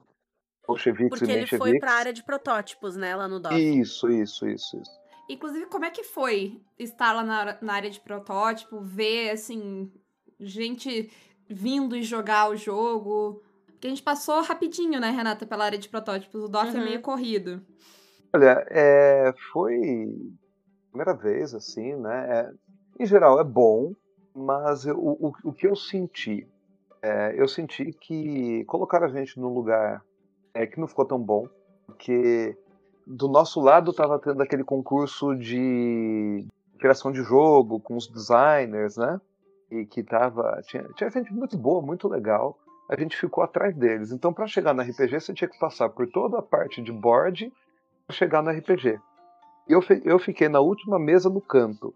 Bolcheviques 0.68 1.20
Porque 1.20 1.32
ele 1.32 1.48
foi 1.48 1.80
para 1.80 1.92
a 1.92 1.96
área 1.96 2.14
de 2.14 2.24
protótipos, 2.24 2.96
né, 2.96 3.16
lá 3.16 3.28
no 3.28 3.40
DOF. 3.40 3.56
Isso, 3.56 4.10
isso, 4.10 4.48
isso, 4.48 4.78
isso. 4.78 4.92
Inclusive, 5.30 5.68
como 5.68 5.86
é 5.86 5.92
que 5.92 6.04
foi 6.04 6.62
estar 6.78 7.14
lá 7.14 7.24
na, 7.24 7.58
na 7.62 7.74
área 7.74 7.90
de 7.90 8.00
protótipo, 8.00 8.82
ver, 8.82 9.32
assim, 9.32 9.92
gente 10.40 11.12
vindo 11.48 11.96
e 11.96 12.04
jogar 12.04 12.50
o 12.50 12.56
jogo. 12.56 13.42
Porque 13.66 13.88
a 13.88 13.90
gente 13.90 14.04
passou 14.04 14.42
rapidinho, 14.42 15.00
né, 15.00 15.10
Renata, 15.10 15.46
pela 15.46 15.66
área 15.66 15.78
de 15.78 15.90
protótipos. 15.90 16.44
O 16.44 16.48
DOF 16.48 16.72
uhum. 16.72 16.82
é 16.82 16.86
meio 16.86 17.02
corrido. 17.02 17.66
Olha, 18.34 18.66
é, 18.70 19.34
foi 19.52 20.08
primeira 20.90 21.14
vez, 21.14 21.54
assim, 21.54 21.96
né? 21.96 22.28
É, 22.30 23.04
em 23.04 23.06
geral 23.06 23.40
é 23.40 23.44
bom, 23.44 23.94
mas 24.36 24.86
eu, 24.86 24.98
o, 24.98 25.34
o 25.44 25.54
que 25.54 25.68
eu 25.68 25.76
senti, 25.76 26.48
é, 27.02 27.34
eu 27.38 27.48
senti 27.48 27.94
que 27.94 28.66
colocar 28.66 29.04
a 29.04 29.08
gente 29.08 29.40
num 29.40 29.54
lugar 29.54 30.04
é, 30.54 30.68
que 30.68 30.80
não 30.80 30.88
ficou 30.88 31.06
tão 31.06 31.20
bom, 31.20 31.48
porque 31.86 32.58
do 33.06 33.28
nosso 33.28 33.62
lado 33.62 33.92
estava 33.92 34.20
tendo 34.20 34.42
aquele 34.42 34.64
concurso 34.64 35.36
de 35.36 36.46
criação 36.80 37.12
de 37.12 37.24
jogo 37.24 37.80
com 37.80 37.96
os 37.96 38.08
designers, 38.08 38.98
né? 38.98 39.22
e 39.70 39.86
que 39.86 40.04
tava. 40.04 40.62
Tinha, 40.68 40.84
tinha 40.96 41.10
gente 41.10 41.34
muito 41.34 41.58
boa, 41.58 41.82
muito 41.82 42.08
legal. 42.08 42.58
A 42.90 43.00
gente 43.00 43.18
ficou 43.18 43.44
atrás 43.44 43.76
deles. 43.76 44.12
Então, 44.12 44.32
para 44.32 44.48
chegar 44.48 44.74
no 44.74 44.82
RPG, 44.82 45.20
você 45.20 45.34
tinha 45.34 45.50
que 45.50 45.60
passar 45.60 45.90
por 45.90 46.08
toda 46.08 46.40
a 46.40 46.42
parte 46.42 46.82
de 46.82 46.92
board 46.92 47.52
para 48.06 48.16
chegar 48.16 48.44
no 48.44 48.52
RPG. 48.52 49.00
Eu, 49.68 49.82
eu 50.04 50.20
fiquei 50.20 50.48
na 50.48 50.60
última 50.60 51.00
mesa 51.00 51.30
no 51.30 51.42
canto. 51.42 51.94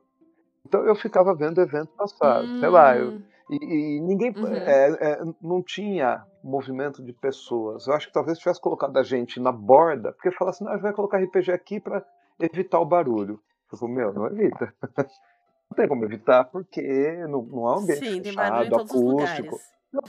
Então, 0.65 0.83
eu 0.85 0.95
ficava 0.95 1.33
vendo 1.33 1.57
o 1.57 1.61
evento 1.61 1.89
passar. 1.97 2.43
Hum. 2.43 2.59
Sei 2.59 2.69
lá, 2.69 2.97
eu, 2.97 3.11
hum. 3.11 3.21
e, 3.49 3.55
e, 3.55 4.01
ninguém. 4.01 4.31
Uhum. 4.35 4.47
É, 4.47 4.89
é, 4.99 5.19
não 5.41 5.61
tinha 5.61 6.23
movimento 6.43 7.03
de 7.03 7.13
pessoas. 7.13 7.87
Eu 7.87 7.93
acho 7.93 8.07
que 8.07 8.13
talvez 8.13 8.37
tivesse 8.37 8.61
colocado 8.61 8.97
a 8.97 9.03
gente 9.03 9.39
na 9.39 9.51
borda, 9.51 10.11
porque 10.11 10.31
falasse, 10.31 10.63
não, 10.63 10.71
a 10.71 10.75
gente 10.75 10.83
vai 10.83 10.93
colocar 10.93 11.17
RPG 11.17 11.51
aqui 11.51 11.79
para 11.79 12.05
evitar 12.39 12.79
o 12.79 12.85
barulho. 12.85 13.39
Eu 13.71 13.77
falei, 13.77 13.95
meu, 13.95 14.13
não 14.13 14.27
evita. 14.27 14.73
não 14.97 15.75
tem 15.75 15.87
como 15.87 16.05
evitar, 16.05 16.45
porque 16.45 16.81
não, 17.27 17.41
não 17.43 17.67
é 17.67 17.75
um 17.75 17.79
ambiente 17.79 18.05
Sim, 18.05 18.21
todos 18.69 18.91
acústico. 18.91 19.59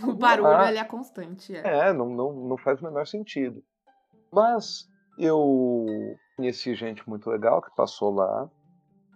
o 0.03 0.15
barulho 0.15 0.63
ele 0.69 0.79
é 0.79 0.85
constante. 0.85 1.57
É, 1.57 1.89
é 1.89 1.93
não, 1.93 2.09
não, 2.09 2.33
não 2.33 2.57
faz 2.57 2.81
o 2.81 2.85
menor 2.85 3.07
sentido. 3.07 3.63
Mas 4.33 4.89
eu 5.19 6.17
conheci 6.37 6.75
gente 6.75 7.07
muito 7.09 7.29
legal 7.29 7.61
que 7.61 7.75
passou 7.75 8.15
lá. 8.15 8.49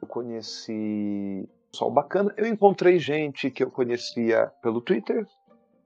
Eu 0.05 0.07
conheci 0.07 1.49
pessoal 1.73 1.91
bacana. 1.91 2.33
Eu 2.37 2.47
encontrei 2.47 2.99
gente 2.99 3.51
que 3.51 3.65
eu 3.65 3.71
conhecia 3.71 4.53
pelo 4.63 4.83
Twitter. 4.83 5.27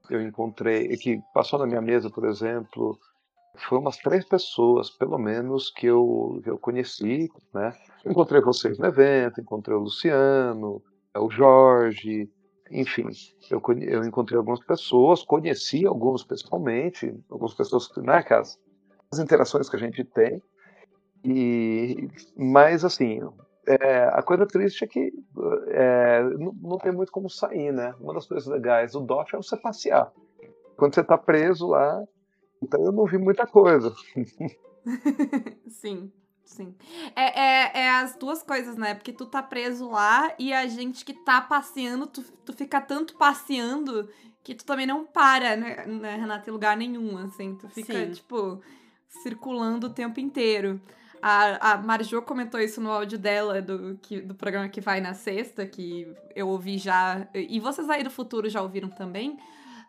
Eu 0.09 0.21
encontrei, 0.21 0.89
que 0.97 1.21
passou 1.33 1.57
na 1.57 1.65
minha 1.65 1.81
mesa, 1.81 2.09
por 2.09 2.25
exemplo, 2.25 2.99
foi 3.55 3.77
umas 3.77 3.95
três 3.97 4.25
pessoas, 4.25 4.89
pelo 4.89 5.17
menos, 5.17 5.71
que 5.71 5.85
eu, 5.85 6.41
que 6.43 6.49
eu 6.49 6.57
conheci, 6.57 7.29
né? 7.53 7.73
Encontrei 8.05 8.41
vocês 8.41 8.77
no 8.77 8.87
evento, 8.87 9.39
encontrei 9.39 9.77
o 9.77 9.81
Luciano, 9.81 10.81
o 11.15 11.29
Jorge, 11.29 12.29
enfim, 12.71 13.07
eu, 13.49 13.61
eu 13.81 14.03
encontrei 14.03 14.37
algumas 14.37 14.59
pessoas, 14.59 15.23
conheci 15.23 15.85
alguns 15.85 16.23
pessoalmente, 16.23 17.15
algumas 17.29 17.53
pessoas, 17.53 17.89
né, 17.97 18.25
as, 18.31 18.59
as 19.11 19.19
interações 19.19 19.69
que 19.69 19.75
a 19.75 19.79
gente 19.79 20.03
tem, 20.03 20.41
e, 21.23 22.07
mas 22.35 22.85
assim, 22.85 23.21
é, 23.69 24.09
a 24.11 24.23
coisa 24.23 24.47
triste 24.47 24.83
é 24.83 24.87
que 24.87 25.13
é, 25.67 26.23
não, 26.37 26.53
não, 26.59 26.77
tem 26.79 26.91
muito 26.91 27.11
como 27.11 27.29
sair, 27.29 27.71
né? 27.71 27.93
Uma 27.99 28.15
das 28.15 28.25
coisas 28.25 28.47
legais 28.47 28.93
do 28.93 29.01
DOF 29.01 29.35
é 29.35 29.37
você 29.37 29.55
passear. 29.55 30.11
Quando 30.75 30.95
você 30.95 31.01
está 31.01 31.17
preso 31.17 31.67
lá, 31.67 32.03
então 32.63 32.83
eu 32.83 32.91
não 32.91 33.05
vi 33.05 33.19
muita 33.19 33.45
coisa. 33.45 33.93
Sim. 35.67 36.11
Sim. 36.43 36.73
É, 37.15 37.39
é, 37.39 37.71
é, 37.81 37.89
as 37.91 38.15
duas 38.15 38.41
coisas, 38.41 38.75
né? 38.75 38.95
Porque 38.95 39.13
tu 39.13 39.27
tá 39.27 39.43
preso 39.43 39.91
lá 39.91 40.33
e 40.39 40.51
a 40.51 40.65
gente 40.65 41.05
que 41.05 41.13
tá 41.13 41.39
passeando, 41.39 42.07
tu, 42.07 42.23
tu 42.43 42.53
fica 42.53 42.81
tanto 42.81 43.15
passeando 43.17 44.09
que 44.43 44.55
tu 44.55 44.65
também 44.65 44.87
não 44.87 45.05
para, 45.05 45.55
né, 45.55 45.85
né 45.85 46.15
Renata, 46.15 46.49
em 46.49 46.53
lugar 46.53 46.75
nenhum, 46.75 47.19
assim. 47.19 47.55
Tu 47.55 47.69
fica, 47.69 47.93
Sim. 47.93 48.11
tipo, 48.13 48.59
circulando 49.21 49.87
o 49.87 49.93
tempo 49.93 50.19
inteiro. 50.19 50.81
A, 51.21 51.73
a 51.73 52.21
comentou 52.21 52.59
isso 52.59 52.79
no 52.79 52.91
áudio 52.91 53.17
dela, 53.17 53.61
do, 53.61 53.99
que, 54.01 54.21
do 54.21 54.33
programa 54.33 54.69
que 54.69 54.79
vai 54.79 55.01
na 55.01 55.13
sexta, 55.13 55.65
que 55.65 56.07
eu 56.35 56.47
ouvi 56.47 56.77
já. 56.77 57.27
E 57.33 57.59
vocês 57.59 57.89
aí 57.89 58.03
do 58.03 58.09
futuro 58.09 58.49
já 58.49 58.61
ouviram 58.61 58.89
também. 58.89 59.37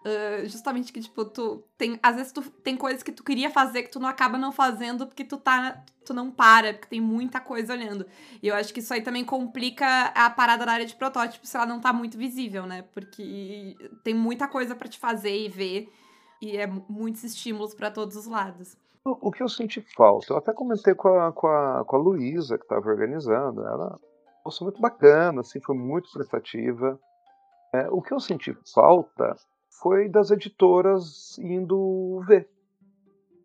Uh, 0.00 0.48
justamente 0.48 0.92
que, 0.92 1.00
tipo, 1.00 1.26
tu 1.26 1.62
tem. 1.76 2.00
Às 2.02 2.16
vezes 2.16 2.32
tu 2.32 2.40
tem 2.42 2.74
coisas 2.74 3.02
que 3.02 3.12
tu 3.12 3.22
queria 3.22 3.50
fazer 3.50 3.82
que 3.82 3.90
tu 3.90 4.00
não 4.00 4.08
acaba 4.08 4.38
não 4.38 4.50
fazendo 4.50 5.06
porque 5.06 5.24
tu 5.24 5.36
tá. 5.36 5.84
Tu 6.06 6.14
não 6.14 6.30
para, 6.30 6.72
porque 6.72 6.88
tem 6.88 7.00
muita 7.00 7.38
coisa 7.38 7.74
olhando. 7.74 8.06
E 8.42 8.48
eu 8.48 8.54
acho 8.54 8.72
que 8.72 8.80
isso 8.80 8.92
aí 8.94 9.02
também 9.02 9.24
complica 9.24 10.06
a 10.06 10.30
parada 10.30 10.64
na 10.64 10.72
área 10.72 10.86
de 10.86 10.96
protótipo 10.96 11.46
se 11.46 11.54
ela 11.54 11.66
não 11.66 11.78
tá 11.78 11.92
muito 11.92 12.16
visível, 12.16 12.66
né? 12.66 12.82
Porque 12.94 13.76
tem 14.02 14.14
muita 14.14 14.48
coisa 14.48 14.74
para 14.74 14.88
te 14.88 14.98
fazer 14.98 15.44
e 15.44 15.48
ver. 15.48 15.92
E 16.40 16.56
é 16.56 16.66
muitos 16.66 17.22
estímulos 17.22 17.74
para 17.74 17.90
todos 17.90 18.16
os 18.16 18.26
lados. 18.26 18.76
O, 19.04 19.32
que 19.32 19.42
eu 19.42 19.48
senti 19.48 19.80
falta, 19.96 20.32
eu 20.32 20.36
até 20.36 20.52
comentei 20.52 20.94
com 20.94 21.08
a, 21.08 21.32
com 21.32 21.46
a, 21.46 21.84
com 21.86 21.96
a 21.96 21.98
Luísa, 21.98 22.58
que 22.58 22.64
estava 22.64 22.86
organizando, 22.86 23.66
ela 23.66 23.98
moça 24.44 24.62
muito 24.62 24.80
bacana, 24.80 25.40
assim, 25.40 25.60
foi 25.60 25.74
muito 25.74 26.10
prestativa. 26.12 26.98
É, 27.72 27.88
o 27.88 28.02
que 28.02 28.12
eu 28.12 28.20
senti 28.20 28.56
falta 28.74 29.36
foi 29.70 30.08
das 30.08 30.30
editoras 30.30 31.38
indo 31.38 32.22
ver. 32.26 32.48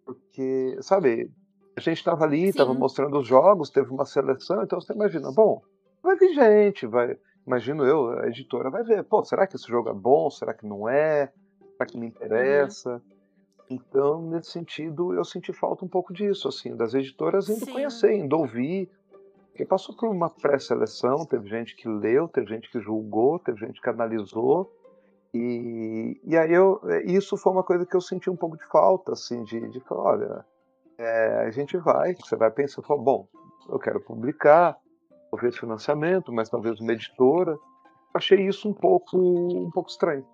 Porque, 0.05 0.77
sabe, 0.81 1.31
a 1.75 1.79
gente 1.79 1.97
estava 1.97 2.25
ali, 2.25 2.49
estava 2.49 2.73
mostrando 2.73 3.17
os 3.17 3.27
jogos, 3.27 3.69
teve 3.69 3.89
uma 3.91 4.05
seleção, 4.05 4.63
então 4.63 4.79
você 4.79 4.93
imagina, 4.93 5.31
bom, 5.31 5.61
vai 6.03 6.17
vir 6.17 6.33
gente, 6.33 6.85
vai, 6.85 7.17
imagino 7.45 7.85
eu, 7.85 8.09
a 8.19 8.27
editora 8.27 8.69
vai 8.69 8.83
ver, 8.83 9.03
pô, 9.03 9.23
será 9.23 9.47
que 9.47 9.55
esse 9.55 9.67
jogo 9.67 9.89
é 9.89 9.93
bom? 9.93 10.29
Será 10.29 10.53
que 10.53 10.65
não 10.65 10.89
é? 10.89 11.31
Será 11.77 11.85
que 11.85 11.97
me 11.97 12.07
interessa? 12.07 13.01
Então, 13.69 14.21
nesse 14.21 14.51
sentido, 14.51 15.13
eu 15.13 15.23
senti 15.23 15.51
falta 15.51 15.83
um 15.83 15.87
pouco 15.87 16.13
disso, 16.13 16.47
assim, 16.47 16.75
das 16.75 16.93
editoras 16.93 17.49
indo 17.49 17.65
Sim. 17.65 17.71
conhecer, 17.71 18.13
indo 18.13 18.37
ouvir, 18.37 18.89
porque 19.49 19.65
passou 19.65 19.95
por 19.95 20.09
uma 20.09 20.29
pré-seleção, 20.29 21.25
teve 21.25 21.47
gente 21.49 21.75
que 21.75 21.87
leu, 21.87 22.27
teve 22.27 22.47
gente 22.47 22.69
que 22.69 22.79
julgou, 22.79 23.39
teve 23.39 23.65
gente 23.65 23.81
que 23.81 23.89
analisou, 23.89 24.71
e, 25.33 26.19
e 26.23 26.37
aí 26.37 26.53
eu, 26.53 26.79
isso 27.05 27.35
foi 27.35 27.51
uma 27.51 27.63
coisa 27.63 27.85
que 27.85 27.95
eu 27.95 28.01
senti 28.01 28.29
um 28.29 28.35
pouco 28.35 28.57
de 28.57 28.65
falta, 28.67 29.13
assim, 29.13 29.43
de, 29.43 29.67
de 29.69 29.79
falar, 29.81 30.03
olha, 30.03 30.45
é, 30.97 31.45
a 31.47 31.51
gente 31.51 31.75
vai, 31.77 32.15
você 32.15 32.35
vai 32.35 32.51
pensar, 32.51 32.81
fala, 32.83 33.01
bom, 33.01 33.27
eu 33.67 33.79
quero 33.79 33.99
publicar, 33.99 34.77
talvez 35.31 35.57
financiamento, 35.57 36.31
mas 36.31 36.49
talvez 36.49 36.79
uma 36.79 36.93
editora. 36.93 37.57
Achei 38.13 38.47
isso 38.47 38.69
um 38.69 38.73
pouco, 38.73 39.17
um 39.17 39.69
pouco 39.71 39.89
estranho, 39.89 40.25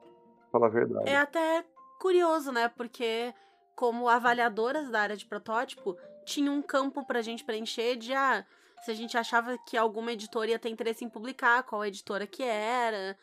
falar 0.51 0.67
a 0.67 0.69
verdade. 0.69 1.09
É 1.09 1.17
até 1.17 1.63
curioso, 2.01 2.51
né? 2.51 2.67
Porque 2.67 3.31
como 3.75 4.09
avaliadoras 4.09 4.89
da 4.89 5.01
área 5.01 5.15
de 5.15 5.25
protótipo, 5.25 5.95
tinha 6.25 6.51
um 6.51 6.61
campo 6.61 7.05
pra 7.05 7.21
gente 7.21 7.43
preencher 7.43 7.95
de 7.95 8.11
ah, 8.13 8.43
se 8.83 8.89
a 8.89 8.93
gente 8.95 9.15
achava 9.15 9.55
que 9.59 9.77
alguma 9.77 10.11
editora 10.11 10.49
ia 10.49 10.59
ter 10.59 10.69
interesse 10.69 11.05
em 11.05 11.09
publicar, 11.09 11.61
qual 11.61 11.85
editora 11.85 12.25
que 12.25 12.41
era. 12.41 13.15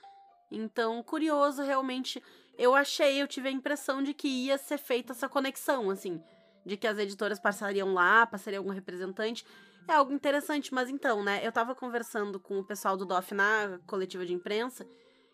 Então, 0.51 1.03
curioso, 1.03 1.63
realmente. 1.63 2.23
Eu 2.57 2.75
achei, 2.75 3.21
eu 3.21 3.29
tive 3.29 3.49
a 3.49 3.53
impressão 3.53 4.03
de 4.03 4.15
que 4.15 4.29
ia 4.29 4.57
ser 4.57 4.79
feita 4.79 5.13
essa 5.13 5.29
conexão, 5.29 5.91
assim. 5.91 6.23
De 6.65 6.77
que 6.77 6.87
as 6.87 6.99
editoras 6.99 7.41
passariam 7.41 7.93
lá, 7.93 8.27
passaria 8.27 8.59
algum 8.59 8.71
representante. 8.71 9.45
É 9.89 9.95
algo 9.95 10.13
interessante, 10.13 10.73
mas 10.73 10.89
então, 10.89 11.25
né? 11.25 11.41
Eu 11.45 11.51
tava 11.51 11.75
conversando 11.75 12.39
com 12.39 12.59
o 12.59 12.65
pessoal 12.65 12.97
do 12.97 13.07
DOF 13.07 13.35
na 13.35 13.81
coletiva 13.87 14.25
de 14.25 14.35
imprensa 14.35 14.87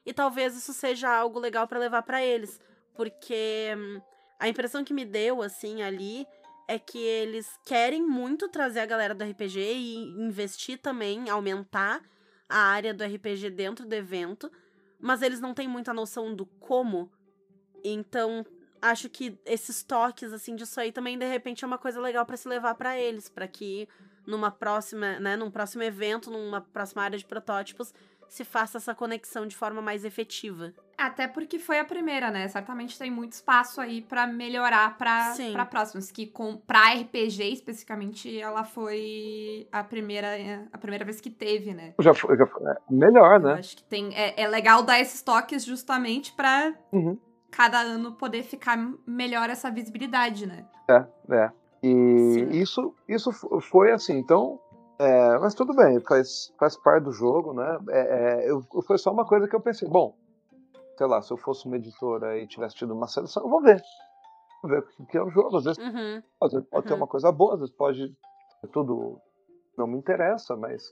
e 0.06 0.12
talvez 0.12 0.56
isso 0.56 0.72
seja 0.72 1.10
algo 1.10 1.38
legal 1.38 1.66
pra 1.66 1.78
levar 1.78 2.02
pra 2.02 2.22
eles, 2.22 2.60
porque 2.96 3.74
hum, 3.76 4.00
a 4.38 4.48
impressão 4.48 4.84
que 4.84 4.94
me 4.94 5.04
deu 5.04 5.42
assim 5.42 5.82
ali 5.82 6.26
é 6.66 6.78
que 6.78 6.98
eles 6.98 7.58
querem 7.64 8.02
muito 8.02 8.48
trazer 8.48 8.80
a 8.80 8.86
galera 8.86 9.14
do 9.14 9.22
RPG 9.22 9.60
e 9.60 9.96
investir 10.22 10.78
também, 10.78 11.28
aumentar 11.28 12.00
a 12.48 12.58
área 12.58 12.94
do 12.94 13.04
RPG 13.04 13.50
dentro 13.50 13.86
do 13.86 13.92
evento, 13.92 14.50
mas 14.98 15.22
eles 15.22 15.40
não 15.40 15.52
têm 15.52 15.68
muita 15.68 15.92
noção 15.92 16.34
do 16.34 16.46
como. 16.46 17.10
Então, 17.82 18.46
acho 18.80 19.08
que 19.10 19.38
esses 19.44 19.82
toques 19.82 20.32
assim 20.32 20.56
disso 20.56 20.80
aí 20.80 20.92
também 20.92 21.18
de 21.18 21.26
repente 21.26 21.64
é 21.64 21.66
uma 21.66 21.78
coisa 21.78 22.00
legal 22.00 22.24
pra 22.24 22.36
se 22.36 22.48
levar 22.48 22.74
pra 22.74 22.98
eles, 22.98 23.28
pra 23.28 23.46
que 23.46 23.88
numa 24.26 24.50
próxima, 24.50 25.18
né, 25.20 25.36
num 25.36 25.50
próximo 25.50 25.82
evento, 25.82 26.30
numa 26.30 26.60
próxima 26.60 27.02
área 27.02 27.18
de 27.18 27.26
protótipos, 27.26 27.92
se 28.28 28.44
faça 28.44 28.78
essa 28.78 28.94
conexão 28.94 29.46
de 29.46 29.54
forma 29.54 29.82
mais 29.82 30.04
efetiva. 30.04 30.72
Até 31.06 31.28
porque 31.28 31.58
foi 31.58 31.78
a 31.78 31.84
primeira, 31.84 32.30
né? 32.30 32.48
Certamente 32.48 32.98
tem 32.98 33.10
muito 33.10 33.32
espaço 33.32 33.80
aí 33.80 34.00
pra 34.00 34.26
melhorar 34.26 34.96
pra, 34.96 35.32
Sim. 35.34 35.52
pra 35.52 35.64
próximas. 35.66 36.10
Que 36.10 36.26
com, 36.26 36.56
pra 36.56 36.92
RPG 36.94 37.52
especificamente, 37.52 38.40
ela 38.40 38.64
foi 38.64 39.66
a 39.70 39.82
primeira, 39.84 40.28
a 40.72 40.78
primeira 40.78 41.04
vez 41.04 41.20
que 41.20 41.30
teve, 41.30 41.74
né? 41.74 41.94
Já 42.00 42.14
foi, 42.14 42.36
já 42.36 42.46
foi- 42.46 42.62
é, 42.70 42.76
melhor, 42.90 43.34
Eu 43.36 43.40
né? 43.40 43.52
acho 43.54 43.76
que 43.76 43.84
tem. 43.84 44.14
É, 44.14 44.40
é 44.42 44.48
legal 44.48 44.82
dar 44.82 44.98
esses 45.00 45.20
toques 45.22 45.64
justamente 45.64 46.32
pra 46.32 46.72
Uhum. 46.92 47.18
cada 47.50 47.78
ano 47.80 48.12
poder 48.12 48.42
ficar 48.42 48.76
melhor 49.06 49.50
essa 49.50 49.70
visibilidade, 49.70 50.46
né? 50.46 50.64
É. 50.88 51.50
E 51.82 51.88
Sim. 51.90 52.48
isso, 52.50 52.94
isso 53.08 53.30
fo- 53.32 53.60
foi 53.60 53.92
assim, 53.92 54.16
então. 54.18 54.58
é, 54.98 55.38
mas 55.40 55.54
tudo 55.54 55.74
bem, 55.74 55.98
faz, 56.00 56.52
faz 56.58 56.76
parte 56.76 57.02
do 57.04 57.12
jogo, 57.12 57.52
né? 57.52 57.78
É, 57.90 58.00
é, 58.44 58.50
eu, 58.50 58.62
foi 58.86 58.96
só 58.96 59.10
uma 59.12 59.26
coisa 59.26 59.48
que 59.48 59.54
eu 59.56 59.60
pensei, 59.60 59.88
bom, 59.88 60.14
sei 60.96 61.06
lá, 61.06 61.20
se 61.22 61.32
eu 61.32 61.36
fosse 61.36 61.66
uma 61.66 61.76
editora 61.76 62.38
e 62.38 62.46
tivesse 62.46 62.76
tido 62.76 62.94
uma 62.94 63.06
seleção, 63.06 63.42
eu 63.42 63.48
vou 63.50 63.60
ver. 63.62 63.82
Vou 64.62 64.70
ver 64.70 64.84
o 64.98 65.06
que 65.06 65.16
é 65.16 65.22
o 65.22 65.30
jogo. 65.30 65.56
Às 65.56 65.64
vezes 65.64 65.78
Uhum. 65.78 66.22
Às 66.42 66.52
vezes 66.52 66.68
pode 66.68 66.86
ter 66.86 66.92
Uhum. 66.92 66.98
uma 67.00 67.06
coisa 67.06 67.30
boa, 67.32 67.54
às 67.54 67.60
vezes 67.60 67.74
pode 67.74 68.16
tudo 68.72 69.20
não 69.76 69.86
me 69.86 69.98
interessa, 69.98 70.56
mas 70.56 70.82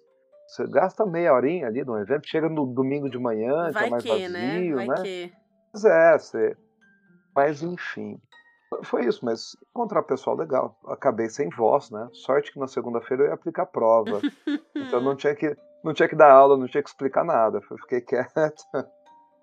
você 0.47 0.67
gasta 0.67 1.07
meia 1.07 1.33
horinha 1.33 1.67
ali 1.67 1.85
no 1.85 1.99
evento, 1.99 2.29
chega 2.29 2.49
no 2.49 2.67
domingo 2.67 3.09
de 3.09 3.19
manhã, 3.19 3.71
que 3.71 3.79
é 3.79 3.81
Vai 3.81 3.91
mais 3.91 4.03
que, 4.03 4.09
vazio, 4.09 4.31
né? 4.31 4.75
Vai 4.75 4.87
né? 4.89 5.03
que. 5.03 5.33
Mas 5.73 5.85
é, 5.85 6.19
você... 6.19 6.57
mas 7.35 7.63
enfim. 7.63 8.21
Foi 8.85 9.05
isso, 9.05 9.25
mas 9.25 9.57
encontrar 9.71 10.03
pessoal 10.03 10.37
legal. 10.37 10.77
Acabei 10.87 11.29
sem 11.29 11.49
voz, 11.51 11.91
né? 11.91 12.09
Sorte 12.13 12.53
que 12.53 12.59
na 12.59 12.67
segunda-feira 12.67 13.23
eu 13.25 13.29
ia 13.29 13.35
aplicar 13.35 13.67
prova. 13.67 14.21
então 14.75 15.01
não 15.01 15.15
tinha 15.15 15.35
que 15.35 15.57
não 15.85 15.93
tinha 15.93 16.09
que 16.09 16.17
dar 16.17 16.31
aula, 16.33 16.57
não 16.57 16.67
tinha 16.67 16.83
que 16.83 16.89
explicar 16.89 17.25
nada. 17.25 17.61
Eu 17.71 17.79
fiquei 17.79 18.01
quieto, 18.03 18.65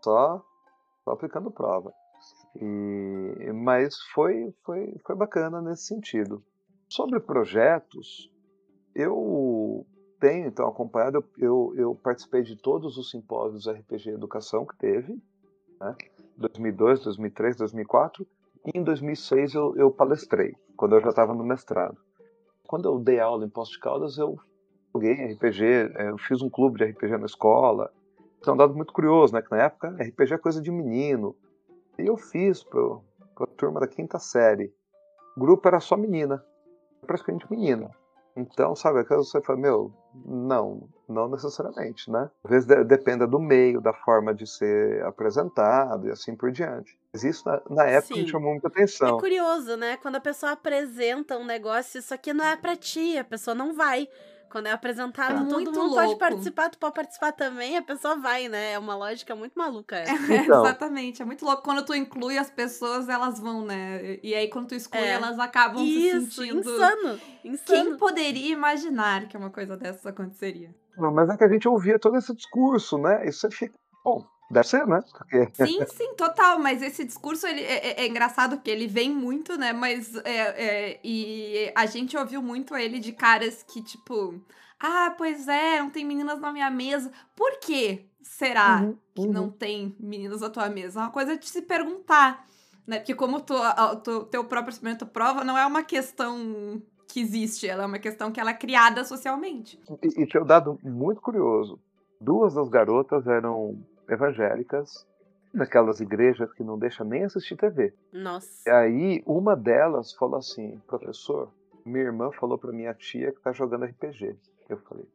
só 0.03 0.43
aplicando 1.12 1.51
prova. 1.51 1.93
E, 2.55 3.51
mas 3.53 3.97
foi, 4.14 4.53
foi, 4.64 4.95
foi 5.05 5.16
bacana 5.16 5.62
nesse 5.62 5.84
sentido. 5.84 6.43
Sobre 6.88 7.20
projetos, 7.20 8.32
eu 8.95 9.86
tenho 10.20 10.47
então 10.47 10.68
acompanhado, 10.68 11.24
eu, 11.38 11.74
eu, 11.78 11.95
participei 11.95 12.41
de 12.41 12.55
todos 12.55 12.97
os 12.97 13.10
simpósios 13.10 13.68
RPG 13.68 14.10
Educação 14.10 14.66
que 14.66 14.76
teve, 14.78 15.18
né? 15.80 15.95
2002, 16.38 17.03
2003, 17.03 17.57
2004, 17.57 18.28
e 18.66 18.78
em 18.78 18.84
2006 18.84 19.53
eu, 19.53 19.76
eu 19.78 19.91
palestrei, 19.91 20.55
quando 20.76 20.95
eu 20.95 21.01
já 21.01 21.10
estava 21.10 21.34
no 21.34 21.43
mestrado. 21.43 21.97
Quando 22.68 22.88
eu 22.88 22.99
dei 22.99 23.20
aula 23.20 23.45
em 23.45 23.49
Poços 23.49 23.74
de 23.74 23.80
Caldas, 23.80 24.18
eu 24.18 24.38
joguei 24.93 25.14
RPG, 25.14 25.64
eh, 25.64 26.10
eu 26.10 26.18
fiz 26.18 26.41
um 26.41 26.49
clube 26.49 26.78
de 26.78 26.86
RPG 26.86 27.18
na 27.18 27.26
escola. 27.26 27.91
É 28.46 28.52
um 28.52 28.58
dado 28.58 28.74
muito 28.76 28.94
curioso, 28.94 29.34
né? 29.34 29.42
Que 29.42 29.52
na 29.52 29.64
época 29.64 29.96
RPG 30.00 30.34
é 30.34 30.38
coisa 30.38 30.62
de 30.62 30.72
menino. 30.72 31.36
E 31.98 32.06
eu 32.08 32.18
fiz 32.18 32.64
para 32.64 32.80
a 33.42 33.48
turma 33.58 33.80
da 33.80 33.88
quinta 33.88 34.18
série. 34.20 34.74
O 35.36 35.40
grupo 35.40 35.68
era 35.68 35.80
só 35.80 35.96
menina, 35.98 36.44
praticamente 37.06 37.46
menina. 37.52 37.90
Então, 38.36 38.74
sabe, 38.76 39.00
aquela 39.00 39.22
você 39.22 39.42
fala, 39.42 39.60
meu, 39.60 39.92
não, 40.26 40.88
não 41.10 41.28
necessariamente, 41.28 42.10
né? 42.10 42.30
Às 42.44 42.50
vezes 42.52 42.66
de- 42.68 42.84
dependa 42.86 43.28
do 43.28 43.40
meio, 43.40 43.82
da 43.82 43.92
forma 43.92 44.34
de 44.34 44.48
ser 44.48 45.04
apresentado 45.04 46.08
e 46.08 46.12
assim 46.12 46.36
por 46.36 46.50
diante. 46.52 46.98
Mas 47.12 47.24
isso 47.24 47.44
na, 47.46 47.62
na 47.70 47.84
época 47.86 48.16
me 48.16 48.22
Sim. 48.22 48.28
chamou 48.28 48.52
muita 48.52 48.68
É 48.68 48.72
atenção. 48.72 49.18
curioso, 49.18 49.76
né? 49.76 49.98
Quando 49.98 50.16
a 50.16 50.22
pessoa 50.22 50.54
apresenta 50.54 51.38
um 51.38 51.46
negócio, 51.46 52.00
isso 52.00 52.14
aqui 52.14 52.34
não 52.34 52.46
é 52.46 52.56
pra 52.56 52.78
ti, 52.78 53.18
a 53.18 53.24
pessoa 53.26 53.54
não 53.54 53.74
vai. 53.74 54.08
Quando 54.50 54.68
é 54.68 54.72
apresentado, 54.72 55.34
É 55.34 55.38
todo 55.39 55.50
muito 55.52 55.72
mundo 55.72 55.93
pode 55.93 56.06
louco. 56.08 56.20
participar, 56.20 56.70
tu 56.70 56.78
pode 56.80 56.95
participar 56.95 57.32
também, 57.34 57.78
a 57.78 57.82
pessoa 57.82 58.16
vai, 58.18 58.47
né? 58.47 58.74
É 58.74 58.80
uma 58.80 58.95
lógica 58.95 59.36
muito 59.36 59.54
maluca 59.58 59.95
essa. 59.97 60.12
Então. 60.50 60.66
Exatamente. 60.66 61.22
É 61.22 61.26
muito 61.26 61.45
louco. 61.45 61.62
Quando 61.64 61.84
tu 61.86 61.93
inclui 61.93 62.38
as 62.38 62.50
pessoas, 62.50 63.08
elas 63.08 63.39
vão, 63.39 63.64
né? 63.66 64.18
E 64.24 64.34
aí, 64.34 64.50
quando 64.50 64.70
tu 64.70 64.76
exclui, 64.76 65.02
É. 65.04 65.10
elas 65.12 65.38
acabam 65.39 65.84
Isso, 65.84 66.22
se 66.32 66.47
sentindo. 66.47 66.60
insano, 66.70 67.20
Quem 67.41 67.52
insano. 67.52 67.97
poderia 67.97 68.52
imaginar 68.54 69.28
que 69.28 69.38
uma 69.38 69.50
coisa 69.50 69.78
dessas 69.78 70.06
aconteceria? 70.06 70.74
Não, 70.97 71.14
mas 71.14 71.30
é 71.30 71.38
que 71.38 71.43
a 71.43 71.47
gente 71.50 71.68
ouvia 71.68 71.97
todo 72.00 72.18
esse 72.18 72.34
discurso, 72.36 72.97
né? 72.97 73.26
E 73.28 73.32
você 73.32 73.50
fica, 73.52 73.74
bom, 74.04 74.26
deve 74.50 74.68
ser, 74.68 74.86
né? 74.88 75.02
Porque 75.18 75.47
Sim, 75.52 75.86
sim, 75.88 76.16
total. 76.16 76.60
Mas 76.60 76.82
esse 76.82 77.04
discurso 77.04 77.45
ele 77.47 77.62
é, 77.62 77.89
é- 77.91 78.02
é 78.04 78.08
engraçado 78.08 78.58
porque 78.58 78.72
ele 78.72 78.88
vem 78.88 79.14
muito, 79.14 79.58
né? 79.58 79.74
Mas 79.74 80.16
é, 80.18 80.93
é, 80.95 81.00
e 81.04 81.72
a 81.76 81.86
gente 81.86 82.16
ouviu 82.18 82.41
muito 82.41 82.76
ele 82.76 83.00
de 83.00 83.12
caras 83.12 83.64
que, 83.64 83.82
tipo, 83.82 84.41
ah, 84.80 85.14
pois 85.18 85.47
é, 85.47 85.80
não 85.80 85.89
tem 85.89 86.06
meninas 86.06 86.39
na 86.39 86.52
minha 86.52 86.70
mesa. 86.70 87.12
Por 87.36 87.60
quê? 87.60 88.06
Será 88.22 88.82
Uhum, 88.82 88.97
que 89.16 89.28
uhum. 89.28 89.34
não 89.34 89.50
tem 89.50 89.95
meninas 90.00 90.41
na 90.41 90.50
tua 90.50 90.70
mesa? 90.70 91.00
É 91.00 91.04
uma 91.04 91.12
coisa 91.12 91.38
de 91.38 91.47
se 91.50 91.62
perguntar, 91.62 92.45
né? 92.88 93.00
Porque 93.00 93.16
como 93.16 93.41
tu, 93.41 93.54
a- 93.56 93.95
tu- 93.97 94.26
teu 94.26 94.43
próprio 94.45 94.72
experimento 94.72 95.06
prova, 95.06 95.43
não 95.43 95.58
é 95.58 95.66
uma 95.66 95.84
questão 95.84 96.82
que 97.08 97.20
existe, 97.20 97.68
ela 97.68 97.84
é 97.84 97.86
uma 97.88 98.00
questão 98.00 98.32
que 98.32 98.39
ela 98.39 98.52
é 98.52 98.54
criada 98.54 99.04
socialmente. 99.04 99.80
E, 100.04 100.24
e 100.24 100.28
tinha 100.28 100.43
um 100.43 100.45
dado 100.45 100.80
muito 100.84 101.22
curioso. 101.22 101.80
Duas 102.22 102.54
das 102.54 102.70
garotas 102.70 103.26
eram 103.28 103.78
evangélicas, 104.10 105.07
daquelas 105.53 105.99
igrejas 105.99 106.51
que 106.53 106.64
não 106.64 106.78
deixam 106.78 107.05
nem 107.05 107.24
assistir 107.24 107.55
TV. 107.55 107.93
E 108.14 108.18
Nossa. 108.18 108.72
aí 108.72 109.24
uma 109.26 109.55
delas 109.55 110.14
falou 110.14 110.38
assim, 110.38 110.80
professor, 110.88 111.49
minha 111.86 112.05
irmã 112.05 112.32
falou 112.32 112.57
pra 112.57 112.72
minha 112.72 112.93
tia 112.93 113.32
que 113.32 113.41
tá 113.41 113.51
jogando 113.51 113.86
RPG. 113.86 114.36
Eu 114.68 114.78
falei, 114.78 115.05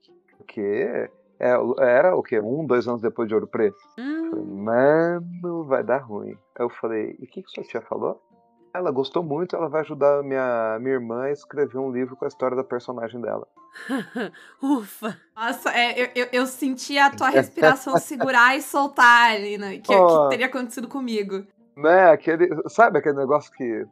o 0.40 0.44
quê? 0.44 1.08
É, 1.38 1.56
era 1.80 2.16
o 2.16 2.22
quê? 2.22 2.40
Um, 2.40 2.66
dois 2.66 2.86
anos 2.88 3.00
depois 3.00 3.28
de 3.28 3.34
Ouro 3.34 3.46
Preto? 3.46 3.78
Hum, 3.98 4.30
falei, 4.30 4.44
Mano, 4.44 5.64
vai 5.64 5.84
dar 5.84 5.98
ruim. 5.98 6.36
Eu 6.58 6.68
falei, 6.68 7.16
e 7.20 7.24
o 7.24 7.28
que, 7.28 7.42
que 7.42 7.50
sua 7.50 7.64
tia 7.64 7.80
falou? 7.82 8.20
Ela 8.74 8.90
gostou 8.90 9.22
muito, 9.22 9.54
ela 9.54 9.68
vai 9.68 9.82
ajudar 9.82 10.24
minha, 10.24 10.78
minha 10.80 10.94
irmã 10.94 11.22
a 11.22 11.30
escrever 11.30 11.78
um 11.78 11.92
livro 11.92 12.16
com 12.16 12.24
a 12.24 12.28
história 12.28 12.56
da 12.56 12.64
personagem 12.64 13.20
dela. 13.20 13.46
Ufa! 14.60 15.16
Nossa, 15.36 15.70
é, 15.70 16.02
eu, 16.02 16.08
eu, 16.14 16.28
eu 16.32 16.46
senti 16.46 16.98
a 16.98 17.08
tua 17.08 17.28
respiração 17.28 17.96
segurar 17.98 18.56
e 18.56 18.62
soltar 18.62 19.30
ali, 19.36 19.56
né? 19.56 19.78
Que, 19.78 19.94
Oh. 19.94 20.24
que 20.24 20.30
teria 20.30 20.46
acontecido 20.46 20.88
comigo. 20.88 21.44
Né, 21.76 22.10
aquele, 22.10 22.48
sabe 22.68 22.98
aquele 22.98 23.16
negócio 23.16 23.52
que. 23.52 23.86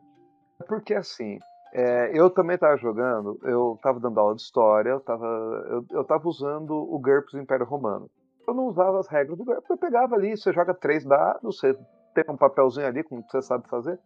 Porque 0.67 0.95
assim, 0.95 1.39
é, 1.73 2.11
eu 2.13 2.29
também 2.29 2.59
tava 2.59 2.77
jogando, 2.77 3.39
eu 3.45 3.79
tava 3.83 4.01
dando 4.01 4.19
aula 4.19 4.35
de 4.35 4.43
história, 4.43 4.91
eu 4.91 5.01
tava, 5.01 5.27
eu, 5.71 5.85
eu 5.91 6.05
tava 6.05 6.29
usando 6.29 6.73
o 6.73 6.99
GURPS 6.99 7.33
do 7.33 7.41
Império 7.41 7.67
Romano. 7.67 8.11
Eu 8.47 8.55
não 8.55 8.67
usava 8.67 8.99
as 8.99 9.07
regras 9.07 9.39
do 9.39 9.45
GURPS, 9.45 9.71
eu 9.71 9.77
pegava 9.79 10.17
ali, 10.17 10.37
você 10.37 10.53
joga 10.53 10.75
três 10.75 11.05
dados, 11.05 11.59
você 11.59 11.77
tem 12.15 12.25
um 12.29 12.37
papelzinho 12.37 12.87
ali 12.87 13.03
com 13.05 13.19
o 13.19 13.23
que 13.23 13.31
você 13.31 13.43
sabe 13.43 13.69
fazer. 13.69 13.99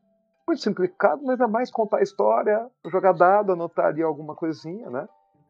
Muito 0.48 0.62
simplificado, 0.62 1.24
mas 1.24 1.40
é 1.40 1.46
mais 1.46 1.70
contar 1.70 1.98
a 1.98 2.02
história, 2.02 2.70
jogar 2.86 3.12
dado, 3.12 3.52
anotar 3.52 3.86
ali 3.86 4.02
alguma 4.02 4.34
coisinha, 4.34 4.88
né? 4.88 5.08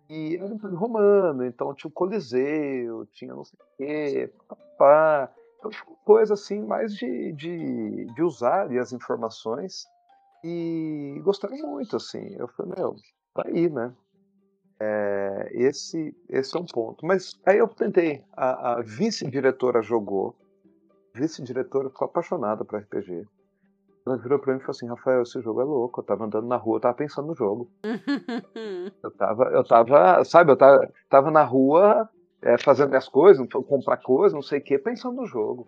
E 0.08 0.36
era 0.36 0.46
um 0.46 0.54
Império 0.54 0.76
Romano, 0.76 1.44
então 1.44 1.74
tinha 1.74 1.88
o 1.88 1.92
Coliseu, 1.92 3.06
tinha 3.12 3.34
não 3.34 3.44
sei 3.44 3.58
o 3.60 3.76
quê, 3.76 4.32
pá. 4.78 5.30
Então, 5.58 5.70
tipo, 5.70 5.96
coisa 6.04 6.34
assim, 6.34 6.62
mais 6.62 6.94
de, 6.94 7.32
de, 7.32 8.06
de 8.14 8.22
usar 8.22 8.62
ali 8.62 8.78
as 8.78 8.92
informações 8.92 9.84
e 10.44 11.20
gostaram 11.24 11.56
muito, 11.56 11.96
assim. 11.96 12.34
Eu 12.38 12.48
falei, 12.48 12.72
meu, 12.76 12.94
tá 13.34 13.42
aí, 13.46 13.68
né? 13.68 13.92
É, 14.78 15.50
esse, 15.52 16.14
esse 16.28 16.56
é 16.56 16.60
um 16.60 16.66
ponto. 16.66 17.04
Mas 17.04 17.38
aí 17.44 17.58
eu 17.58 17.68
tentei, 17.68 18.24
a, 18.32 18.74
a 18.74 18.82
vice-diretora 18.82 19.82
jogou, 19.82 20.36
vice-diretora 21.14 21.90
ficou 21.90 22.06
apaixonada 22.06 22.64
por 22.64 22.78
RPG. 22.78 23.26
Ela 24.06 24.16
virou 24.18 24.38
pra 24.38 24.52
mim 24.52 24.60
e 24.60 24.62
falou 24.62 24.70
assim, 24.70 24.86
Rafael, 24.86 25.22
esse 25.22 25.40
jogo 25.40 25.60
é 25.60 25.64
louco. 25.64 26.00
Eu 26.00 26.04
tava 26.04 26.24
andando 26.24 26.46
na 26.46 26.56
rua, 26.56 26.76
eu 26.76 26.80
tava 26.80 26.94
pensando 26.94 27.26
no 27.26 27.34
jogo. 27.34 27.68
Eu 29.02 29.10
tava, 29.10 29.44
eu 29.52 29.64
tava, 29.64 30.24
sabe, 30.24 30.50
eu 30.52 30.56
tava, 30.56 30.92
tava 31.08 31.30
na 31.30 31.42
rua 31.42 32.08
é, 32.42 32.56
fazendo 32.58 32.88
minhas 32.88 33.08
coisas, 33.08 33.46
comprar 33.68 33.96
coisas, 33.98 34.32
não 34.32 34.42
sei 34.42 34.58
o 34.58 34.62
quê, 34.62 34.78
pensando 34.78 35.16
no 35.16 35.26
jogo. 35.26 35.66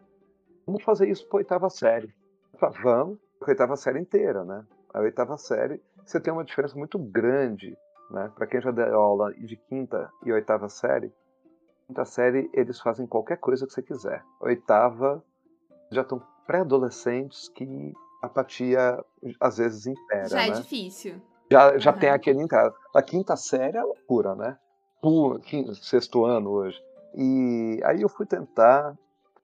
Vamos 0.66 0.82
fazer 0.82 1.08
isso 1.08 1.26
pra 1.28 1.38
oitava 1.38 1.68
série. 1.70 2.12
Eu 2.52 2.58
falei, 2.58 2.80
vamos, 2.82 3.18
a 3.40 3.48
oitava 3.48 3.76
série 3.76 4.00
inteira, 4.00 4.44
né? 4.44 4.64
A 4.92 5.00
oitava 5.00 5.36
série, 5.36 5.80
você 6.04 6.20
tem 6.20 6.32
uma 6.32 6.44
diferença 6.44 6.76
muito 6.76 6.98
grande, 6.98 7.76
né? 8.10 8.30
Pra 8.34 8.46
quem 8.46 8.60
já 8.60 8.70
deu 8.70 9.00
aula 9.00 9.32
de 9.34 9.56
quinta 9.56 10.10
e 10.24 10.32
oitava 10.32 10.68
série, 10.68 11.12
quinta 11.86 12.04
série 12.04 12.50
eles 12.52 12.80
fazem 12.80 13.06
qualquer 13.06 13.38
coisa 13.38 13.66
que 13.66 13.72
você 13.72 13.82
quiser. 13.82 14.24
Oitava, 14.40 15.22
já 15.90 16.02
estão 16.02 16.22
pré-adolescentes 16.46 17.48
que 17.48 17.94
apatia 18.20 19.02
às 19.40 19.58
vezes 19.58 19.86
impera, 19.86 20.28
Já 20.28 20.42
é 20.46 20.50
né? 20.50 20.56
difícil. 20.60 21.20
Já, 21.50 21.78
já 21.78 21.90
Aham. 21.90 21.98
tem 22.00 22.10
aquele 22.10 22.46
casa. 22.46 22.74
A 22.94 23.02
quinta 23.02 23.36
série 23.36 23.76
é 23.78 23.82
loucura, 23.82 24.34
né? 24.34 24.56
Pô, 25.00 25.38
quin- 25.38 25.72
sexto 25.74 26.24
ano 26.24 26.50
hoje. 26.50 26.78
E 27.14 27.80
aí 27.84 28.02
eu 28.02 28.08
fui 28.08 28.26
tentar, 28.26 28.96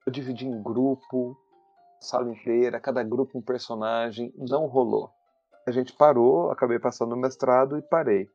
eu 0.07 0.13
dividi 0.13 0.47
em 0.47 0.63
grupo, 0.63 1.37
sala 2.01 2.29
inteira, 2.31 2.79
cada 2.81 3.03
grupo 3.03 3.39
um 3.39 3.43
personagem, 3.43 4.33
não 4.37 4.67
rolou. 4.67 5.11
A 5.67 5.71
gente 5.71 5.95
parou, 5.95 6.51
acabei 6.51 6.79
passando 6.79 7.11
no 7.11 7.17
mestrado 7.17 7.79
e 7.79 7.83
parei. 7.83 8.29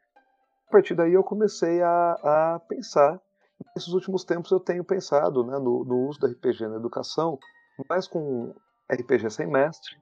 A 0.67 0.71
partir 0.71 0.95
daí 0.95 1.13
eu 1.13 1.23
comecei 1.23 1.81
a, 1.81 2.11
a 2.55 2.59
pensar. 2.67 3.19
Nesses 3.75 3.93
últimos 3.93 4.23
tempos 4.23 4.49
eu 4.51 4.59
tenho 4.59 4.83
pensado 4.83 5.43
né, 5.43 5.59
no, 5.59 5.83
no 5.83 6.07
uso 6.07 6.19
do 6.19 6.27
RPG 6.27 6.67
na 6.67 6.77
educação, 6.77 7.37
mais 7.87 8.07
com 8.07 8.55
RPG 8.89 9.29
sem 9.29 9.45
mestre 9.47 9.95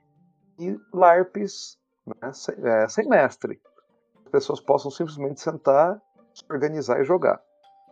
e 0.60 0.78
LARPs 0.94 1.78
né, 2.06 2.34
sem, 2.34 2.56
é, 2.64 2.88
sem 2.88 3.08
mestre. 3.08 3.60
As 4.26 4.32
pessoas 4.32 4.60
possam 4.60 4.92
simplesmente 4.92 5.40
sentar, 5.42 6.02
se 6.34 6.44
organizar 6.50 7.00
e 7.02 7.06
jogar. 7.06 7.42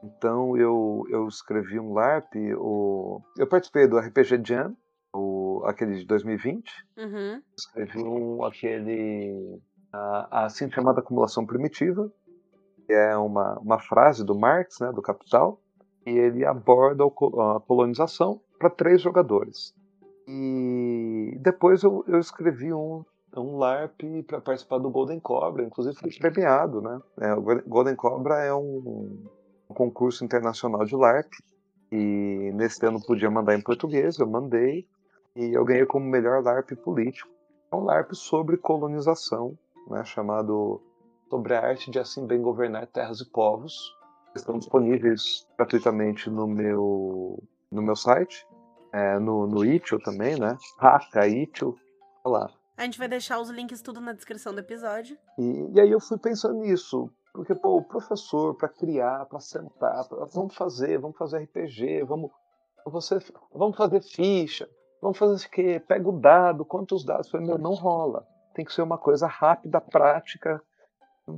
Então 0.03 0.55
eu, 0.57 1.03
eu 1.09 1.27
escrevi 1.27 1.79
um 1.79 1.93
LARP, 1.93 2.35
o, 2.57 3.21
eu 3.37 3.47
participei 3.47 3.87
do 3.87 3.97
RPG 3.97 4.41
Jam, 4.45 4.75
o, 5.13 5.63
aquele 5.65 5.95
de 5.95 6.05
2020, 6.05 6.69
Uhum. 6.97 7.41
escrevi 7.57 8.03
um, 8.03 8.43
aquele, 8.43 9.59
a, 9.91 10.45
assim 10.45 10.69
chamada 10.69 10.99
acumulação 10.99 11.45
primitiva, 11.45 12.11
que 12.85 12.93
é 12.93 13.17
uma, 13.17 13.57
uma 13.59 13.79
frase 13.79 14.23
do 14.23 14.37
Marx, 14.37 14.79
né, 14.79 14.91
do 14.91 15.01
Capital, 15.01 15.59
e 16.05 16.11
ele 16.11 16.45
aborda 16.45 17.03
a 17.03 17.59
colonização 17.61 18.39
para 18.59 18.69
três 18.69 19.01
jogadores. 19.01 19.73
E 20.27 21.37
depois 21.41 21.83
eu, 21.83 22.03
eu 22.07 22.19
escrevi 22.19 22.73
um, 22.73 23.03
um 23.35 23.57
LARP 23.57 24.23
para 24.25 24.41
participar 24.41 24.79
do 24.79 24.89
Golden 24.89 25.19
Cobra, 25.19 25.63
inclusive 25.63 25.95
fui 25.95 26.11
premiado, 26.17 26.81
né? 26.81 26.99
É, 27.21 27.33
o 27.33 27.41
Golden 27.41 27.95
Cobra 27.95 28.43
é 28.43 28.53
um, 28.53 29.23
um 29.69 29.73
concurso 29.73 30.23
internacional 30.25 30.83
de 30.85 30.95
LARP 30.95 31.31
e 31.91 32.51
nesse 32.55 32.85
ano 32.85 32.99
podia 33.05 33.29
mandar 33.29 33.55
em 33.55 33.61
português, 33.61 34.17
eu 34.17 34.27
mandei 34.27 34.87
e 35.35 35.53
eu 35.53 35.63
ganhei 35.63 35.85
como 35.85 36.05
melhor 36.05 36.43
LARP 36.43 36.71
político. 36.77 37.29
É 37.71 37.75
um 37.75 37.83
LARP 37.83 38.13
sobre 38.13 38.57
colonização, 38.57 39.57
né? 39.87 40.03
Chamado 40.03 40.81
sobre 41.29 41.53
a 41.53 41.61
arte 41.65 41.91
de 41.91 41.99
assim 41.99 42.25
bem 42.25 42.41
governar 42.41 42.87
terras 42.87 43.19
e 43.19 43.29
povos. 43.29 43.73
Estão 44.35 44.57
disponíveis 44.57 45.45
gratuitamente 45.57 46.29
no 46.29 46.47
meu 46.47 47.41
no 47.71 47.81
meu 47.81 47.95
site, 47.95 48.47
é, 48.95 49.19
no, 49.19 49.45
no 49.45 49.65
Itch.io 49.65 49.99
também, 49.99 50.39
né? 50.39 50.57
Haka, 50.79 51.27
Itch.io, 51.27 51.75
tá 52.23 52.29
lá. 52.29 52.49
A 52.77 52.83
gente 52.83 52.97
vai 52.97 53.07
deixar 53.07 53.39
os 53.39 53.49
links 53.49 53.81
tudo 53.81 53.99
na 54.01 54.13
descrição 54.13 54.53
do 54.53 54.59
episódio. 54.59 55.17
E, 55.37 55.71
e 55.73 55.79
aí 55.81 55.91
eu 55.91 55.99
fui 55.99 56.17
pensando 56.17 56.55
nisso, 56.59 57.09
porque 57.33 57.53
pô, 57.55 57.77
o 57.77 57.83
professor 57.83 58.55
para 58.55 58.69
criar, 58.69 59.25
para 59.25 59.39
sentar, 59.39 60.07
pra- 60.07 60.25
vamos 60.33 60.55
fazer, 60.55 60.97
vamos 60.99 61.17
fazer 61.17 61.39
RPG, 61.43 62.03
vamos 62.03 62.31
você, 62.85 63.17
vamos 63.53 63.75
fazer 63.75 64.01
ficha, 64.01 64.69
vamos 65.01 65.17
fazer 65.17 65.45
o 65.45 65.49
quê? 65.49 65.81
Pega 65.87 66.07
o 66.07 66.19
dado, 66.19 66.63
quantos 66.63 67.03
dados? 67.03 67.27
Eu 67.27 67.31
Falei, 67.31 67.47
meu, 67.47 67.57
não 67.57 67.73
rola. 67.73 68.25
Tem 68.53 68.63
que 68.63 68.73
ser 68.73 68.81
uma 68.83 68.97
coisa 68.97 69.25
rápida, 69.27 69.81
prática, 69.81 70.61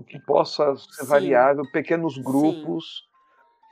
que 0.07 0.19
possa 0.19 0.75
ser 0.75 1.03
Sim. 1.03 1.07
variável, 1.07 1.63
pequenos 1.71 2.17
grupos. 2.17 2.83
É, 3.03 3.16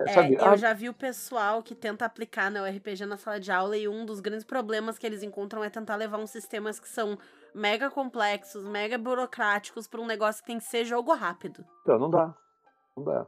É, 0.01 0.51
eu 0.51 0.57
já 0.57 0.73
vi 0.73 0.89
o 0.89 0.93
pessoal 0.93 1.63
que 1.63 1.73
tenta 1.73 2.03
aplicar 2.05 2.51
né, 2.51 2.61
o 2.61 2.65
RPG 2.65 3.05
na 3.05 3.15
sala 3.15 3.39
de 3.39 3.49
aula 3.51 3.77
e 3.77 3.87
um 3.87 4.05
dos 4.05 4.19
grandes 4.19 4.43
problemas 4.43 4.97
que 4.97 5.05
eles 5.07 5.23
encontram 5.23 5.63
é 5.63 5.69
tentar 5.69 5.95
levar 5.95 6.17
uns 6.17 6.31
sistemas 6.31 6.79
que 6.79 6.89
são 6.89 7.17
mega 7.53 7.89
complexos, 7.89 8.65
mega 8.67 8.97
burocráticos 8.97 9.87
para 9.87 10.01
um 10.01 10.05
negócio 10.05 10.41
que 10.43 10.47
tem 10.47 10.57
que 10.57 10.65
ser 10.65 10.83
jogo 10.83 11.13
rápido. 11.13 11.63
Então, 11.83 11.97
não 11.97 12.09
dá. 12.09 12.35
Não 12.97 13.03
dá. 13.05 13.25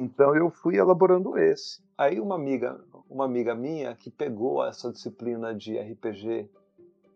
Então 0.00 0.34
eu 0.34 0.50
fui 0.50 0.76
elaborando 0.76 1.38
esse. 1.38 1.80
Aí 1.96 2.18
uma 2.18 2.34
amiga, 2.34 2.84
uma 3.08 3.24
amiga 3.24 3.54
minha 3.54 3.94
que 3.94 4.10
pegou 4.10 4.66
essa 4.66 4.90
disciplina 4.90 5.54
de 5.54 5.78
RPG 5.78 6.50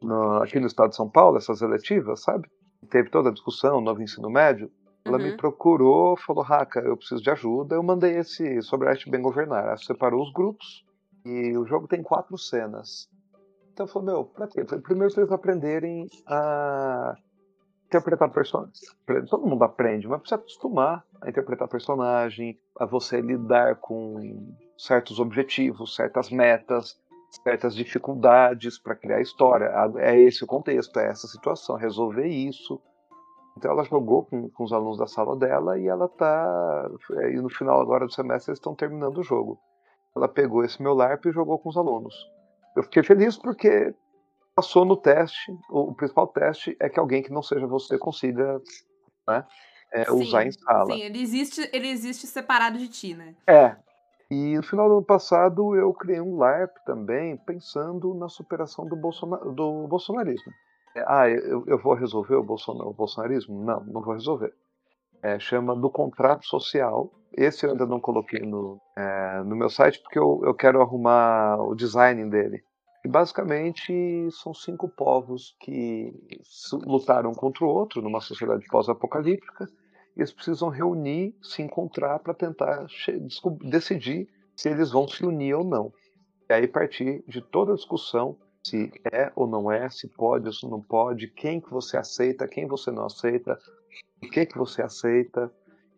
no- 0.01 0.41
aqui 0.43 0.61
no 0.61 0.69
estado 0.69 0.91
de 0.91 0.97
São 0.97 1.11
Paulo, 1.11 1.37
essas 1.39 1.61
eletivas, 1.63 2.23
sabe? 2.23 2.49
Teve 2.89 3.11
toda 3.11 3.31
a 3.31 3.33
discussão, 3.33 3.81
novo 3.81 4.01
ensino 4.01 4.31
médio. 4.31 4.71
Ela 5.07 5.19
me 5.19 5.31
Uhum. 5.31 5.37
procurou, 5.37 6.17
falou, 6.17 6.43
Raca, 6.43 6.81
eu 6.81 6.97
preciso 6.97 7.23
de 7.23 7.31
ajuda. 7.31 7.77
Eu 7.77 7.83
mandei 7.83 8.17
esse 8.19 8.61
sobre 8.63 8.89
a 8.89 8.91
arte 8.91 9.09
bem 9.09 9.23
governar. 9.23 9.65
Ela 9.65 9.77
separou 9.77 10.23
os 10.23 10.33
grupos 10.33 10.85
e 11.25 11.57
o 11.57 11.65
jogo 11.67 11.87
tem 11.87 12.03
quatro 12.03 12.37
cenas. 12.37 13.09
Então 13.73 13.87
eu 13.87 13.93
falei, 13.93 14.09
meu, 14.09 14.25
pra 14.25 14.49
quê? 14.49 14.65
Primeiro 14.65 15.13
pra 15.13 15.23
eles 15.23 15.33
aprenderem 15.33 16.09
a 16.27 17.15
interpretar 17.87 18.31
personagens. 18.31 18.81
Todo 19.31 19.47
mundo 19.47 19.63
aprende, 19.63 20.09
mas 20.09 20.21
precisa 20.21 20.41
acostumar 20.41 21.05
a 21.23 21.29
interpretar 21.29 21.69
personagem, 21.69 22.59
a 22.79 22.85
você 22.85 23.21
lidar 23.21 23.77
com 23.77 24.53
certos 24.77 25.21
objetivos, 25.21 25.95
certas 25.95 26.31
metas, 26.31 26.99
certas 27.45 27.77
dificuldades 27.77 28.79
para 28.79 28.97
criar 28.97 29.21
história. 29.21 29.71
É 29.99 30.19
esse 30.19 30.43
o 30.43 30.47
contexto, 30.47 30.99
é 30.99 31.09
essa 31.09 31.29
situação, 31.29 31.77
resolver 31.77 32.27
isso. 32.27 32.81
Então 33.57 33.71
ela 33.71 33.85
jogou 33.85 34.25
com, 34.25 34.51
com 34.51 34.65
os 34.65 34.73
alunos 34.73 34.99
da 34.99 35.07
sala 35.07 35.37
dela 35.37 35.79
e 35.79 35.87
ela 35.87 36.09
tá. 36.09 36.91
E 37.33 37.37
no 37.37 37.49
final 37.49 37.81
agora 37.81 38.07
do 38.07 38.13
semestre 38.13 38.51
eles 38.51 38.59
estão 38.59 38.75
terminando 38.75 39.19
o 39.19 39.23
jogo. 39.23 39.59
Ela 40.15 40.29
pegou 40.29 40.65
esse 40.65 40.83
meu 40.83 40.95
LARP 40.95 41.27
e 41.27 41.33
jogou 41.33 41.59
com 41.59 41.69
os 41.69 41.77
alunos. 41.77 42.15
Eu 42.77 42.83
fiquei 42.83 43.03
feliz 43.03 43.37
porque 43.37 43.95
passou 44.55 44.85
no 44.85 44.97
teste. 44.97 45.53
O, 45.71 45.91
o 45.91 45.95
principal 45.95 46.27
teste 46.27 46.77
é 46.81 46.89
que 46.89 47.01
alguém 47.01 47.23
que 47.23 47.33
não 47.33 47.43
seja 47.43 47.67
você 47.67 47.99
consiga 47.99 48.61
né, 49.27 49.45
é, 49.93 50.05
Sim, 50.05 50.13
usar 50.13 50.47
em 50.47 50.53
sala. 50.53 50.93
Sim, 50.93 51.03
ele 51.03 51.21
existe, 51.21 51.71
ele 51.73 51.89
existe 51.89 52.27
separado 52.27 52.79
de 52.79 52.89
ti, 52.89 53.15
né? 53.15 53.35
É. 53.47 53.77
E 54.31 54.57
no 54.57 54.63
final 54.63 54.89
do 54.89 54.97
ano 54.97 55.05
passado 55.05 55.77
eu 55.77 55.93
criei 55.95 56.21
um 56.21 56.37
LARP 56.37 56.77
também, 56.85 57.37
pensando 57.37 58.13
na 58.15 58.29
superação 58.29 58.87
do, 58.87 58.97
bolsona 58.97 59.37
do 59.37 59.87
bolsonarismo. 59.87 60.53
É, 60.97 61.05
ah, 61.07 61.29
eu, 61.29 61.63
eu 61.67 61.79
vou 61.79 61.93
resolver 61.93 62.37
o, 62.37 62.41
o 62.41 62.93
bolsonarismo? 62.95 63.63
Não, 63.63 63.85
não 63.85 64.01
vou 64.01 64.15
resolver. 64.15 64.53
É, 65.23 65.39
chama 65.39 65.77
do 65.77 65.91
contrato 65.91 66.47
social. 66.47 67.13
Esse 67.37 67.67
eu 67.67 67.73
ainda 67.73 67.85
não 67.85 68.01
coloquei 68.01 68.41
no, 68.41 68.81
é, 68.97 69.43
no 69.45 69.55
meu 69.55 69.69
site 69.69 70.01
porque 70.03 70.19
eu, 70.19 70.41
eu 70.43 70.55
quero 70.55 70.81
arrumar 70.81 71.59
o 71.61 71.75
design 71.75 72.31
dele. 72.31 72.65
E 73.05 73.09
basicamente 73.09 73.93
são 74.31 74.55
cinco 74.55 74.89
povos 74.89 75.55
que 75.61 76.15
lutaram 76.87 77.33
contra 77.33 77.65
o 77.65 77.69
outro 77.69 78.01
numa 78.01 78.23
sociedade 78.23 78.65
pós-apocalíptica. 78.67 79.69
Eles 80.17 80.33
precisam 80.33 80.71
reunir, 80.71 81.37
se 81.43 81.61
encontrar 81.61 82.21
para 82.21 82.33
tentar 82.33 82.87
decidir 83.65 84.27
se 84.57 84.71
eles 84.71 84.91
vão 84.91 85.07
se 85.07 85.27
unir 85.27 85.55
ou 85.55 85.63
não. 85.63 85.93
E 86.49 86.55
aí 86.55 86.67
partir 86.67 87.23
de 87.29 87.43
toda 87.43 87.73
a 87.73 87.77
discussão 87.77 88.39
se 88.67 88.93
é 89.13 89.31
ou 89.35 89.47
não 89.47 89.71
é, 89.71 89.89
se 89.89 90.09
pode 90.09 90.47
ou 90.47 90.53
se 90.53 90.69
não 90.69 90.81
pode, 90.81 91.29
quem 91.29 91.61
que 91.61 91.71
você 91.71 91.97
aceita, 91.97 92.49
quem 92.49 92.67
você 92.67 92.91
não 92.91 93.07
aceita, 93.07 93.59
o 94.23 94.29
que 94.29 94.47
que 94.47 94.59
você 94.59 94.83
aceita. 94.83 95.53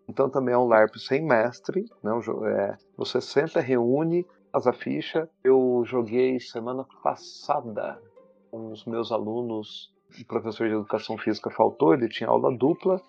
Então 0.09 0.29
também 0.29 0.55
é 0.55 0.59
um 0.59 0.66
LARP 0.66 0.97
sem 0.97 1.25
mestre, 1.25 1.85
não 2.03 2.21
é, 2.47 2.77
você 2.97 3.21
senta, 3.21 3.61
reúne, 3.61 4.27
faz 4.53 4.66
a 4.66 4.73
ficha. 4.73 5.29
Eu 5.45 5.83
joguei 5.85 6.41
semana 6.41 6.87
passada 7.03 8.01
com 8.51 8.73
os 8.73 8.85
meus 8.85 9.12
alunos, 9.12 9.93
o 10.19 10.25
professor 10.27 10.66
de 10.66 10.75
educação 10.75 11.19
física 11.19 11.51
faltou, 11.51 11.93
ele 11.93 12.09
tinha 12.09 12.29
aula 12.29 12.57
dupla. 12.57 13.01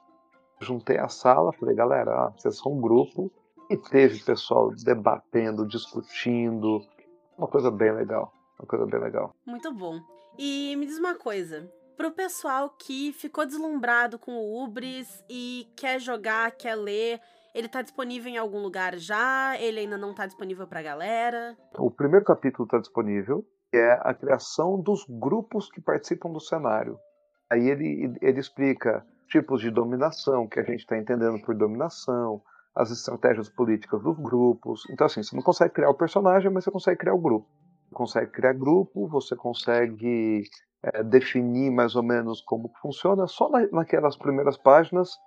Juntei 0.62 0.98
a 0.98 1.08
sala, 1.08 1.54
falei, 1.54 1.74
galera, 1.74 2.26
ó, 2.26 2.32
vocês 2.32 2.58
são 2.58 2.74
um 2.74 2.82
grupo, 2.82 3.32
e 3.70 3.78
teve 3.78 4.20
pessoal 4.20 4.72
debatendo, 4.84 5.66
discutindo, 5.66 6.82
uma 7.38 7.48
coisa 7.48 7.72
bem 7.72 7.94
legal. 7.94 8.34
Uma 8.60 8.68
coisa 8.68 8.86
bem 8.86 9.00
legal. 9.00 9.34
Muito 9.46 9.74
bom. 9.74 10.00
E 10.38 10.76
me 10.76 10.86
diz 10.86 11.00
uma 11.00 11.16
coisa. 11.16 11.72
Pro 11.96 12.12
pessoal 12.12 12.70
que 12.70 13.12
ficou 13.14 13.46
deslumbrado 13.46 14.20
com 14.20 14.32
o 14.34 14.64
Ubris 14.64 15.24
e 15.30 15.68
quer 15.76 16.00
jogar, 16.00 16.52
quer 16.52 16.76
ler, 16.76 17.20
ele 17.54 17.68
tá 17.68 17.82
disponível 17.82 18.32
em 18.32 18.38
algum 18.38 18.62
lugar 18.62 18.98
já? 18.98 19.58
Ele 19.60 19.80
ainda 19.80 19.98
não 19.98 20.14
tá 20.14 20.26
disponível 20.26 20.68
pra 20.68 20.82
galera? 20.82 21.58
O 21.78 21.90
primeiro 21.90 22.26
capítulo 22.26 22.68
tá 22.68 22.78
disponível, 22.80 23.46
que 23.72 23.78
é 23.78 24.00
a 24.02 24.14
criação 24.14 24.80
dos 24.80 25.06
grupos 25.10 25.70
que 25.70 25.82
participam 25.82 26.32
do 26.32 26.40
cenário. 26.40 26.98
Aí 27.50 27.68
ele, 27.68 28.16
ele 28.22 28.40
explica 28.40 29.06
tipos 29.28 29.62
de 29.62 29.72
dominação 29.72 30.48
que 30.48 30.60
a 30.60 30.64
gente 30.64 30.80
está 30.80 30.98
entendendo 30.98 31.42
por 31.42 31.56
dominação, 31.56 32.42
as 32.76 32.92
estratégias 32.92 33.50
políticas 33.50 34.02
dos 34.02 34.18
grupos. 34.18 34.84
Então, 34.90 35.06
assim, 35.06 35.22
você 35.22 35.36
não 35.36 35.44
consegue 35.44 35.74
criar 35.74 35.90
o 35.90 35.96
personagem, 35.98 36.50
mas 36.52 36.64
você 36.64 36.72
consegue 36.72 37.00
criar 37.00 37.14
o 37.14 37.20
grupo. 37.20 37.48
Consegue 37.94 38.32
criar 38.32 38.54
grupo, 38.54 39.08
você 39.08 39.36
consegue 39.36 40.44
é, 40.84 41.04
definir 41.04 41.72
mais 41.72 41.96
ou 41.96 42.04
menos 42.04 42.42
como 42.42 42.72
funciona. 42.82 43.28
Só 43.28 43.50
na, 43.50 43.68
naquelas 43.72 44.18
primeiras 44.18 44.58
páginas 44.58 45.18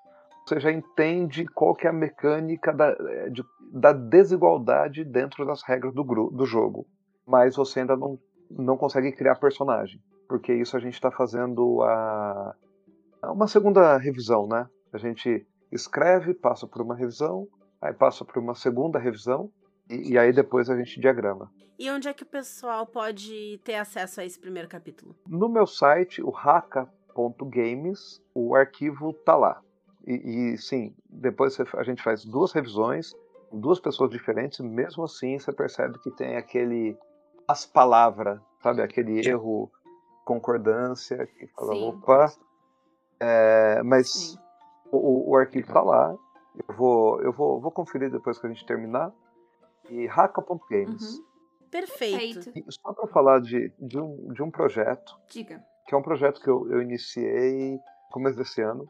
você 0.47 0.59
já 0.59 0.73
entende 0.73 1.47
qual 1.47 1.75
que 1.75 1.87
é 1.87 1.91
a 1.91 1.93
mecânica 1.93 2.73
da, 2.73 2.89
eh, 2.89 3.31
de, 3.31 3.45
da 3.73 3.93
desigualdade 3.93 5.05
dentro 5.05 5.47
das 5.47 5.63
regras 5.63 5.95
do, 5.95 6.03
do 6.03 6.45
jogo. 6.45 6.87
Mas 7.27 7.55
você 7.55 7.81
ainda 7.81 7.97
não, 7.97 8.19
não 8.51 8.77
consegue 8.77 9.13
criar 9.13 9.37
personagem. 9.37 10.01
Porque 10.29 10.53
isso 10.53 10.77
a 10.77 10.81
gente 10.81 10.95
está 10.95 11.11
fazendo 11.11 11.83
a, 11.83 12.55
uma 13.25 13.47
segunda 13.47 13.97
revisão, 13.99 14.49
né? 14.49 14.67
A 14.93 14.99
gente 14.99 15.47
escreve, 15.71 16.35
passa 16.35 16.67
por 16.67 16.83
uma 16.83 16.95
revisão, 16.95 17.47
aí 17.81 17.93
passa 17.93 18.25
por 18.25 18.39
uma 18.39 18.55
segunda 18.55 18.99
revisão, 18.99 19.51
e, 19.93 20.13
e, 20.13 20.19
aí 20.19 20.33
depois 20.33 20.71
a 20.71 20.77
gente 20.77 21.01
diagrama. 21.01 21.51
E 21.79 21.91
onde 21.91 22.09
é 22.09 22.15
que 22.15 22.23
o 22.23 22.27
pessoal 22.27 22.87
pode 22.87 23.61
ter 23.65 23.75
acesso 23.75 24.21
a 24.21 24.25
esse 24.25 24.39
primeiro 24.39 24.69
capítulo? 24.69 25.15
No 25.27 25.49
meu 25.49 25.67
site, 25.67 26.23
o 26.23 26.35
haka.games, 26.35 28.23
o 28.35 28.55
arquivo 28.55 29.13
tá 29.13 29.37
lá. 29.37 29.61
E, 30.07 30.53
e 30.53 30.59
sim, 30.59 30.95
depois 31.09 31.59
a 31.61 31.83
gente 31.83 32.03
faz 32.03 32.25
duas 32.25 32.53
revisões, 32.53 33.13
duas 33.53 33.81
pessoas 33.81 34.11
diferentes, 34.11 34.61
mesmo 34.61 35.05
assim 35.05 35.39
você 35.39 35.53
percebe 35.53 35.99
que 36.01 36.11
tem 36.11 36.37
aquele 36.37 36.97
as 37.47 37.67
palavras, 37.67 38.41
sabe, 38.63 38.83
aquele 38.83 39.27
erro 39.27 39.71
concordância 40.25 41.27
que 41.27 41.47
fala, 41.49 41.75
sim. 41.75 41.89
opa, 41.89 42.33
é, 43.21 43.83
mas 43.83 44.39
o, 44.91 45.31
o 45.31 45.37
arquivo 45.37 45.67
está 45.67 45.83
lá. 45.83 46.17
Eu 46.69 46.75
vou, 46.75 47.21
eu 47.23 47.33
vou, 47.33 47.61
vou 47.61 47.71
conferir 47.71 48.11
depois 48.11 48.39
que 48.39 48.47
a 48.47 48.51
gente 48.51 48.67
terminar. 48.67 49.13
E 49.91 50.09
haka.games. 50.09 51.19
Uhum. 51.19 51.25
Perfeito. 51.71 52.51
E 52.55 52.65
só 52.69 52.93
para 52.93 53.07
falar 53.09 53.41
de, 53.41 53.73
de, 53.79 53.99
um, 53.99 54.33
de 54.33 54.43
um 54.43 54.51
projeto. 54.51 55.19
Diga. 55.29 55.65
Que 55.87 55.95
é 55.95 55.99
um 55.99 56.03
projeto 56.03 56.41
que 56.41 56.49
eu, 56.49 56.71
eu 56.71 56.83
iniciei 56.83 57.73
no 57.73 58.11
começo 58.11 58.37
desse 58.37 58.61
ano. 58.61 58.87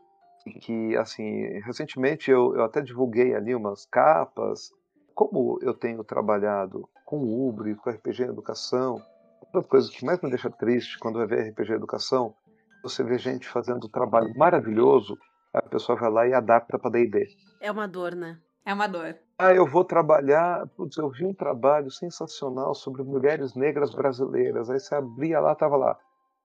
E 0.46 0.52
que, 0.58 0.96
assim, 0.96 1.60
recentemente 1.60 2.30
eu, 2.30 2.54
eu 2.56 2.64
até 2.64 2.80
divulguei 2.80 3.34
ali 3.34 3.54
umas 3.54 3.86
capas. 3.86 4.72
Como 5.14 5.58
eu 5.62 5.74
tenho 5.74 6.02
trabalhado 6.02 6.88
com 7.04 7.18
o 7.18 7.48
Uber, 7.48 7.76
com 7.76 7.90
RPG 7.90 8.24
Educação, 8.24 8.94
uma 9.42 9.60
das 9.60 9.66
coisas 9.66 9.90
que 9.90 10.04
mais 10.04 10.20
me 10.20 10.30
deixa 10.30 10.50
triste 10.50 10.98
quando 10.98 11.18
vai 11.18 11.26
ver 11.26 11.50
RPG 11.50 11.74
Educação, 11.74 12.34
você 12.82 13.04
vê 13.04 13.16
gente 13.18 13.48
fazendo 13.48 13.86
um 13.86 13.90
trabalho 13.90 14.36
maravilhoso 14.36 15.16
a 15.52 15.62
pessoa 15.62 15.98
vai 15.98 16.10
lá 16.10 16.26
e 16.26 16.32
adapta 16.32 16.78
para 16.78 16.90
D&D. 16.90 17.28
É 17.60 17.70
uma 17.70 17.86
dor, 17.86 18.14
né? 18.14 18.38
É 18.64 18.72
uma 18.72 18.86
dor. 18.86 19.16
Ah, 19.42 19.52
eu 19.52 19.66
vou 19.66 19.84
trabalhar. 19.84 20.68
Putz, 20.76 20.96
eu 20.96 21.10
vi 21.10 21.24
um 21.24 21.34
trabalho 21.34 21.90
sensacional 21.90 22.76
sobre 22.76 23.02
mulheres 23.02 23.56
negras 23.56 23.92
brasileiras. 23.92 24.70
Aí 24.70 24.78
você 24.78 24.94
abria 24.94 25.40
lá, 25.40 25.52
tava 25.52 25.76
lá. 25.76 25.98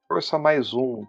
Força 0.07 0.39
mais 0.39 0.73
um. 0.73 1.05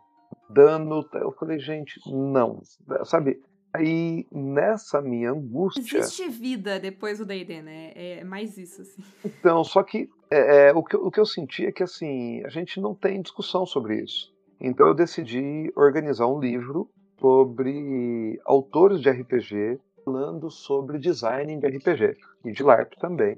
Dano. 0.50 1.02
Eu 1.14 1.32
falei, 1.32 1.58
gente, 1.58 1.98
não. 2.06 2.60
Sabe? 3.06 3.40
Aí, 3.72 4.26
nessa 4.30 5.00
minha 5.00 5.30
angústia. 5.30 5.80
Existe 6.00 6.28
vida 6.28 6.78
depois 6.78 7.20
do 7.20 7.24
DD, 7.24 7.62
né? 7.62 7.92
É 7.94 8.22
mais 8.22 8.58
isso, 8.58 8.82
assim. 8.82 9.02
Então, 9.24 9.64
só 9.64 9.82
que, 9.82 10.10
é, 10.30 10.68
é, 10.68 10.72
o, 10.74 10.82
que 10.82 10.94
o 10.94 11.10
que 11.10 11.20
eu 11.20 11.26
senti 11.26 11.64
é 11.64 11.72
que, 11.72 11.82
assim, 11.82 12.44
a 12.44 12.50
gente 12.50 12.78
não 12.82 12.94
tem 12.94 13.22
discussão 13.22 13.64
sobre 13.64 14.02
isso. 14.02 14.30
Então, 14.60 14.86
eu 14.86 14.94
decidi 14.94 15.72
organizar 15.74 16.26
um 16.26 16.38
livro 16.38 16.90
sobre 17.18 18.38
autores 18.44 19.00
de 19.00 19.08
RPG 19.08 19.80
falando 20.08 20.50
sobre 20.50 20.98
design 20.98 21.58
de 21.58 21.66
RPG 21.66 22.16
e 22.46 22.50
de 22.50 22.62
LARP 22.62 22.94
também. 22.98 23.36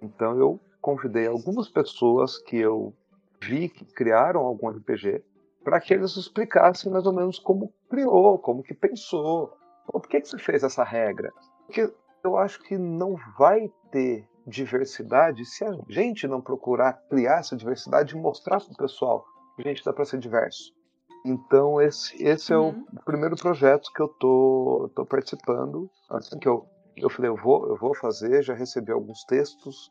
Então 0.00 0.38
eu 0.38 0.60
convidei 0.80 1.26
algumas 1.26 1.68
pessoas 1.68 2.38
que 2.38 2.56
eu 2.56 2.94
vi 3.40 3.68
que 3.68 3.84
criaram 3.84 4.40
algum 4.40 4.68
RPG 4.68 5.24
para 5.64 5.80
que 5.80 5.92
eles 5.92 6.16
explicassem 6.16 6.92
mais 6.92 7.06
ou 7.06 7.12
menos 7.12 7.40
como 7.40 7.72
criou, 7.90 8.38
como 8.38 8.62
que 8.62 8.72
pensou, 8.72 9.52
por 9.86 10.06
que, 10.06 10.20
que 10.20 10.28
você 10.28 10.38
fez 10.38 10.62
essa 10.62 10.84
regra. 10.84 11.32
Porque 11.66 11.92
eu 12.22 12.36
acho 12.36 12.62
que 12.62 12.78
não 12.78 13.16
vai 13.36 13.68
ter 13.90 14.28
diversidade 14.46 15.44
se 15.44 15.64
a 15.64 15.76
gente 15.88 16.28
não 16.28 16.40
procurar 16.40 16.94
criar 17.08 17.40
essa 17.40 17.56
diversidade 17.56 18.14
e 18.14 18.18
mostrar 18.18 18.60
para 18.60 18.72
o 18.72 18.76
pessoal, 18.76 19.24
gente, 19.58 19.84
dá 19.84 19.92
para 19.92 20.04
ser 20.04 20.20
diverso. 20.20 20.72
Então 21.24 21.80
esse, 21.80 22.22
esse 22.22 22.52
uhum. 22.52 22.84
é 22.94 23.00
o 23.00 23.04
primeiro 23.04 23.36
projeto 23.36 23.90
que 23.94 24.02
eu 24.02 24.08
tô, 24.08 24.90
tô 24.94 25.06
participando. 25.06 25.90
Assim 26.10 26.38
que 26.38 26.48
eu, 26.48 26.66
eu 26.96 27.08
falei, 27.08 27.30
eu 27.30 27.36
vou, 27.36 27.68
eu 27.68 27.76
vou 27.76 27.94
fazer, 27.94 28.42
já 28.42 28.54
recebi 28.54 28.92
alguns 28.92 29.24
textos. 29.24 29.90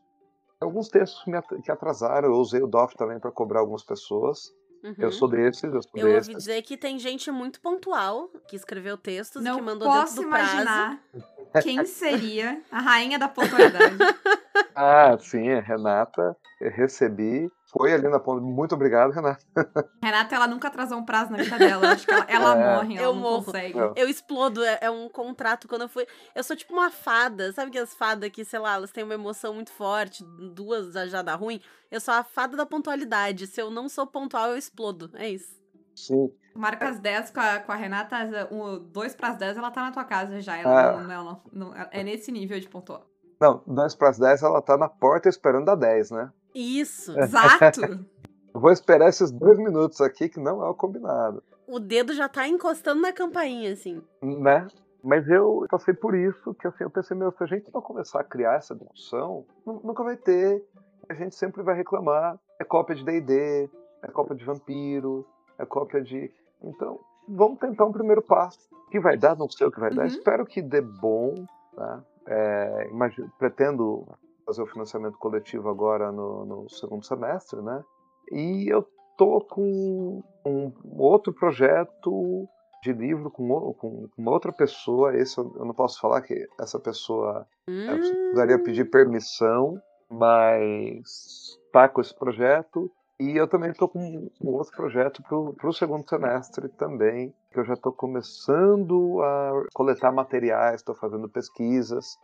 Alguns 0.59 0.89
textos 0.89 1.25
me, 1.25 1.41
que 1.63 1.71
atrasaram, 1.71 2.27
eu 2.27 2.35
usei 2.35 2.61
o 2.61 2.67
DOF 2.67 2.95
também 2.95 3.19
para 3.19 3.31
cobrar 3.31 3.61
algumas 3.61 3.83
pessoas. 3.83 4.51
Uhum. 4.83 4.95
Eu 4.97 5.11
sou 5.11 5.27
desses, 5.27 5.63
eu 5.63 5.81
sou 5.81 5.91
eu 5.95 6.07
desses. 6.07 6.27
ouvi 6.27 6.37
dizer 6.37 6.61
que 6.63 6.75
tem 6.75 6.97
gente 6.97 7.31
muito 7.31 7.61
pontual 7.61 8.29
que 8.47 8.55
escreveu 8.55 8.97
textos 8.97 9.43
Não 9.43 9.53
e 9.53 9.59
que 9.59 9.61
mandou 9.61 9.87
posso 9.87 10.15
dentro 10.15 10.21
do 10.21 10.27
imaginar 10.27 11.03
prazo. 11.51 11.63
quem 11.63 11.85
seria 11.85 12.61
a 12.71 12.79
rainha 12.81 13.19
da 13.19 13.27
pontualidade. 13.27 13.95
ah, 14.75 15.17
sim, 15.19 15.49
a 15.49 15.59
Renata. 15.59 16.35
Eu 16.59 16.71
recebi 16.71 17.49
foi 17.71 17.93
ali 17.93 18.07
na 18.09 18.19
ponta. 18.19 18.41
Muito 18.41 18.75
obrigado, 18.75 19.11
Renata. 19.11 19.41
Renata, 20.03 20.35
ela 20.35 20.47
nunca 20.47 20.67
atrasou 20.67 20.97
um 20.97 21.05
prazo 21.05 21.31
na 21.31 21.37
vida 21.37 21.57
dela. 21.57 21.91
Acho 21.91 22.05
que 22.05 22.11
ela, 22.11 22.25
ela 22.27 22.55
é. 22.55 22.75
morre, 22.75 22.95
ela 22.97 23.03
eu 23.05 23.13
não 23.13 23.21
morro. 23.21 23.45
consegue. 23.45 23.77
Eu 23.95 24.09
explodo. 24.09 24.63
É, 24.63 24.79
é, 24.81 24.91
um 24.91 25.07
contrato. 25.07 25.67
Quando 25.67 25.83
eu 25.83 25.89
fui. 25.89 26.05
Eu 26.35 26.43
sou 26.43 26.55
tipo 26.55 26.73
uma 26.73 26.91
fada. 26.91 27.51
Sabe 27.53 27.71
que 27.71 27.79
as 27.79 27.93
fadas 27.93 28.29
que, 28.29 28.43
sei 28.43 28.59
lá, 28.59 28.75
elas 28.75 28.91
têm 28.91 29.03
uma 29.03 29.13
emoção 29.13 29.53
muito 29.53 29.71
forte, 29.71 30.23
duas 30.53 30.93
já 31.09 31.21
dá 31.21 31.35
ruim? 31.35 31.61
Eu 31.89 32.01
sou 32.01 32.13
a 32.13 32.23
fada 32.23 32.57
da 32.57 32.65
pontualidade. 32.65 33.47
Se 33.47 33.61
eu 33.61 33.71
não 33.71 33.87
sou 33.87 34.05
pontual, 34.05 34.49
eu 34.49 34.57
explodo. 34.57 35.09
É 35.13 35.29
isso. 35.29 35.59
Sim. 35.95 36.31
Marca 36.53 36.89
as 36.89 36.99
10 36.99 37.31
com 37.31 37.39
a, 37.39 37.59
com 37.59 37.71
a 37.71 37.75
Renata, 37.75 38.49
um, 38.51 38.79
dois 38.79 39.15
para 39.15 39.29
as 39.29 39.37
10 39.37 39.57
ela 39.57 39.71
tá 39.71 39.81
na 39.81 39.91
tua 39.91 40.03
casa 40.03 40.41
já. 40.41 40.57
Ela 40.57 40.89
ah. 40.89 41.01
não, 41.01 41.23
não, 41.23 41.43
não, 41.53 41.87
é 41.91 42.03
nesse 42.03 42.31
nível 42.31 42.59
de 42.59 42.67
pontual. 42.67 43.10
Não, 43.41 43.63
2 43.65 43.95
para 43.95 44.09
as 44.09 44.19
10 44.19 44.43
ela 44.43 44.61
tá 44.61 44.77
na 44.77 44.87
porta 44.87 45.27
esperando 45.27 45.67
a 45.69 45.75
10, 45.75 46.11
né? 46.11 46.31
Isso. 46.53 47.19
Exato. 47.19 47.81
Vou 48.53 48.71
esperar 48.71 49.09
esses 49.09 49.31
dois 49.31 49.57
minutos 49.57 49.99
aqui, 49.99 50.29
que 50.29 50.39
não 50.39 50.63
é 50.63 50.69
o 50.69 50.75
combinado. 50.75 51.41
O 51.67 51.79
dedo 51.79 52.13
já 52.13 52.29
tá 52.29 52.47
encostando 52.47 53.01
na 53.01 53.11
campainha, 53.11 53.73
assim. 53.73 53.99
Né? 54.21 54.67
Mas 55.03 55.27
eu 55.27 55.65
passei 55.71 55.93
por 55.93 56.13
isso, 56.13 56.53
que 56.53 56.67
assim, 56.67 56.83
eu 56.83 56.89
pensei, 56.91 57.17
meu, 57.17 57.31
se 57.31 57.43
a 57.43 57.47
gente 57.47 57.73
não 57.73 57.81
começar 57.81 58.19
a 58.21 58.23
criar 58.23 58.57
essa 58.57 58.75
discussão, 58.75 59.45
nunca 59.65 60.03
vai 60.03 60.17
ter. 60.17 60.63
A 61.09 61.13
gente 61.15 61.33
sempre 61.33 61.63
vai 61.63 61.75
reclamar. 61.75 62.37
É 62.59 62.63
cópia 62.63 62.95
de 62.95 63.03
D&D, 63.03 63.69
é 64.03 64.07
cópia 64.09 64.35
de 64.35 64.45
vampiro, 64.45 65.25
é 65.57 65.65
cópia 65.65 66.01
de... 66.03 66.31
Então, 66.61 66.99
vamos 67.27 67.57
tentar 67.57 67.85
um 67.85 67.91
primeiro 67.91 68.21
passo. 68.21 68.59
O 68.87 68.89
que 68.91 68.99
vai 68.99 69.17
dar, 69.17 69.35
não 69.35 69.49
sei 69.49 69.65
o 69.65 69.71
que 69.71 69.79
vai 69.79 69.89
uhum. 69.89 69.95
dar. 69.95 70.05
Espero 70.05 70.45
que 70.45 70.61
dê 70.61 70.81
bom, 70.81 71.33
tá? 71.75 72.03
É, 72.27 72.87
imagino, 72.89 73.31
pretendo 73.37 74.07
fazer 74.45 74.61
o 74.61 74.67
financiamento 74.67 75.17
coletivo 75.17 75.69
agora 75.69 76.11
no, 76.11 76.45
no 76.45 76.69
segundo 76.69 77.05
semestre, 77.05 77.61
né? 77.61 77.83
E 78.31 78.67
eu 78.71 78.85
tô 79.17 79.41
com 79.41 80.23
um 80.45 80.71
outro 80.97 81.33
projeto 81.33 82.47
de 82.81 82.91
livro 82.93 83.29
com, 83.29 83.73
com 83.73 84.09
uma 84.17 84.31
outra 84.31 84.51
pessoa. 84.51 85.15
Esse 85.15 85.37
eu, 85.37 85.53
eu 85.57 85.65
não 85.65 85.73
posso 85.73 85.99
falar 85.99 86.21
que 86.21 86.47
essa 86.59 86.79
pessoa 86.79 87.47
eu 87.67 87.97
precisaria 87.97 88.55
Hum. 88.57 88.63
pedir 88.63 88.89
permissão, 88.89 89.79
mas 90.09 91.59
tá 91.71 91.87
com 91.87 92.01
esse 92.01 92.13
projeto. 92.13 92.91
E 93.19 93.37
eu 93.37 93.47
também 93.47 93.69
estou 93.69 93.87
com 93.87 94.31
um 94.41 94.49
outro 94.49 94.75
projeto 94.75 95.21
para 95.21 95.69
o 95.69 95.73
segundo 95.73 96.07
semestre 96.09 96.67
também, 96.69 97.33
que 97.51 97.59
eu 97.59 97.65
já 97.65 97.73
estou 97.73 97.91
começando 97.91 99.21
a 99.21 99.63
coletar 99.73 100.11
materiais, 100.11 100.75
estou 100.81 100.95
fazendo 100.95 101.27
pesquisas. 101.29 102.17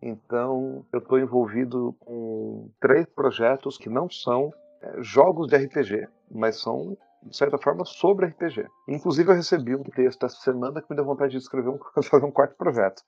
Então, 0.00 0.84
eu 0.92 1.00
estou 1.00 1.18
envolvido 1.18 1.94
com 2.00 2.70
três 2.80 3.04
projetos 3.06 3.76
que 3.76 3.88
não 3.88 4.08
são 4.08 4.52
é, 4.80 5.02
jogos 5.02 5.48
de 5.48 5.56
RPG, 5.56 6.06
mas 6.30 6.60
são, 6.60 6.96
de 7.24 7.36
certa 7.36 7.58
forma, 7.58 7.84
sobre 7.84 8.26
RPG. 8.26 8.64
Inclusive, 8.88 9.28
eu 9.32 9.34
recebi 9.34 9.74
um 9.74 9.82
texto 9.82 10.24
essa 10.24 10.36
semana 10.36 10.80
que 10.80 10.86
me 10.88 10.94
deu 10.94 11.04
vontade 11.04 11.32
de 11.32 11.38
escrever 11.38 11.70
um, 11.70 11.78
fazer 12.02 12.24
um 12.24 12.30
quarto 12.30 12.54
projeto. 12.56 13.02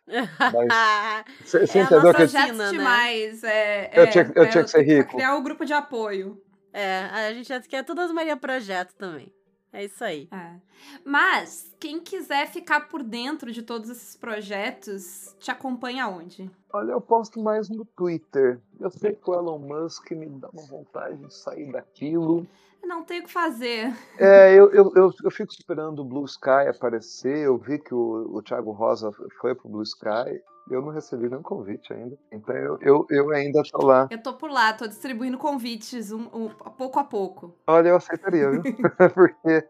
Você 1.44 1.58
É 1.58 1.60
a 1.60 1.64
entendeu 1.64 2.02
nossa 2.02 2.14
que 2.14 2.22
Rotina, 2.22 2.26
Projetos 2.46 2.58
né? 2.58 2.70
demais. 2.70 3.44
É, 3.44 3.90
Eu 3.98 4.02
é, 4.02 4.06
tinha- 4.08 4.32
eu 4.34 4.42
é, 4.42 4.46
tinha 4.48 4.64
que 4.64 4.70
ser 4.70 4.82
rico. 4.82 5.12
criar 5.16 5.36
o 5.36 5.42
grupo 5.42 5.64
de 5.64 5.72
apoio. 5.72 6.42
É, 6.72 7.02
a 7.28 7.32
gente 7.32 7.68
quer 7.68 7.84
todas 7.84 8.10
Maria 8.12 8.36
Projeto 8.36 8.94
também. 8.96 9.32
É 9.72 9.84
isso 9.84 10.02
aí. 10.02 10.28
É. 10.32 10.56
Mas, 11.04 11.72
quem 11.78 12.00
quiser 12.00 12.48
ficar 12.48 12.88
por 12.88 13.02
dentro 13.02 13.52
de 13.52 13.62
todos 13.62 13.88
esses 13.88 14.16
projetos, 14.16 15.34
te 15.38 15.50
acompanha 15.50 16.08
onde? 16.08 16.50
Olha, 16.72 16.92
eu 16.92 17.00
posto 17.00 17.40
mais 17.40 17.68
no 17.68 17.84
Twitter. 17.84 18.60
Eu 18.80 18.90
sei 18.90 19.12
que 19.12 19.30
o 19.30 19.34
Elon 19.34 19.58
Musk 19.58 20.10
me 20.12 20.28
dá 20.28 20.48
uma 20.50 20.66
vontade 20.66 21.16
de 21.16 21.32
sair 21.32 21.70
daquilo. 21.70 22.46
Não 22.82 23.04
tem 23.04 23.20
o 23.20 23.24
que 23.24 23.30
fazer. 23.30 23.94
É, 24.18 24.52
eu, 24.54 24.72
eu, 24.72 24.92
eu, 24.96 25.12
eu 25.22 25.30
fico 25.30 25.52
esperando 25.52 26.00
o 26.00 26.04
Blue 26.04 26.24
Sky 26.24 26.68
aparecer. 26.68 27.38
Eu 27.38 27.56
vi 27.58 27.78
que 27.78 27.94
o, 27.94 28.34
o 28.34 28.42
Thiago 28.42 28.72
Rosa 28.72 29.12
foi 29.40 29.54
pro 29.54 29.68
Blue 29.68 29.82
Sky. 29.82 30.42
Eu 30.70 30.82
não 30.82 30.90
recebi 30.90 31.28
nenhum 31.28 31.42
convite 31.42 31.92
ainda. 31.92 32.16
Então 32.30 32.54
eu, 32.54 32.78
eu, 32.80 33.06
eu 33.10 33.30
ainda 33.30 33.62
tô 33.70 33.84
lá. 33.84 34.06
Eu 34.10 34.22
tô 34.22 34.34
por 34.34 34.50
lá, 34.50 34.72
tô 34.72 34.86
distribuindo 34.86 35.36
convites 35.36 36.12
um, 36.12 36.22
um- 36.32 36.48
pouco 36.48 36.98
a 36.98 37.04
pouco. 37.04 37.54
Olha, 37.66 37.88
eu 37.88 37.96
aceitaria, 37.96 38.50
viu? 38.50 38.62
Porque, 39.14 39.66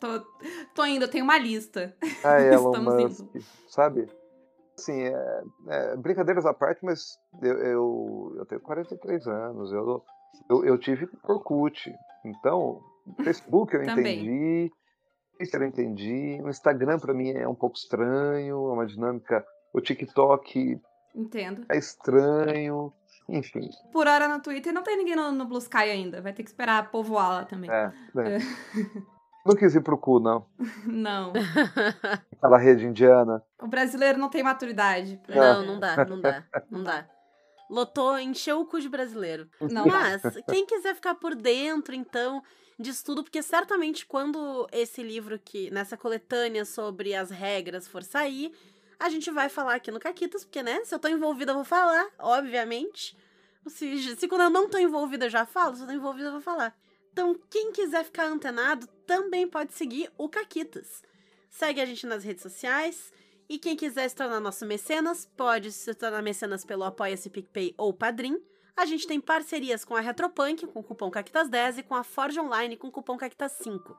Tô, 0.00 0.20
tô 0.74 0.84
indo, 0.86 1.04
eu 1.04 1.10
tenho 1.10 1.24
uma 1.24 1.38
lista. 1.38 1.94
ai, 2.24 2.48
Elon 2.52 2.72
Estamos 2.72 3.02
Musk, 3.02 3.26
sabe? 3.68 4.08
Assim, 4.76 5.02
é, 5.02 5.42
é, 5.68 5.96
brincadeiras 5.96 6.46
à 6.46 6.52
parte, 6.52 6.84
mas 6.84 7.18
eu, 7.40 7.58
eu, 7.58 8.34
eu 8.38 8.46
tenho 8.46 8.60
43 8.60 9.26
anos. 9.26 9.70
Eu, 9.70 10.02
eu, 10.48 10.64
eu 10.64 10.78
tive 10.78 11.08
Orkut. 11.22 11.94
Então, 12.24 12.80
Facebook 13.22 13.74
eu 13.74 13.82
entendi. 13.84 14.72
Twitter 15.36 15.62
eu 15.62 15.66
entendi. 15.66 16.40
O 16.42 16.48
Instagram 16.48 16.98
pra 16.98 17.12
mim 17.14 17.30
é 17.30 17.46
um 17.46 17.54
pouco 17.54 17.76
estranho. 17.76 18.70
É 18.70 18.72
uma 18.72 18.86
dinâmica. 18.86 19.44
O 19.72 19.80
TikTok 19.80 20.80
Entendo. 21.14 21.64
é 21.70 21.76
estranho. 21.78 22.92
Enfim, 23.28 23.70
Por 23.92 24.06
hora 24.08 24.26
no 24.26 24.40
Twitter 24.42 24.72
não 24.74 24.82
tem 24.82 24.96
ninguém 24.96 25.14
no, 25.16 25.30
no 25.30 25.44
Blue 25.46 25.58
Sky 25.58 25.76
ainda. 25.78 26.20
Vai 26.20 26.32
ter 26.32 26.42
que 26.42 26.50
esperar 26.50 26.90
povoar 26.90 27.30
lá 27.30 27.44
também. 27.44 27.70
é. 27.70 27.92
né? 28.14 28.38
Não 29.44 29.56
quis 29.56 29.74
ir 29.74 29.80
pro 29.82 29.98
cu, 29.98 30.20
não. 30.20 30.46
Não. 30.86 31.32
Aquela 32.38 32.58
rede 32.58 32.86
indiana. 32.86 33.42
O 33.60 33.66
brasileiro 33.66 34.16
não 34.16 34.28
tem 34.28 34.40
maturidade. 34.42 35.20
pra- 35.26 35.34
Não, 35.34 35.66
não 35.66 35.80
dá, 35.80 36.04
não 36.04 36.20
dá, 36.20 36.44
não 36.70 36.82
dá. 36.84 37.08
Lotou, 37.68 38.16
encheu 38.18 38.60
o 38.60 38.66
cu 38.66 38.80
de 38.80 38.88
brasileiro. 38.88 39.48
Não 39.60 39.84
dá. 39.86 40.20
Mas, 40.22 40.22
quem 40.48 40.64
quiser 40.64 40.94
ficar 40.94 41.16
por 41.16 41.34
dentro, 41.34 41.92
então, 41.92 42.40
disso 42.78 43.04
tudo, 43.04 43.24
porque 43.24 43.42
certamente 43.42 44.06
quando 44.06 44.68
esse 44.70 45.02
livro 45.02 45.36
que, 45.38 45.70
nessa 45.72 45.96
coletânea 45.96 46.64
sobre 46.64 47.12
as 47.14 47.30
regras 47.30 47.88
for 47.88 48.04
sair, 48.04 48.52
a 49.02 49.08
gente 49.08 49.30
vai 49.32 49.48
falar 49.48 49.74
aqui 49.74 49.90
no 49.90 49.98
Caquitas, 49.98 50.44
porque, 50.44 50.62
né, 50.62 50.84
se 50.84 50.94
eu 50.94 50.98
tô 50.98 51.08
envolvida 51.08 51.50
eu 51.50 51.56
vou 51.56 51.64
falar, 51.64 52.08
obviamente. 52.18 53.16
Se, 53.66 54.16
se 54.16 54.28
quando 54.28 54.42
eu 54.42 54.50
não 54.50 54.68
tô 54.68 54.78
envolvida 54.78 55.26
eu 55.26 55.30
já 55.30 55.44
falo, 55.44 55.74
se 55.74 55.82
eu 55.82 55.86
tô 55.88 55.92
envolvida 55.92 56.28
eu 56.28 56.32
vou 56.32 56.40
falar. 56.40 56.76
Então, 57.12 57.36
quem 57.50 57.72
quiser 57.72 58.04
ficar 58.04 58.26
antenado 58.26 58.86
também 59.06 59.48
pode 59.48 59.74
seguir 59.74 60.10
o 60.16 60.28
Caquitas. 60.28 61.02
Segue 61.50 61.80
a 61.80 61.84
gente 61.84 62.06
nas 62.06 62.22
redes 62.22 62.42
sociais. 62.42 63.12
E 63.48 63.58
quem 63.58 63.76
quiser 63.76 64.08
se 64.08 64.14
tornar 64.14 64.40
nosso 64.40 64.64
mecenas, 64.64 65.28
pode 65.36 65.72
se 65.72 65.92
tornar 65.94 66.22
mecenas 66.22 66.64
pelo 66.64 66.84
Apoia-se 66.84 67.28
PicPay 67.28 67.74
ou 67.76 67.92
Padrim. 67.92 68.40
A 68.76 68.86
gente 68.86 69.06
tem 69.06 69.20
parcerias 69.20 69.84
com 69.84 69.94
a 69.94 70.00
Retropunk, 70.00 70.66
com 70.68 70.80
o 70.80 70.82
cupom 70.82 71.10
CACTAS10 71.10 71.78
e 71.78 71.82
com 71.82 71.94
a 71.94 72.02
Forge 72.02 72.40
Online, 72.40 72.76
com 72.76 72.86
o 72.86 72.92
cupom 72.92 73.18
CACTAS5. 73.18 73.94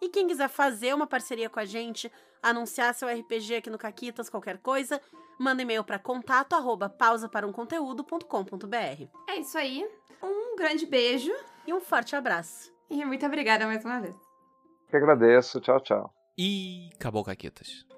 E 0.00 0.08
quem 0.08 0.26
quiser 0.26 0.48
fazer 0.48 0.92
uma 0.94 1.06
parceria 1.06 1.48
com 1.48 1.60
a 1.60 1.64
gente, 1.64 2.10
anunciar 2.42 2.92
seu 2.94 3.08
RPG 3.08 3.56
aqui 3.56 3.70
no 3.70 3.78
Caquitas, 3.78 4.28
qualquer 4.28 4.58
coisa, 4.58 5.00
manda 5.38 5.62
e-mail 5.62 5.84
para 5.84 5.98
contato 5.98 6.54
arroba 6.54 6.88
pausaparumconteúdo.com.br. 6.88 9.08
É 9.28 9.36
isso 9.36 9.56
aí. 9.58 9.88
Um 10.22 10.56
grande 10.56 10.86
beijo 10.86 11.32
E 11.66 11.72
um 11.72 11.80
forte 11.80 12.16
abraço. 12.16 12.72
e 12.90 13.04
muito 13.04 13.24
obrigada 13.26 13.66
mais 13.66 13.84
uma 13.84 14.00
vez. 14.00 14.14
Que 14.90 14.96
agradeço. 14.96 15.60
Tchau, 15.60 15.80
tchau. 15.80 16.10
E 16.38 16.90
acabou, 16.94 17.24
Caquetas. 17.24 17.93